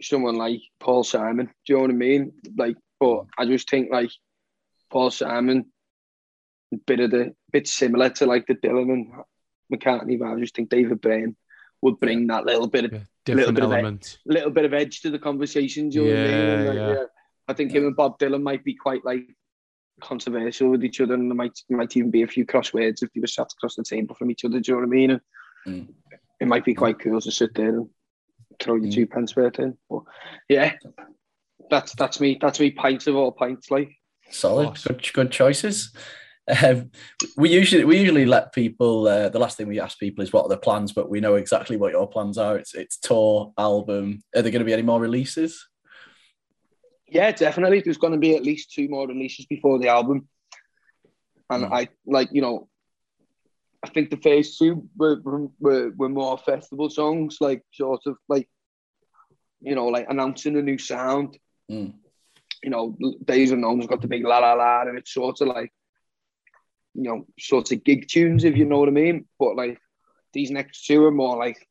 someone 0.01 0.35
like 0.35 0.61
Paul 0.79 1.03
Simon. 1.03 1.45
Do 1.45 1.51
you 1.67 1.75
know 1.75 1.81
what 1.81 1.91
I 1.91 1.93
mean? 1.93 2.33
Like, 2.57 2.77
but 2.99 3.25
I 3.37 3.45
just 3.45 3.69
think 3.69 3.91
like 3.91 4.11
Paul 4.89 5.11
Simon, 5.11 5.65
a 6.73 6.77
bit 6.77 6.99
of 6.99 7.11
the 7.11 7.35
bit 7.51 7.67
similar 7.67 8.09
to 8.09 8.25
like 8.25 8.47
the 8.47 8.55
Dylan 8.55 8.93
and 8.93 9.11
McCartney. 9.73 10.19
But 10.19 10.29
I 10.29 10.39
just 10.39 10.55
think 10.55 10.69
David 10.69 11.01
Byrne 11.01 11.35
would 11.81 11.99
bring 11.99 12.27
that 12.27 12.45
little 12.45 12.67
bit 12.67 12.85
of 12.85 12.93
yeah, 12.93 13.35
little 13.35 13.53
bit 13.53 13.63
element. 13.63 14.19
of 14.25 14.33
little 14.33 14.51
bit 14.51 14.65
of 14.65 14.73
edge 14.73 15.01
to 15.01 15.09
the 15.09 15.19
conversation. 15.19 15.89
Do 15.89 16.03
you 16.03 16.13
know 16.13 16.21
yeah, 16.21 16.23
what 16.23 16.33
I 16.33 16.57
mean? 16.57 16.67
Like, 16.67 16.75
yeah. 16.75 16.93
yeah. 16.93 17.05
I 17.47 17.53
think 17.53 17.71
him 17.71 17.85
and 17.85 17.95
Bob 17.95 18.19
Dylan 18.19 18.43
might 18.43 18.63
be 18.63 18.75
quite 18.75 19.03
like 19.03 19.27
controversial 19.99 20.69
with 20.69 20.83
each 20.83 21.01
other, 21.01 21.13
and 21.13 21.29
there 21.29 21.35
might 21.35 21.59
might 21.69 21.95
even 21.97 22.11
be 22.11 22.23
a 22.23 22.27
few 22.27 22.45
crosswords 22.45 23.03
if 23.03 23.11
they 23.13 23.21
were 23.21 23.27
sat 23.27 23.51
across 23.51 23.75
the 23.75 23.83
table 23.83 24.15
from 24.15 24.31
each 24.31 24.45
other. 24.45 24.59
Do 24.59 24.71
you 24.71 24.75
know 24.75 24.79
what 24.81 24.87
I 24.87 24.89
mean? 24.89 25.11
And 25.11 25.21
mm. 25.67 25.93
It 26.39 26.47
might 26.47 26.65
be 26.65 26.73
quite 26.73 26.99
cool 26.99 27.21
to 27.21 27.31
sit 27.31 27.53
there 27.53 27.69
and 27.69 27.89
throw 28.61 28.75
your 28.75 28.87
mm. 28.87 28.93
two 28.93 29.07
pence 29.07 29.35
worth 29.35 29.59
in. 29.59 29.77
But 29.89 30.03
yeah, 30.49 30.73
that's 31.69 31.93
that's 31.95 32.19
me. 32.19 32.37
That's 32.39 32.59
me. 32.59 32.71
Pints 32.71 33.07
of 33.07 33.15
all 33.15 33.31
pints, 33.31 33.71
like 33.71 33.91
solid, 34.29 34.79
good, 34.83 35.13
good 35.13 35.31
choices. 35.31 35.93
Um, 36.63 36.91
we 37.37 37.49
usually 37.49 37.85
we 37.85 37.99
usually 37.99 38.25
let 38.25 38.53
people. 38.53 39.07
Uh, 39.07 39.29
the 39.29 39.39
last 39.39 39.57
thing 39.57 39.67
we 39.67 39.79
ask 39.79 39.99
people 39.99 40.23
is 40.23 40.33
what 40.33 40.43
are 40.43 40.49
the 40.49 40.57
plans, 40.57 40.91
but 40.91 41.09
we 41.09 41.21
know 41.21 41.35
exactly 41.35 41.77
what 41.77 41.91
your 41.91 42.09
plans 42.09 42.37
are. 42.37 42.57
It's 42.57 42.73
it's 42.73 42.97
tour, 42.97 43.53
album. 43.57 44.23
Are 44.35 44.41
there 44.41 44.51
going 44.51 44.59
to 44.59 44.65
be 44.65 44.73
any 44.73 44.81
more 44.81 44.99
releases? 44.99 45.67
Yeah, 47.07 47.31
definitely. 47.31 47.81
There's 47.81 47.97
going 47.97 48.13
to 48.13 48.19
be 48.19 48.35
at 48.35 48.43
least 48.43 48.71
two 48.73 48.87
more 48.87 49.07
releases 49.07 49.45
before 49.45 49.79
the 49.79 49.89
album, 49.89 50.27
and 51.49 51.65
mm. 51.65 51.71
I 51.71 51.89
like 52.05 52.29
you 52.31 52.41
know 52.41 52.69
I 53.83 53.89
think 53.89 54.09
the 54.09 54.17
first 54.17 54.57
two 54.59 54.87
were, 54.95 55.19
were, 55.59 55.89
were 55.91 56.09
more 56.09 56.37
festival 56.37 56.89
songs, 56.89 57.37
like 57.41 57.63
sort 57.73 58.01
of 58.05 58.17
like, 58.29 58.47
you 59.61 59.75
know, 59.75 59.87
like 59.87 60.07
announcing 60.09 60.57
a 60.57 60.61
new 60.61 60.77
sound. 60.77 61.37
Mm. 61.71 61.93
You 62.63 62.69
know, 62.69 62.95
Days 63.23 63.51
Unknown's 63.51 63.87
got 63.87 64.01
the 64.01 64.07
big 64.07 64.25
la 64.25 64.39
la 64.39 64.53
la, 64.53 64.81
and 64.81 64.97
it's 64.97 65.13
sort 65.13 65.41
of 65.41 65.47
like, 65.47 65.71
you 66.93 67.03
know, 67.03 67.25
sort 67.39 67.71
of 67.71 67.83
gig 67.83 68.07
tunes, 68.07 68.43
if 68.43 68.57
you 68.57 68.65
know 68.65 68.79
what 68.79 68.89
I 68.89 68.91
mean. 68.91 69.25
But 69.39 69.55
like, 69.55 69.79
these 70.33 70.51
next 70.51 70.85
two 70.85 71.03
are 71.05 71.11
more 71.11 71.37
like 71.37 71.67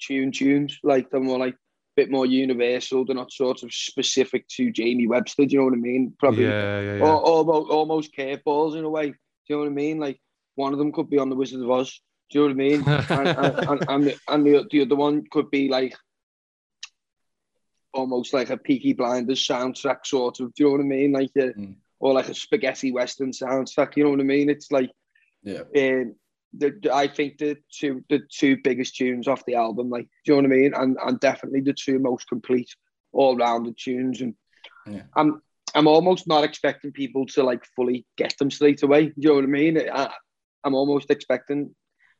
tune 0.00 0.32
tunes, 0.32 0.78
like 0.82 1.10
they're 1.10 1.20
more 1.20 1.38
like 1.38 1.54
a 1.54 1.58
bit 1.96 2.10
more 2.10 2.26
universal. 2.26 3.04
They're 3.04 3.16
not 3.16 3.32
sort 3.32 3.62
of 3.62 3.72
specific 3.72 4.46
to 4.48 4.70
Jamie 4.70 5.06
Webster. 5.06 5.44
Do 5.44 5.52
you 5.52 5.58
know 5.58 5.64
what 5.66 5.74
I 5.74 5.76
mean? 5.76 6.14
Probably 6.18 6.44
yeah, 6.44 6.80
yeah, 6.80 6.96
yeah. 6.96 7.02
Or, 7.02 7.20
almost 7.20 7.70
almost 7.70 8.16
curveballs 8.16 8.76
in 8.76 8.84
a 8.84 8.90
way. 8.90 9.10
Do 9.10 9.14
you 9.48 9.56
know 9.56 9.62
what 9.62 9.70
I 9.70 9.74
mean? 9.74 9.98
Like 9.98 10.20
one 10.54 10.72
of 10.72 10.78
them 10.78 10.92
could 10.92 11.10
be 11.10 11.18
on 11.18 11.30
the 11.30 11.36
Wizard 11.36 11.62
of 11.62 11.70
Oz. 11.70 12.00
Do 12.30 12.38
you 12.38 12.48
know 12.48 12.54
what 12.54 12.62
I 12.62 12.68
mean? 12.68 12.82
and, 12.86 13.28
and, 13.28 13.68
and, 13.68 13.84
and, 13.88 14.04
the, 14.04 14.18
and 14.28 14.46
the, 14.46 14.66
the 14.70 14.82
other 14.82 14.96
one 14.96 15.24
could 15.30 15.50
be 15.50 15.68
like 15.68 15.94
almost 17.94 18.32
like 18.32 18.50
a 18.50 18.56
Peaky 18.56 18.92
Blinders 18.92 19.46
soundtrack, 19.46 20.06
sort 20.06 20.40
of. 20.40 20.54
Do 20.54 20.64
you 20.64 20.66
know 20.70 20.72
what 20.76 20.80
I 20.80 20.84
mean? 20.84 21.12
Like 21.12 21.30
a, 21.36 21.52
Mm. 21.52 21.76
or 22.00 22.12
like 22.14 22.28
a 22.28 22.34
spaghetti 22.34 22.90
western 22.92 23.30
soundtrack. 23.30 23.96
You 23.96 24.04
know 24.04 24.10
what 24.10 24.20
I 24.20 24.24
mean? 24.24 24.48
It's 24.50 24.70
like 24.72 24.90
Yeah. 25.42 25.60
um, 25.76 26.14
the, 26.54 26.90
I 26.92 27.06
think 27.08 27.38
the 27.38 27.56
two 27.70 28.04
the 28.08 28.20
two 28.30 28.56
biggest 28.62 28.96
tunes 28.96 29.28
off 29.28 29.44
the 29.46 29.54
album, 29.54 29.88
like 29.90 30.04
do 30.24 30.32
you 30.32 30.32
know 30.42 30.48
what 30.48 30.52
I 30.52 30.60
mean? 30.60 30.74
And 30.74 30.96
and 31.04 31.20
definitely 31.20 31.60
the 31.62 31.72
two 31.74 31.98
most 31.98 32.28
complete 32.28 32.70
all 33.12 33.36
rounded 33.36 33.76
tunes. 33.78 34.20
And 34.20 34.34
Yeah. 34.86 35.04
I'm 35.14 35.40
I'm 35.74 35.86
almost 35.86 36.26
not 36.26 36.44
expecting 36.44 36.92
people 36.92 37.24
to 37.26 37.42
like 37.42 37.64
fully 37.76 38.04
get 38.16 38.36
them 38.38 38.50
straight 38.50 38.82
away. 38.82 39.06
Do 39.06 39.14
you 39.16 39.28
know 39.30 39.34
what 39.36 39.44
I 39.44 39.46
mean? 39.48 39.78
I, 39.90 40.12
I'm 40.64 40.74
almost 40.74 41.10
expecting, 41.10 41.74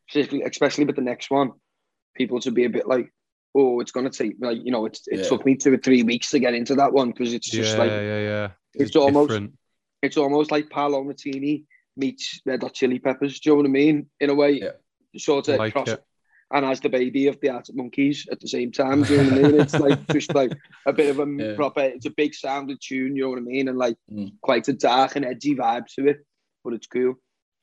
especially 0.09 0.43
especially 0.43 0.85
with 0.87 0.97
the 0.97 1.03
next 1.03 1.31
one, 1.31 1.53
people 2.17 2.41
to 2.41 2.51
be 2.51 2.65
a 2.65 2.71
bit 2.71 2.87
like, 2.89 3.13
oh, 3.55 3.81
it's 3.81 3.93
gonna 3.93 4.11
take 4.11 4.35
like 4.41 4.59
you 4.65 4.71
know, 4.73 4.87
it's 4.87 5.07
it 5.09 5.21
Yeah. 5.21 5.29
took 5.29 5.45
me 5.47 5.55
two 5.57 5.73
or 5.75 5.79
three 5.79 6.03
weeks 6.03 6.31
to 6.31 6.39
get 6.39 6.55
into 6.55 6.75
that 6.77 6.93
one 6.93 7.11
because 7.11 7.33
it's 7.35 7.49
just 7.51 7.73
yeah, 7.75 7.79
like 7.83 7.91
yeah, 7.91 8.19
yeah. 8.21 8.49
it's 8.75 8.97
almost 8.97 9.29
different. 9.31 9.53
it's 10.03 10.17
almost 10.17 10.51
like 10.51 10.71
Paolo 10.71 11.03
Nutini 11.05 11.65
meets 11.97 12.41
Red 12.47 12.63
Hot 12.63 12.73
Chili 12.75 12.99
Peppers. 12.99 13.41
Do 13.41 13.51
you 13.51 13.53
know 13.57 13.57
what 13.63 13.67
I 13.67 13.71
mean? 13.71 14.07
In 14.21 14.31
a 14.31 14.35
way, 14.35 14.53
Yeah. 14.53 14.71
sort 15.19 15.49
of 15.49 15.59
Like 15.59 15.73
cross 15.75 15.89
it. 15.89 16.03
and 16.51 16.65
as 16.65 16.81
the 16.81 16.89
baby 16.89 17.27
of 17.27 17.39
the 17.41 17.51
Arctic 17.51 17.77
Monkeys 17.77 18.27
at 18.33 18.41
the 18.41 18.49
same 18.49 18.73
time. 18.73 19.03
Do 19.03 19.13
you 19.15 19.23
know 19.23 19.31
what 19.31 19.39
I 19.39 19.43
mean? 19.43 19.61
It's 19.61 19.75
like 19.75 19.99
just 20.13 20.35
like 20.35 20.53
a 20.87 20.93
bit 20.93 21.11
of 21.11 21.19
a 21.21 21.27
Yeah. 21.31 21.55
proper. 21.55 21.81
It's 21.83 22.07
a 22.07 22.11
big 22.11 22.35
sounded 22.35 22.79
tune. 22.81 23.15
You 23.17 23.25
know 23.25 23.29
what 23.31 23.39
I 23.39 23.43
mean? 23.43 23.69
And 23.69 23.77
like 23.79 23.97
Mm. 24.11 24.33
quite 24.41 24.67
a 24.69 24.73
dark 24.73 25.17
and 25.17 25.25
edgy 25.27 25.55
vibe 25.55 25.87
to 25.97 26.09
it, 26.09 26.19
but 26.65 26.73
it's 26.73 26.87
cool. 26.87 27.15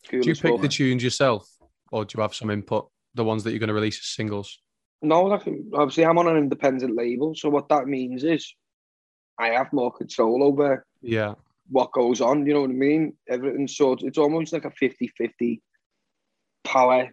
It's 0.02 0.10
cool 0.12 0.22
Do 0.22 0.30
you 0.30 0.36
pick 0.36 0.54
fuck. 0.54 0.62
the 0.62 0.68
tunes 0.68 1.04
yourself, 1.04 1.50
or 1.92 2.06
do 2.06 2.16
you 2.18 2.22
have 2.22 2.36
some 2.36 2.52
input? 2.52 2.90
The 3.16 3.24
ones 3.24 3.44
that 3.44 3.50
you're 3.52 3.60
going 3.60 3.70
to 3.70 3.74
release 3.74 3.98
as 4.00 4.06
singles. 4.06 4.62
No, 5.02 5.24
like 5.24 5.48
obviously 5.74 6.06
I'm 6.06 6.18
on 6.18 6.28
an 6.28 6.38
independent 6.38 6.96
label, 6.96 7.34
so 7.36 7.50
what 7.50 7.70
that 7.70 7.88
means 7.88 8.24
is 8.24 8.54
I 9.38 9.50
have 9.50 9.72
more 9.72 9.92
control 9.92 10.44
over 10.44 10.86
Yeah, 11.02 11.36
what 11.70 11.92
goes 11.94 12.20
on, 12.20 12.46
you 12.46 12.54
know 12.54 12.62
what 12.62 12.70
I 12.72 12.74
mean? 12.74 13.14
Everything 13.30 13.68
sort 13.68 14.04
it's 14.04 14.18
almost 14.18 14.52
like 14.54 14.66
a 14.66 14.72
50-50 14.72 15.62
power 16.64 17.10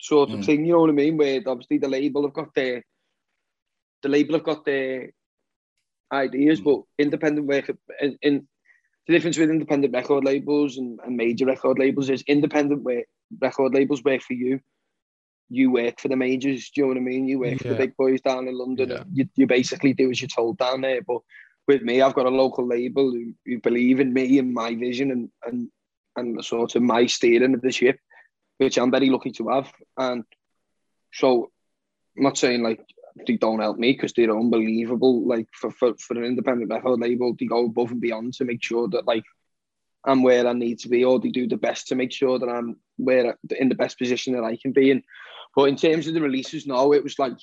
sort 0.00 0.30
of 0.30 0.38
Mm. 0.40 0.44
thing, 0.46 0.64
you 0.64 0.72
know 0.72 0.80
what 0.80 0.90
I 0.90 0.94
mean? 0.94 1.16
Where 1.18 1.42
obviously 1.46 1.78
the 1.78 1.88
label 1.88 2.22
have 2.22 2.32
got 2.32 2.54
their 2.54 2.84
the 4.02 4.08
label 4.08 4.34
have 4.34 4.44
got 4.44 4.64
their 4.64 5.12
ideas, 6.10 6.60
Mm. 6.60 6.64
but 6.64 6.82
independent 6.98 7.46
work 7.46 7.70
in, 8.00 8.18
in 8.22 8.48
the 9.06 9.12
difference 9.12 9.36
with 9.36 9.50
independent 9.50 9.92
record 9.92 10.24
labels 10.24 10.78
and, 10.78 10.98
and 11.04 11.16
major 11.16 11.44
record 11.44 11.78
labels 11.78 12.08
is 12.08 12.22
independent 12.22 12.82
work, 12.82 13.04
record 13.40 13.74
labels 13.74 14.02
work 14.02 14.22
for 14.22 14.32
you. 14.32 14.60
You 15.50 15.72
work 15.72 16.00
for 16.00 16.08
the 16.08 16.16
majors, 16.16 16.70
do 16.70 16.80
you 16.80 16.84
know 16.84 16.88
what 16.88 16.96
I 16.96 17.00
mean? 17.00 17.26
You 17.26 17.40
work 17.40 17.58
for 17.58 17.68
the 17.68 17.74
big 17.74 17.96
boys 17.96 18.20
down 18.20 18.46
in 18.46 18.56
London. 18.56 18.90
Yeah. 18.90 19.02
You, 19.12 19.28
you 19.34 19.46
basically 19.46 19.92
do 19.92 20.10
as 20.10 20.20
you're 20.20 20.28
told 20.28 20.58
down 20.58 20.80
there. 20.82 21.02
But 21.02 21.22
with 21.66 21.82
me, 21.82 22.00
I've 22.00 22.14
got 22.14 22.26
a 22.26 22.30
local 22.30 22.66
label 22.66 23.10
who, 23.10 23.34
who 23.44 23.60
believe 23.60 24.00
in 24.00 24.12
me 24.12 24.38
and 24.38 24.54
my 24.54 24.74
vision 24.74 25.10
and 25.10 25.28
and 25.44 25.68
and 26.16 26.44
sort 26.44 26.74
of 26.76 26.82
my 26.82 27.06
steering 27.06 27.54
of 27.54 27.62
the 27.62 27.72
ship, 27.72 27.98
which 28.58 28.78
I'm 28.78 28.90
very 28.90 29.10
lucky 29.10 29.32
to 29.32 29.48
have. 29.48 29.72
And 29.96 30.24
so, 31.12 31.50
I'm 32.16 32.22
not 32.22 32.38
saying 32.38 32.62
like 32.62 32.80
they 33.26 33.36
don't 33.36 33.60
help 33.60 33.78
me 33.78 33.92
because 33.92 34.12
they're 34.12 34.36
unbelievable. 34.36 35.26
Like 35.26 35.48
for, 35.52 35.70
for 35.70 35.94
for 35.98 36.16
an 36.16 36.24
independent 36.24 36.70
record 36.70 37.00
label, 37.00 37.34
they 37.38 37.46
go 37.46 37.66
above 37.66 37.90
and 37.90 38.00
beyond 38.00 38.34
to 38.34 38.44
make 38.44 38.62
sure 38.62 38.88
that 38.88 39.06
like 39.06 39.24
I'm 40.04 40.22
where 40.22 40.46
I 40.46 40.52
need 40.52 40.78
to 40.80 40.88
be, 40.88 41.04
or 41.04 41.18
they 41.20 41.28
do 41.30 41.46
the 41.46 41.56
best 41.56 41.88
to 41.88 41.94
make 41.94 42.12
sure 42.12 42.38
that 42.38 42.48
I'm 42.48 42.76
where 42.96 43.36
in 43.58 43.68
the 43.68 43.74
best 43.74 43.98
position 43.98 44.34
that 44.34 44.44
I 44.44 44.56
can 44.56 44.72
be 44.72 44.90
in. 44.90 45.02
But 45.54 45.64
in 45.64 45.76
terms 45.76 46.06
of 46.06 46.14
the 46.14 46.20
releases, 46.20 46.66
no, 46.66 46.92
it 46.92 47.02
was 47.02 47.18
like, 47.18 47.36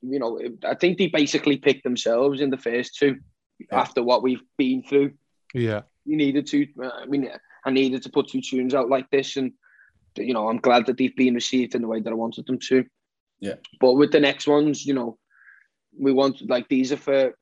you 0.00 0.18
know, 0.18 0.36
it- 0.38 0.64
I 0.64 0.74
think 0.74 0.96
they 0.98 1.08
basically 1.08 1.56
picked 1.58 1.84
themselves 1.84 2.40
in 2.40 2.50
the 2.50 2.56
first 2.56 2.96
two 2.96 3.20
Yeah. 3.58 3.80
after 3.80 4.02
what 4.02 4.22
we've 4.22 4.42
been 4.56 4.82
through. 4.82 5.12
yeah, 5.54 5.82
You 6.04 6.16
needed 6.16 6.46
to, 6.46 6.66
I 6.82 7.06
mean, 7.06 7.30
I 7.64 7.70
needed 7.70 8.02
to 8.04 8.10
put 8.10 8.28
two 8.28 8.40
tunes 8.40 8.74
out 8.74 8.88
like 8.88 9.10
this, 9.10 9.36
and 9.36 9.52
you 10.16 10.34
know, 10.34 10.48
I'm 10.48 10.58
glad 10.58 10.86
that 10.86 10.96
they've 10.98 11.14
been 11.16 11.34
received 11.34 11.74
in 11.74 11.82
the 11.82 11.88
way 11.88 12.00
that 12.00 12.10
I 12.10 12.14
wanted 12.14 12.46
them 12.46 12.58
to. 12.68 12.84
Yeah. 13.40 13.56
But 13.80 13.94
with 13.94 14.12
the 14.12 14.20
next 14.20 14.46
ones, 14.46 14.84
you 14.86 14.94
know, 14.94 15.18
we 15.98 16.12
want 16.12 16.48
like 16.48 16.68
these 16.68 16.92
are 16.92 16.96
for 16.96 17.36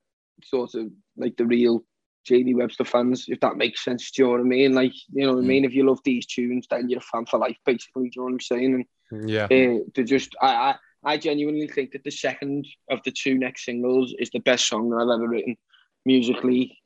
sort 0.44 0.74
of 0.74 0.90
like 1.16 1.36
the 1.36 1.46
real 1.46 1.84
Jamie 2.24 2.54
Webster 2.54 2.84
fans, 2.84 3.26
if 3.28 3.40
that 3.40 3.56
makes 3.56 3.84
sense. 3.84 4.10
Do 4.10 4.22
you 4.22 4.26
know 4.26 4.32
what 4.32 4.40
I 4.40 4.44
mean? 4.44 4.72
Like, 4.74 4.92
you 5.12 5.26
know 5.26 5.34
what 5.34 5.40
I 5.40 5.44
Mm. 5.44 5.46
mean? 5.46 5.64
If 5.64 5.74
you 5.74 5.84
love 5.86 6.00
these 6.04 6.26
tunes, 6.26 6.66
then 6.70 6.88
you're 6.88 6.98
a 6.98 7.02
fan 7.02 7.26
for 7.26 7.38
life, 7.38 7.58
basically. 7.64 8.04
Do 8.08 8.10
you 8.16 8.20
know 8.20 8.24
what 8.24 8.32
I'm 8.32 8.40
saying? 8.40 8.74
And 9.10 9.30
yeah, 9.30 9.44
uh, 9.50 9.78
to 9.94 10.04
just 10.04 10.34
I, 10.40 10.48
I 10.48 10.74
I 11.02 11.16
genuinely 11.16 11.66
think 11.66 11.92
that 11.92 12.04
the 12.04 12.10
second 12.10 12.66
of 12.90 13.00
the 13.04 13.10
two 13.10 13.36
next 13.38 13.64
singles 13.64 14.14
is 14.18 14.30
the 14.30 14.40
best 14.40 14.68
song 14.68 14.90
that 14.90 14.96
I've 14.96 15.18
ever 15.18 15.28
written 15.28 15.56
musically, 16.04 16.78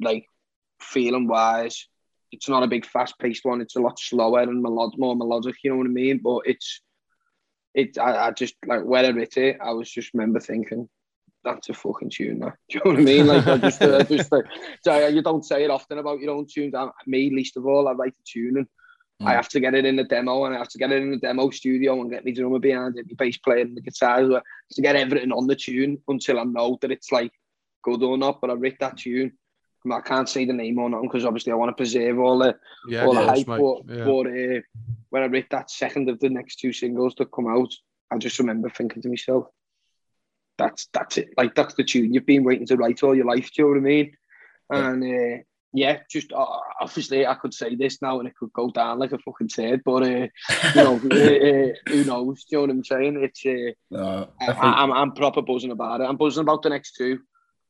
like 0.00 0.26
feeling 0.80 1.28
wise. 1.28 1.86
It's 2.32 2.48
not 2.48 2.64
a 2.64 2.68
big 2.68 2.84
fast 2.84 3.18
paced 3.18 3.44
one. 3.44 3.60
It's 3.60 3.76
a 3.76 3.80
lot 3.80 3.98
slower 3.98 4.40
and 4.40 4.64
melod- 4.64 4.98
more 4.98 5.14
melodic. 5.14 5.56
You 5.62 5.70
know 5.70 5.76
what 5.76 5.86
I 5.86 5.90
mean? 5.90 6.18
But 6.22 6.40
it's 6.46 6.80
it. 7.74 7.96
I, 7.98 8.26
I 8.26 8.30
just 8.32 8.54
like 8.66 8.82
when 8.84 9.04
I 9.04 9.10
wrote 9.10 9.36
it, 9.36 9.58
I 9.62 9.72
was 9.72 9.90
just 9.90 10.12
remember 10.14 10.40
thinking. 10.40 10.88
That's 11.44 11.68
a 11.68 11.74
fucking 11.74 12.10
tune, 12.10 12.38
now. 12.38 12.52
Do 12.70 12.78
you 12.78 12.80
know 12.84 12.90
what 12.92 13.00
I 13.00 13.02
mean? 13.02 13.26
Like, 13.26 13.46
I 13.46 13.58
just, 13.58 13.82
I 13.82 14.02
just, 14.02 14.32
like, 14.32 14.46
so 14.82 15.06
you 15.08 15.22
don't 15.22 15.44
say 15.44 15.64
it 15.64 15.70
often 15.70 15.98
about 15.98 16.20
your 16.20 16.34
own 16.34 16.46
tunes. 16.46 16.74
I, 16.74 16.88
me, 17.06 17.30
least 17.30 17.56
of 17.56 17.66
all, 17.66 17.86
I 17.86 17.92
write 17.92 18.14
a 18.18 18.24
tune 18.24 18.56
and 18.58 18.66
I 19.20 19.32
Mm. 19.32 19.36
have 19.36 19.48
to 19.50 19.60
get 19.60 19.74
it 19.74 19.84
in 19.84 19.94
the 19.94 20.04
demo 20.04 20.44
and 20.44 20.54
I 20.54 20.58
have 20.58 20.68
to 20.70 20.78
get 20.78 20.90
it 20.90 21.00
in 21.00 21.12
the 21.12 21.18
demo 21.18 21.48
studio 21.50 22.00
and 22.00 22.10
get 22.10 22.24
my 22.24 22.32
drummer 22.32 22.58
behind 22.58 22.98
it, 22.98 23.06
my 23.08 23.14
bass 23.16 23.36
player 23.36 23.60
and 23.60 23.76
the 23.76 23.80
guitars 23.80 24.28
well, 24.28 24.42
to 24.72 24.82
get 24.82 24.96
everything 24.96 25.30
on 25.30 25.46
the 25.46 25.54
tune 25.54 25.98
until 26.08 26.40
I 26.40 26.44
know 26.44 26.78
that 26.80 26.90
it's 26.90 27.12
like 27.12 27.30
good 27.82 28.02
or 28.02 28.18
not. 28.18 28.40
But 28.40 28.50
I 28.50 28.54
write 28.54 28.80
that 28.80 28.96
tune. 28.96 29.32
I 29.90 30.00
can't 30.00 30.28
say 30.28 30.46
the 30.46 30.52
name 30.52 30.78
or 30.78 30.88
nothing 30.88 31.08
because 31.08 31.24
obviously 31.24 31.52
I 31.52 31.56
want 31.56 31.68
to 31.68 31.76
preserve 31.76 32.18
all 32.18 32.38
the 32.38 32.56
yeah. 32.88 33.04
all 33.04 33.14
the 33.14 33.24
hype. 33.24 33.46
But, 33.46 33.82
yeah. 33.86 34.04
but 34.04 34.26
uh, 34.26 34.60
when 35.10 35.22
I 35.22 35.26
writ 35.26 35.46
that 35.50 35.70
second 35.70 36.08
of 36.08 36.18
the 36.18 36.30
next 36.30 36.56
two 36.56 36.72
singles 36.72 37.14
that 37.18 37.30
come 37.30 37.46
out, 37.46 37.72
I 38.10 38.18
just 38.18 38.38
remember 38.38 38.70
thinking 38.70 39.02
to 39.02 39.08
myself, 39.08 39.46
"That's 40.58 40.86
that's 40.92 41.18
it. 41.18 41.30
Like 41.36 41.54
that's 41.54 41.74
the 41.74 41.84
tune 41.84 42.12
you've 42.12 42.26
been 42.26 42.44
waiting 42.44 42.66
to 42.68 42.76
write 42.76 43.02
all 43.02 43.14
your 43.14 43.26
life." 43.26 43.50
Do 43.52 43.62
you 43.62 43.64
know 43.64 43.70
what 43.70 43.78
I 43.78 43.80
mean? 43.80 44.16
And 44.70 45.02
uh, 45.04 45.42
yeah, 45.74 45.98
just 46.08 46.32
uh, 46.32 46.46
obviously 46.80 47.26
I 47.26 47.34
could 47.34 47.52
say 47.52 47.74
this 47.74 48.00
now 48.00 48.20
and 48.20 48.28
it 48.28 48.36
could 48.36 48.52
go 48.52 48.70
down 48.70 49.00
like 49.00 49.12
a 49.12 49.18
fucking 49.18 49.48
turd, 49.48 49.82
but 49.84 50.04
uh, 50.04 50.06
you 50.06 50.30
know, 50.76 51.00
uh, 51.10 51.14
uh, 51.14 51.72
who 51.88 52.04
knows? 52.04 52.44
Do 52.44 52.56
you 52.56 52.58
know 52.58 52.60
what 52.60 52.70
I'm 52.70 52.84
saying? 52.84 53.22
It's 53.22 53.44
uh, 53.44 53.72
No, 53.90 54.28
I 54.40 54.44
I, 54.44 54.46
think, 54.46 54.64
I'm 54.64 54.92
I'm 54.92 55.12
proper 55.12 55.42
buzzing 55.42 55.72
about 55.72 56.00
it. 56.00 56.04
I'm 56.04 56.16
buzzing 56.16 56.42
about 56.42 56.62
the 56.62 56.70
next 56.70 56.92
two 56.92 57.18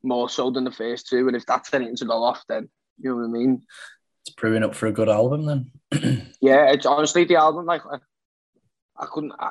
more 0.02 0.28
so 0.28 0.50
than 0.50 0.64
the 0.64 0.70
first 0.70 1.08
two, 1.08 1.26
and 1.26 1.36
if 1.36 1.46
that's 1.46 1.72
anything 1.72 1.96
to 1.96 2.04
go 2.04 2.22
off, 2.22 2.44
then 2.46 2.68
you 2.98 3.10
know 3.10 3.16
what 3.16 3.24
I 3.24 3.28
mean. 3.28 3.62
it's 4.26 4.34
brewing 4.34 4.62
up 4.62 4.74
for 4.74 4.86
a 4.86 4.92
good 4.92 5.08
album 5.08 5.46
then. 5.46 6.30
Yeah, 6.42 6.72
it's 6.72 6.84
honestly 6.84 7.24
the 7.24 7.36
album. 7.36 7.64
Like 7.64 7.80
I, 7.90 7.96
I 9.02 9.06
couldn't. 9.06 9.32
I, 9.38 9.50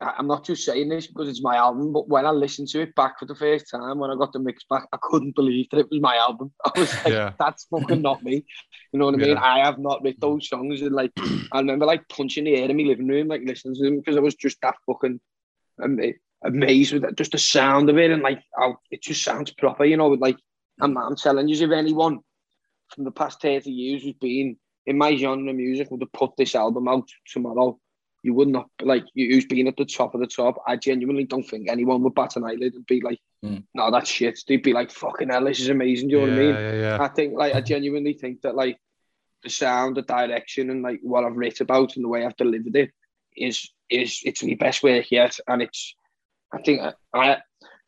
I'm 0.00 0.26
not 0.26 0.44
just 0.44 0.64
saying 0.64 0.90
this 0.90 1.06
because 1.06 1.28
it's 1.28 1.42
my 1.42 1.56
album, 1.56 1.92
but 1.92 2.06
when 2.06 2.26
I 2.26 2.30
listened 2.30 2.68
to 2.68 2.82
it 2.82 2.94
back 2.94 3.18
for 3.18 3.24
the 3.24 3.34
first 3.34 3.70
time, 3.70 3.98
when 3.98 4.10
I 4.10 4.14
got 4.16 4.32
the 4.32 4.38
mix 4.38 4.62
back, 4.68 4.86
I 4.92 4.98
couldn't 5.00 5.34
believe 5.34 5.68
that 5.70 5.78
it 5.78 5.90
was 5.90 6.00
my 6.00 6.16
album. 6.16 6.52
I 6.64 6.78
was 6.78 6.94
like, 6.96 7.06
Yeah. 7.14 7.32
"That's 7.38 7.64
fucking 7.70 8.02
not 8.02 8.22
me." 8.22 8.44
You 8.92 8.98
know 8.98 9.06
what 9.06 9.14
I 9.14 9.18
mean? 9.18 9.30
Yeah. 9.30 9.42
I 9.42 9.60
have 9.60 9.78
not 9.78 10.02
written 10.02 10.20
those 10.20 10.48
songs, 10.48 10.82
and 10.82 10.94
like 10.94 11.12
I 11.52 11.60
remember 11.60 11.86
like 11.86 12.06
punching 12.08 12.44
the 12.44 12.56
air 12.56 12.68
in 12.68 12.76
my 12.76 12.82
living 12.82 13.08
room, 13.08 13.28
like 13.28 13.42
listening 13.46 13.74
to 13.76 13.84
them 13.84 13.96
because 13.96 14.16
I 14.16 14.20
was 14.20 14.34
just 14.34 14.58
that 14.60 14.74
fucking 14.86 15.18
ama- 15.82 16.12
amazed 16.44 16.92
with 16.92 17.04
it, 17.04 17.16
just 17.16 17.32
the 17.32 17.38
sound 17.38 17.88
of 17.88 17.96
it, 17.96 18.10
and 18.10 18.22
like 18.22 18.42
how 18.58 18.76
it 18.90 19.02
just 19.02 19.24
sounds 19.24 19.50
proper. 19.52 19.86
You 19.86 19.96
know, 19.96 20.10
with 20.10 20.20
like 20.20 20.36
I'm, 20.78 20.96
I'm 20.98 21.16
telling 21.16 21.48
you, 21.48 21.56
if 21.64 21.70
anyone 21.70 22.20
from 22.94 23.04
the 23.04 23.10
past 23.10 23.40
30 23.40 23.70
years 23.70 24.02
who's 24.02 24.12
been 24.14 24.58
in 24.84 24.98
my 24.98 25.16
genre 25.16 25.50
of 25.50 25.56
music 25.56 25.90
would 25.90 26.02
have 26.02 26.12
put 26.12 26.36
this 26.36 26.54
album 26.54 26.86
out 26.86 27.08
tomorrow, 27.26 27.78
you 28.26 28.34
would 28.34 28.48
not 28.48 28.68
like 28.82 29.04
you 29.14 29.32
who's 29.32 29.46
been 29.46 29.68
at 29.68 29.76
the 29.76 29.84
top 29.84 30.14
of 30.14 30.20
the 30.20 30.26
top. 30.26 30.56
I 30.66 30.74
genuinely 30.76 31.24
don't 31.24 31.44
think 31.48 31.68
anyone 31.70 32.02
would 32.02 32.14
bat 32.14 32.34
an 32.36 32.44
eyelid 32.44 32.74
and 32.74 32.84
be 32.86 33.00
like, 33.00 33.20
Mm. 33.44 33.62
no, 33.74 33.90
that's 33.90 34.10
shit. 34.10 34.40
They'd 34.48 34.62
be 34.62 34.72
like, 34.72 34.90
fucking 34.90 35.28
hell, 35.28 35.44
this 35.44 35.60
is 35.60 35.68
amazing. 35.68 36.08
Do 36.08 36.14
you 36.14 36.20
know 36.26 36.26
what 36.32 36.38
I 36.40 36.42
mean? 36.42 36.54
Yeah, 36.54 36.72
yeah, 36.72 36.80
yeah. 36.96 36.98
I 37.02 37.08
think 37.08 37.34
like 37.34 37.54
I 37.54 37.60
genuinely 37.74 38.14
think 38.14 38.40
that 38.42 38.56
like 38.56 38.78
the 39.44 39.50
sound, 39.50 39.96
the 39.96 40.02
direction, 40.02 40.70
and 40.70 40.82
like 40.82 41.00
what 41.02 41.22
I've 41.24 41.36
written 41.36 41.62
about 41.64 41.94
and 41.96 42.04
the 42.04 42.08
way 42.08 42.24
I've 42.24 42.36
delivered 42.36 42.74
it 42.74 42.90
is 43.36 43.70
is 43.90 44.20
it's 44.24 44.42
my 44.42 44.54
best 44.54 44.82
work 44.82 45.10
yet, 45.12 45.38
and 45.46 45.62
it's 45.62 45.94
I 46.52 46.62
think 46.62 46.80
I, 46.80 46.94
I 47.14 47.36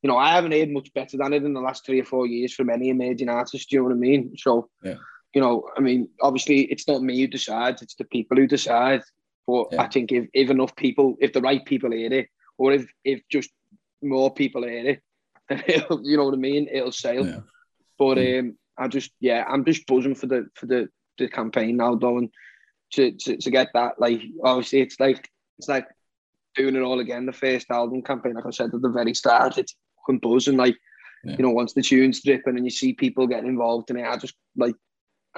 you 0.03 0.09
know 0.09 0.19
I 0.19 0.31
haven't 0.37 0.53
heard 0.53 0.71
much 0.71 0.93
better 0.95 1.17
than 1.17 1.33
it 1.33 1.43
in 1.43 1.55
the 1.55 1.61
last 1.69 1.85
three 1.85 2.01
or 2.01 2.05
four 2.05 2.27
years 2.27 2.53
from 2.55 2.71
any 2.71 2.91
emerging 2.91 3.31
artist. 3.31 3.71
Do 3.71 3.77
you 3.77 3.81
know 3.81 3.89
what 3.89 3.95
I 3.97 3.99
mean? 4.09 4.35
So 4.37 4.69
Yeah. 4.85 4.95
you 5.35 5.41
know, 5.41 5.69
I 5.77 5.81
mean, 5.81 6.09
obviously 6.23 6.59
it's 6.73 6.87
not 6.87 7.03
me 7.03 7.19
who 7.19 7.27
decides; 7.27 7.81
it's 7.83 7.97
the 7.97 8.05
people 8.05 8.37
who 8.37 8.47
decide. 8.47 9.01
But 9.49 9.69
Yeah. 9.73 9.83
I 9.83 9.89
think 9.89 10.13
if, 10.13 10.27
if 10.35 10.51
enough 10.51 10.77
people, 10.77 11.17
if 11.21 11.33
the 11.33 11.41
right 11.41 11.65
people 11.65 11.91
hear 11.91 12.13
it, 12.13 12.29
or 12.59 12.73
if 12.73 12.87
if 13.03 13.23
just 13.31 13.51
more 14.03 14.33
people 14.33 14.63
hear 14.63 14.87
it, 14.87 15.03
then 15.49 15.65
it'll, 15.67 16.07
you 16.07 16.19
know 16.19 16.27
what 16.27 16.35
I 16.35 16.37
mean, 16.37 16.69
it'll 16.71 16.93
sail. 16.93 17.27
Yeah. 17.27 17.41
But 17.99 18.19
um, 18.19 18.59
I 18.77 18.89
just 18.89 19.11
yeah, 19.21 19.45
I'm 19.49 19.65
just 19.65 19.87
buzzing 19.87 20.15
for 20.15 20.27
the 20.27 20.49
for 20.55 20.67
the 20.67 20.89
the 21.17 21.29
campaign 21.29 21.79
now, 21.79 21.95
though, 21.97 22.19
and 22.19 22.31
to, 22.93 23.13
to 23.13 23.37
to 23.39 23.51
get 23.51 23.69
that 23.75 23.99
like 23.99 24.21
obviously 24.45 24.81
it's 24.83 25.01
like 25.01 25.29
it's 25.59 25.69
like 25.69 25.87
doing 26.55 26.77
it 26.77 26.83
all 26.83 27.01
again. 27.01 27.25
The 27.25 27.33
first 27.33 27.71
album 27.71 28.03
campaign, 28.03 28.35
like 28.35 28.47
I 28.47 28.51
said 28.51 28.75
at 28.75 28.83
the 28.83 28.89
very 28.91 29.15
start, 29.15 29.57
it's 29.57 29.75
fucking 30.07 30.21
buzzing. 30.21 30.59
Like 30.59 30.77
Yeah. 31.25 31.37
you 31.39 31.43
know, 31.43 31.51
once 31.51 31.73
the 31.73 31.83
tune's 31.83 32.23
dripping 32.23 32.57
and 32.57 32.67
you 32.67 32.71
see 32.71 32.93
people 32.93 33.27
getting 33.27 33.49
involved 33.49 33.89
in 33.91 33.97
it, 33.97 34.07
I 34.07 34.17
just 34.19 34.35
like 34.57 34.77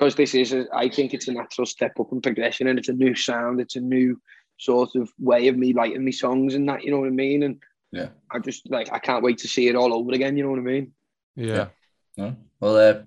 because 0.00 0.14
this 0.14 0.34
is, 0.34 0.54
a, 0.54 0.64
I 0.74 0.88
think 0.88 1.12
it's 1.12 1.28
a 1.28 1.32
natural 1.32 1.66
step 1.66 1.92
up 2.00 2.10
and 2.10 2.22
progression, 2.22 2.68
and 2.68 2.78
it's 2.78 2.88
a 2.88 2.94
new 2.94 3.14
sound, 3.14 3.60
it's 3.60 3.76
a 3.76 3.80
new 3.80 4.18
sort 4.58 4.94
of 4.94 5.10
way 5.18 5.48
of 5.48 5.58
me 5.58 5.74
writing 5.74 6.02
me 6.02 6.10
songs 6.10 6.54
and 6.54 6.66
that. 6.70 6.82
You 6.82 6.90
know 6.90 7.00
what 7.00 7.08
I 7.08 7.10
mean? 7.10 7.42
And 7.42 7.62
Yeah. 7.92 8.08
I 8.30 8.38
just 8.38 8.70
like 8.70 8.90
I 8.92 8.98
can't 8.98 9.22
wait 9.22 9.38
to 9.38 9.48
see 9.48 9.68
it 9.68 9.76
all 9.76 9.92
over 9.92 10.12
again. 10.12 10.38
You 10.38 10.44
know 10.44 10.50
what 10.50 10.58
I 10.58 10.62
mean? 10.62 10.92
Yeah. 11.36 11.66
No? 12.16 12.34
Well, 12.60 12.76
uh, 12.76 13.02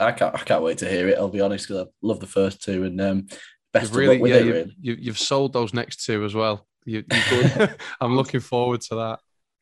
I 0.00 0.12
can't. 0.12 0.34
I 0.34 0.38
can't 0.38 0.62
wait 0.62 0.78
to 0.78 0.88
hear 0.88 1.08
it. 1.08 1.18
I'll 1.18 1.28
be 1.28 1.42
honest, 1.42 1.68
because 1.68 1.86
I 1.86 1.90
love 2.00 2.20
the 2.20 2.26
first 2.26 2.62
two, 2.62 2.84
and 2.84 2.98
um, 2.98 3.26
best 3.74 3.90
You've 3.92 3.96
really, 3.96 4.16
of 4.16 4.20
luck 4.20 4.22
with 4.22 4.32
yeah, 4.32 4.38
it. 4.38 4.46
you, 4.46 4.52
Really. 4.52 4.76
you, 4.80 4.96
you've 5.00 5.18
sold 5.18 5.52
those 5.52 5.74
next 5.74 6.04
two 6.04 6.24
as 6.24 6.34
well. 6.34 6.66
You, 6.86 7.04
you 7.12 7.20
good. 7.28 7.76
I'm 8.00 8.16
looking 8.16 8.40
forward 8.40 8.80
to 8.82 8.94
that. 8.94 9.18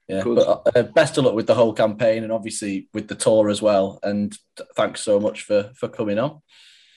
Yeah, 0.09 0.22
Good. 0.22 0.37
but 0.37 0.76
uh, 0.76 0.82
best 0.84 1.18
of 1.18 1.24
luck 1.24 1.34
with 1.34 1.49
the 1.49 1.55
whole 1.57 1.72
campaign, 1.72 2.22
and 2.22 2.32
obviously 2.32 2.89
with 2.95 3.09
the 3.09 3.16
tour 3.16 3.49
as 3.49 3.61
well. 3.61 3.99
And 4.05 4.37
th- 4.57 4.68
thanks 4.76 5.01
so 5.01 5.18
much 5.18 5.43
for 5.43 5.72
for 5.74 5.89
coming 5.89 6.18
on. 6.20 6.43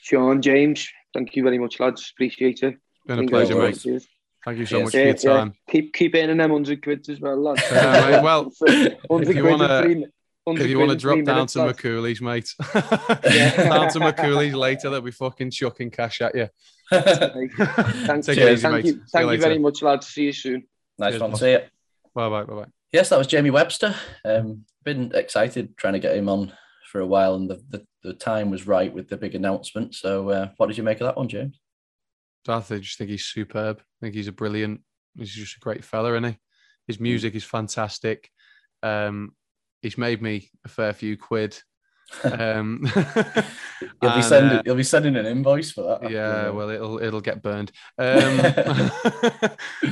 Sean, 0.01 0.41
James, 0.41 0.87
thank 1.13 1.35
you 1.35 1.43
very 1.43 1.57
much, 1.59 1.79
lads. 1.79 2.11
Appreciate 2.13 2.63
it. 2.63 2.75
Been 3.07 3.19
a 3.19 3.27
pleasure, 3.27 3.55
mate. 3.55 3.79
Cheers. 3.79 4.07
Thank 4.45 4.59
you 4.59 4.65
so 4.65 4.77
Cheers. 4.77 4.83
much 4.85 4.91
for 4.93 4.97
your 4.99 5.07
Yeah, 5.07 5.13
yeah. 5.23 5.37
time. 5.39 5.53
Keep 5.69 5.93
keep 5.93 6.15
earning 6.15 6.37
them 6.37 6.51
hundred 6.51 6.81
quids 6.83 7.09
as 7.09 7.19
well, 7.19 7.37
lads. 7.41 7.61
Yeah, 7.71 8.09
mate, 8.11 8.23
well, 8.23 8.51
if 8.61 9.35
you 9.35 9.43
wanna- 9.43 10.05
If 10.47 10.67
you 10.67 10.79
want 10.79 10.91
to 10.91 10.95
drop 10.97 11.17
down 11.25 11.35
minutes, 11.35 11.53
to 11.53 11.65
lads. 11.65 11.77
McCooley's, 11.79 12.21
mate, 12.21 12.53
Yeah. 13.35 13.55
down 13.69 13.89
to 13.91 13.99
McCooley's 13.99 14.53
later, 14.55 14.89
they'll 14.89 15.01
be 15.01 15.11
fucking 15.11 15.51
chucking 15.51 15.91
cash 15.91 16.21
at 16.21 16.33
you. 16.35 16.47
Thank, 16.91 18.25
Take 18.25 18.37
you, 18.39 18.47
easy, 18.49 18.61
thank 18.61 18.73
mate. 18.75 18.85
you, 18.85 19.01
See 19.05 19.19
you 19.19 19.31
you 19.31 19.37
very 19.41 19.59
much, 19.59 19.81
lads. 19.83 20.07
See 20.07 20.23
you 20.23 20.33
soon. 20.33 20.63
nice 20.97 21.11
Cheers, 21.11 21.21
one. 21.21 21.35
See 21.35 21.51
you. 21.51 21.59
Bye 22.15 22.29
bye. 22.29 22.43
Bye 22.43 22.53
bye. 22.55 22.65
Yes, 22.91 23.09
that 23.09 23.17
was 23.19 23.27
Jamie 23.27 23.51
Webster. 23.51 23.93
Um, 24.25 24.65
been 24.83 25.11
excited 25.13 25.77
trying 25.77 25.93
to 25.93 25.99
get 25.99 26.15
him 26.17 26.29
on 26.29 26.51
for 26.89 26.99
a 26.99 27.05
while, 27.05 27.35
and 27.35 27.49
the, 27.49 27.61
the, 27.69 27.85
the 28.03 28.13
time 28.13 28.49
was 28.49 28.67
right 28.67 28.93
with 28.93 29.09
the 29.09 29.17
big 29.17 29.35
announcement. 29.35 29.95
So, 29.95 30.29
uh, 30.29 30.49
what 30.57 30.67
did 30.67 30.77
you 30.77 30.83
make 30.83 30.99
of 31.01 31.05
that 31.05 31.17
one, 31.17 31.27
James? 31.29 31.59
I 32.47 32.59
think- 32.61 32.83
just 32.83 32.97
think 32.97 33.09
he's 33.11 33.25
superb. 33.25 33.79
I 33.79 34.05
think 34.05 34.15
he's 34.15 34.27
a 34.27 34.31
brilliant. 34.31 34.81
He's 35.17 35.33
just 35.33 35.57
a 35.57 35.59
great 35.59 35.83
fella, 35.83 36.13
isn't 36.13 36.31
he? 36.31 36.37
His 36.87 36.99
music 36.99 37.35
is 37.35 37.43
fantastic. 37.43 38.29
Um, 38.81 39.33
he's 39.81 39.97
made 39.97 40.21
me 40.21 40.49
a 40.65 40.69
fair 40.69 40.93
few 40.93 41.17
quid. 41.17 41.57
Um, 42.23 42.91
You'll 43.81 43.91
be 44.01 44.07
and, 44.07 44.23
sending 44.23 44.57
uh, 44.57 44.63
you'll 44.65 44.75
be 44.75 44.83
sending 44.83 45.15
an 45.15 45.27
invoice 45.27 45.71
for 45.71 45.83
that. 45.83 46.09
yeah, 46.09 46.47
uh, 46.47 46.53
well, 46.53 46.69
it'll 46.71 46.99
it'll 47.03 47.21
get 47.21 47.43
burned. 47.43 47.71
Um, 47.99 48.39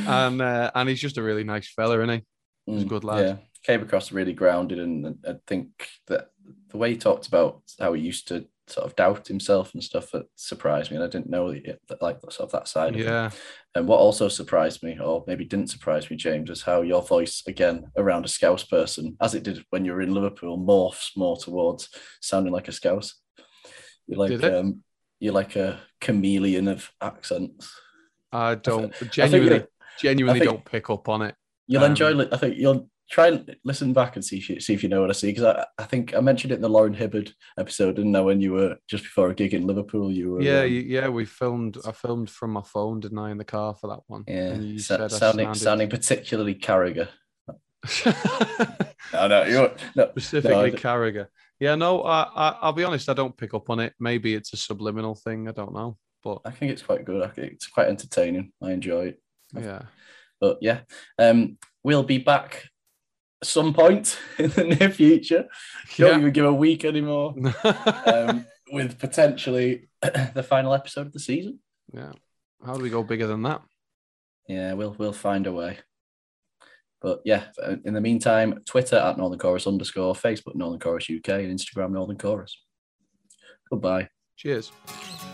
and 0.08 0.42
uh, 0.42 0.72
and 0.74 0.90
he's 0.90 1.00
just 1.00 1.20
a 1.20 1.22
really 1.22 1.44
nice 1.44 1.72
fella, 1.72 2.00
isn't 2.00 2.10
he? 2.10 2.26
he's 2.66 2.82
a 2.82 2.86
mm, 2.86 2.90
good 2.90 3.04
lad. 3.04 3.26
Yeah, 3.26 3.36
came 3.64 3.82
across 3.84 4.12
really 4.12 4.34
grounded, 4.34 4.80
and 4.80 5.16
I 5.28 5.36
think 5.46 5.70
that 6.08 6.30
the 6.70 6.78
way 6.78 6.92
he 6.92 6.98
talked 6.98 7.28
about 7.28 7.62
how 7.80 7.94
he 7.94 8.02
used 8.02 8.28
to 8.30 8.46
sort 8.68 8.86
of 8.86 8.96
doubt 8.98 9.28
himself 9.28 9.74
and 9.74 9.82
stuff 9.82 10.12
that 10.12 10.26
surprised 10.36 10.92
me, 10.92 10.98
and 10.98 11.04
I 11.06 11.08
didn't 11.08 11.30
know 11.30 11.52
that, 11.54 11.80
that 11.88 12.02
like 12.02 12.20
sort 12.24 12.42
of 12.42 12.52
that 12.52 12.68
side. 12.68 12.96
Of. 12.96 13.02
Yeah, 13.02 13.30
And 13.76 13.88
what 13.88 14.00
also 14.00 14.28
surprised 14.28 14.84
me, 14.84 14.98
or 15.00 15.24
maybe 15.26 15.46
didn't 15.46 15.70
surprise 15.70 16.10
me, 16.10 16.18
James, 16.18 16.50
is 16.50 16.64
how 16.64 16.82
your 16.82 17.02
voice, 17.02 17.44
again, 17.48 17.86
around 17.98 18.26
a 18.26 18.28
Scouse 18.28 18.64
person, 18.66 19.16
as 19.22 19.36
it 19.36 19.44
did 19.44 19.64
when 19.70 19.86
you 19.86 19.94
were 19.94 20.02
in 20.02 20.14
Liverpool, 20.14 20.58
morphs 20.58 21.16
more 21.16 21.38
towards 21.38 21.88
sounding 22.22 22.52
like 22.52 22.68
a 22.68 22.74
Scouse. 22.74 23.16
You're 24.08 24.20
like 24.20 24.44
um, 24.44 24.84
you're 25.20 25.34
like 25.34 25.56
a 25.56 25.80
chameleon 26.02 26.68
of 26.68 26.92
accents. 27.02 27.74
I 28.32 28.56
don't 28.56 28.94
think 28.94 29.12
genuinely 29.12 29.56
you- 29.60 29.68
genuinely 30.00 30.42
I 30.42 30.44
think- 30.44 30.52
don't 30.52 30.66
pick 30.66 30.90
up 30.90 31.08
on 31.10 31.22
it. 31.22 31.36
You'll 31.68 31.84
Um, 31.84 31.92
enjoy. 31.92 32.28
I 32.32 32.38
think 32.38 32.58
you'll 32.58 32.90
try 33.10 33.28
and 33.28 33.56
listen 33.64 33.94
back 33.94 34.16
and 34.16 34.24
see 34.26 34.38
if 34.38 34.50
you 34.50 34.60
see 34.60 34.74
if 34.74 34.84
you 34.84 34.90
know 34.90 35.02
what 35.02 35.10
I 35.10 35.14
see. 35.14 35.28
Because 35.28 35.44
I, 35.46 35.66
I 35.78 35.86
think 35.86 36.14
I 36.16 36.20
mentioned 36.20 36.52
it 36.52 36.56
in 36.56 36.62
the 36.62 36.70
Lauren 36.70 36.96
Hibberd 36.96 37.32
episode, 37.58 37.96
didn't 37.96 38.16
I? 38.16 38.22
When 38.22 38.42
you 38.42 38.54
were 38.54 38.78
just 38.88 39.04
before 39.04 39.30
a 39.30 39.36
gig 39.36 39.54
in 39.54 39.66
Liverpool, 39.68 40.12
you 40.12 40.32
were 40.34 40.42
Yeah, 40.42 40.62
um, 40.62 40.72
you- 40.72 40.82
yeah, 40.82 41.08
we 41.10 41.26
filmed. 41.26 41.78
I 41.86 41.92
filmed 41.92 42.30
from 42.30 42.52
my 42.52 42.62
phone, 42.64 43.00
didn't 43.00 43.18
I, 43.20 43.32
in 43.32 43.38
the 43.38 43.46
car 43.46 43.74
for 43.76 43.88
that 43.88 44.02
one? 44.08 44.24
yeah, 44.28 44.36
And 44.54 44.64
you 44.64 44.80
sa- 44.80 44.96
said 44.98 45.02
I 45.02 45.08
sounding 45.08 45.54
sounding 45.54 45.90
particularly 45.90 46.56
Carragher. 46.56 47.08
No, 49.14 49.28
no, 49.28 49.44
you're 49.46 49.72
no, 49.96 50.10
specifically 50.12 50.72
d- 50.72 50.78
Carragher. 50.78 51.28
Yeah, 51.60 51.76
no, 51.76 52.02
I, 52.04 52.24
I, 52.24 52.58
I'll 52.62 52.74
be 52.74 52.84
honest. 52.84 53.08
I 53.10 53.14
don't 53.14 53.36
pick 53.38 53.54
up 53.54 53.70
on 53.70 53.80
it. 53.80 53.94
Maybe 54.00 54.34
it's 54.36 54.52
a 54.54 54.58
subliminal 54.58 55.16
thing. 55.16 55.48
I 55.48 55.54
don't 55.54 55.74
know, 55.74 55.98
but 56.24 56.40
I 56.44 56.52
think 56.52 56.72
it's 56.74 56.82
quite 56.82 57.06
good. 57.06 57.24
I 57.24 57.28
think 57.30 57.54
it's 57.54 57.68
quite 57.68 57.88
entertaining. 57.88 58.52
I 58.62 58.72
enjoy 58.74 59.08
it. 59.08 59.22
yeah, 59.58 59.84
But 60.42 60.58
yeah, 60.62 60.80
um, 61.18 61.58
we'll 61.84 62.04
be 62.04 62.18
back 62.18 62.66
some 63.44 63.74
point 63.74 64.18
in 64.40 64.50
the 64.52 64.64
near 64.64 64.90
future. 64.90 65.48
Don't 65.98 66.12
yeah. 66.12 66.18
even 66.20 66.34
give 66.34 66.46
a 66.46 66.54
week 66.54 66.86
anymore. 66.86 67.36
Um, 68.06 68.46
with 68.72 69.00
potentially 69.00 69.88
the 70.02 70.44
final 70.44 70.74
episode 70.74 71.08
of 71.08 71.14
the 71.14 71.20
season. 71.20 71.60
yeah. 71.94 72.12
How 72.66 72.76
do 72.76 72.84
we 72.84 72.90
go 72.90 73.04
bigger 73.04 73.28
than 73.28 73.44
that? 73.44 73.62
Yeah, 74.48 74.74
we'll 74.74 74.96
we'll 74.98 75.14
find 75.14 75.46
a 75.46 75.54
way. 75.54 75.78
But 77.02 77.22
yeah, 77.24 77.44
in 77.86 77.94
the 77.94 78.02
meantime, 78.02 78.62
Twitter 78.66 78.98
at 78.98 79.18
Northern 79.18 79.38
Chorus 79.38 79.68
underscore, 79.68 80.16
Facebook 80.16 80.56
Northern 80.56 80.80
Chorus 80.80 81.10
UK, 81.10 81.30
and 81.30 81.58
Instagram 81.58 81.92
Northern 81.92 82.18
Chorus. 82.18 82.60
Goodbye. 83.70 84.10
Cheers. 84.38 84.72
Cheers. 84.88 85.27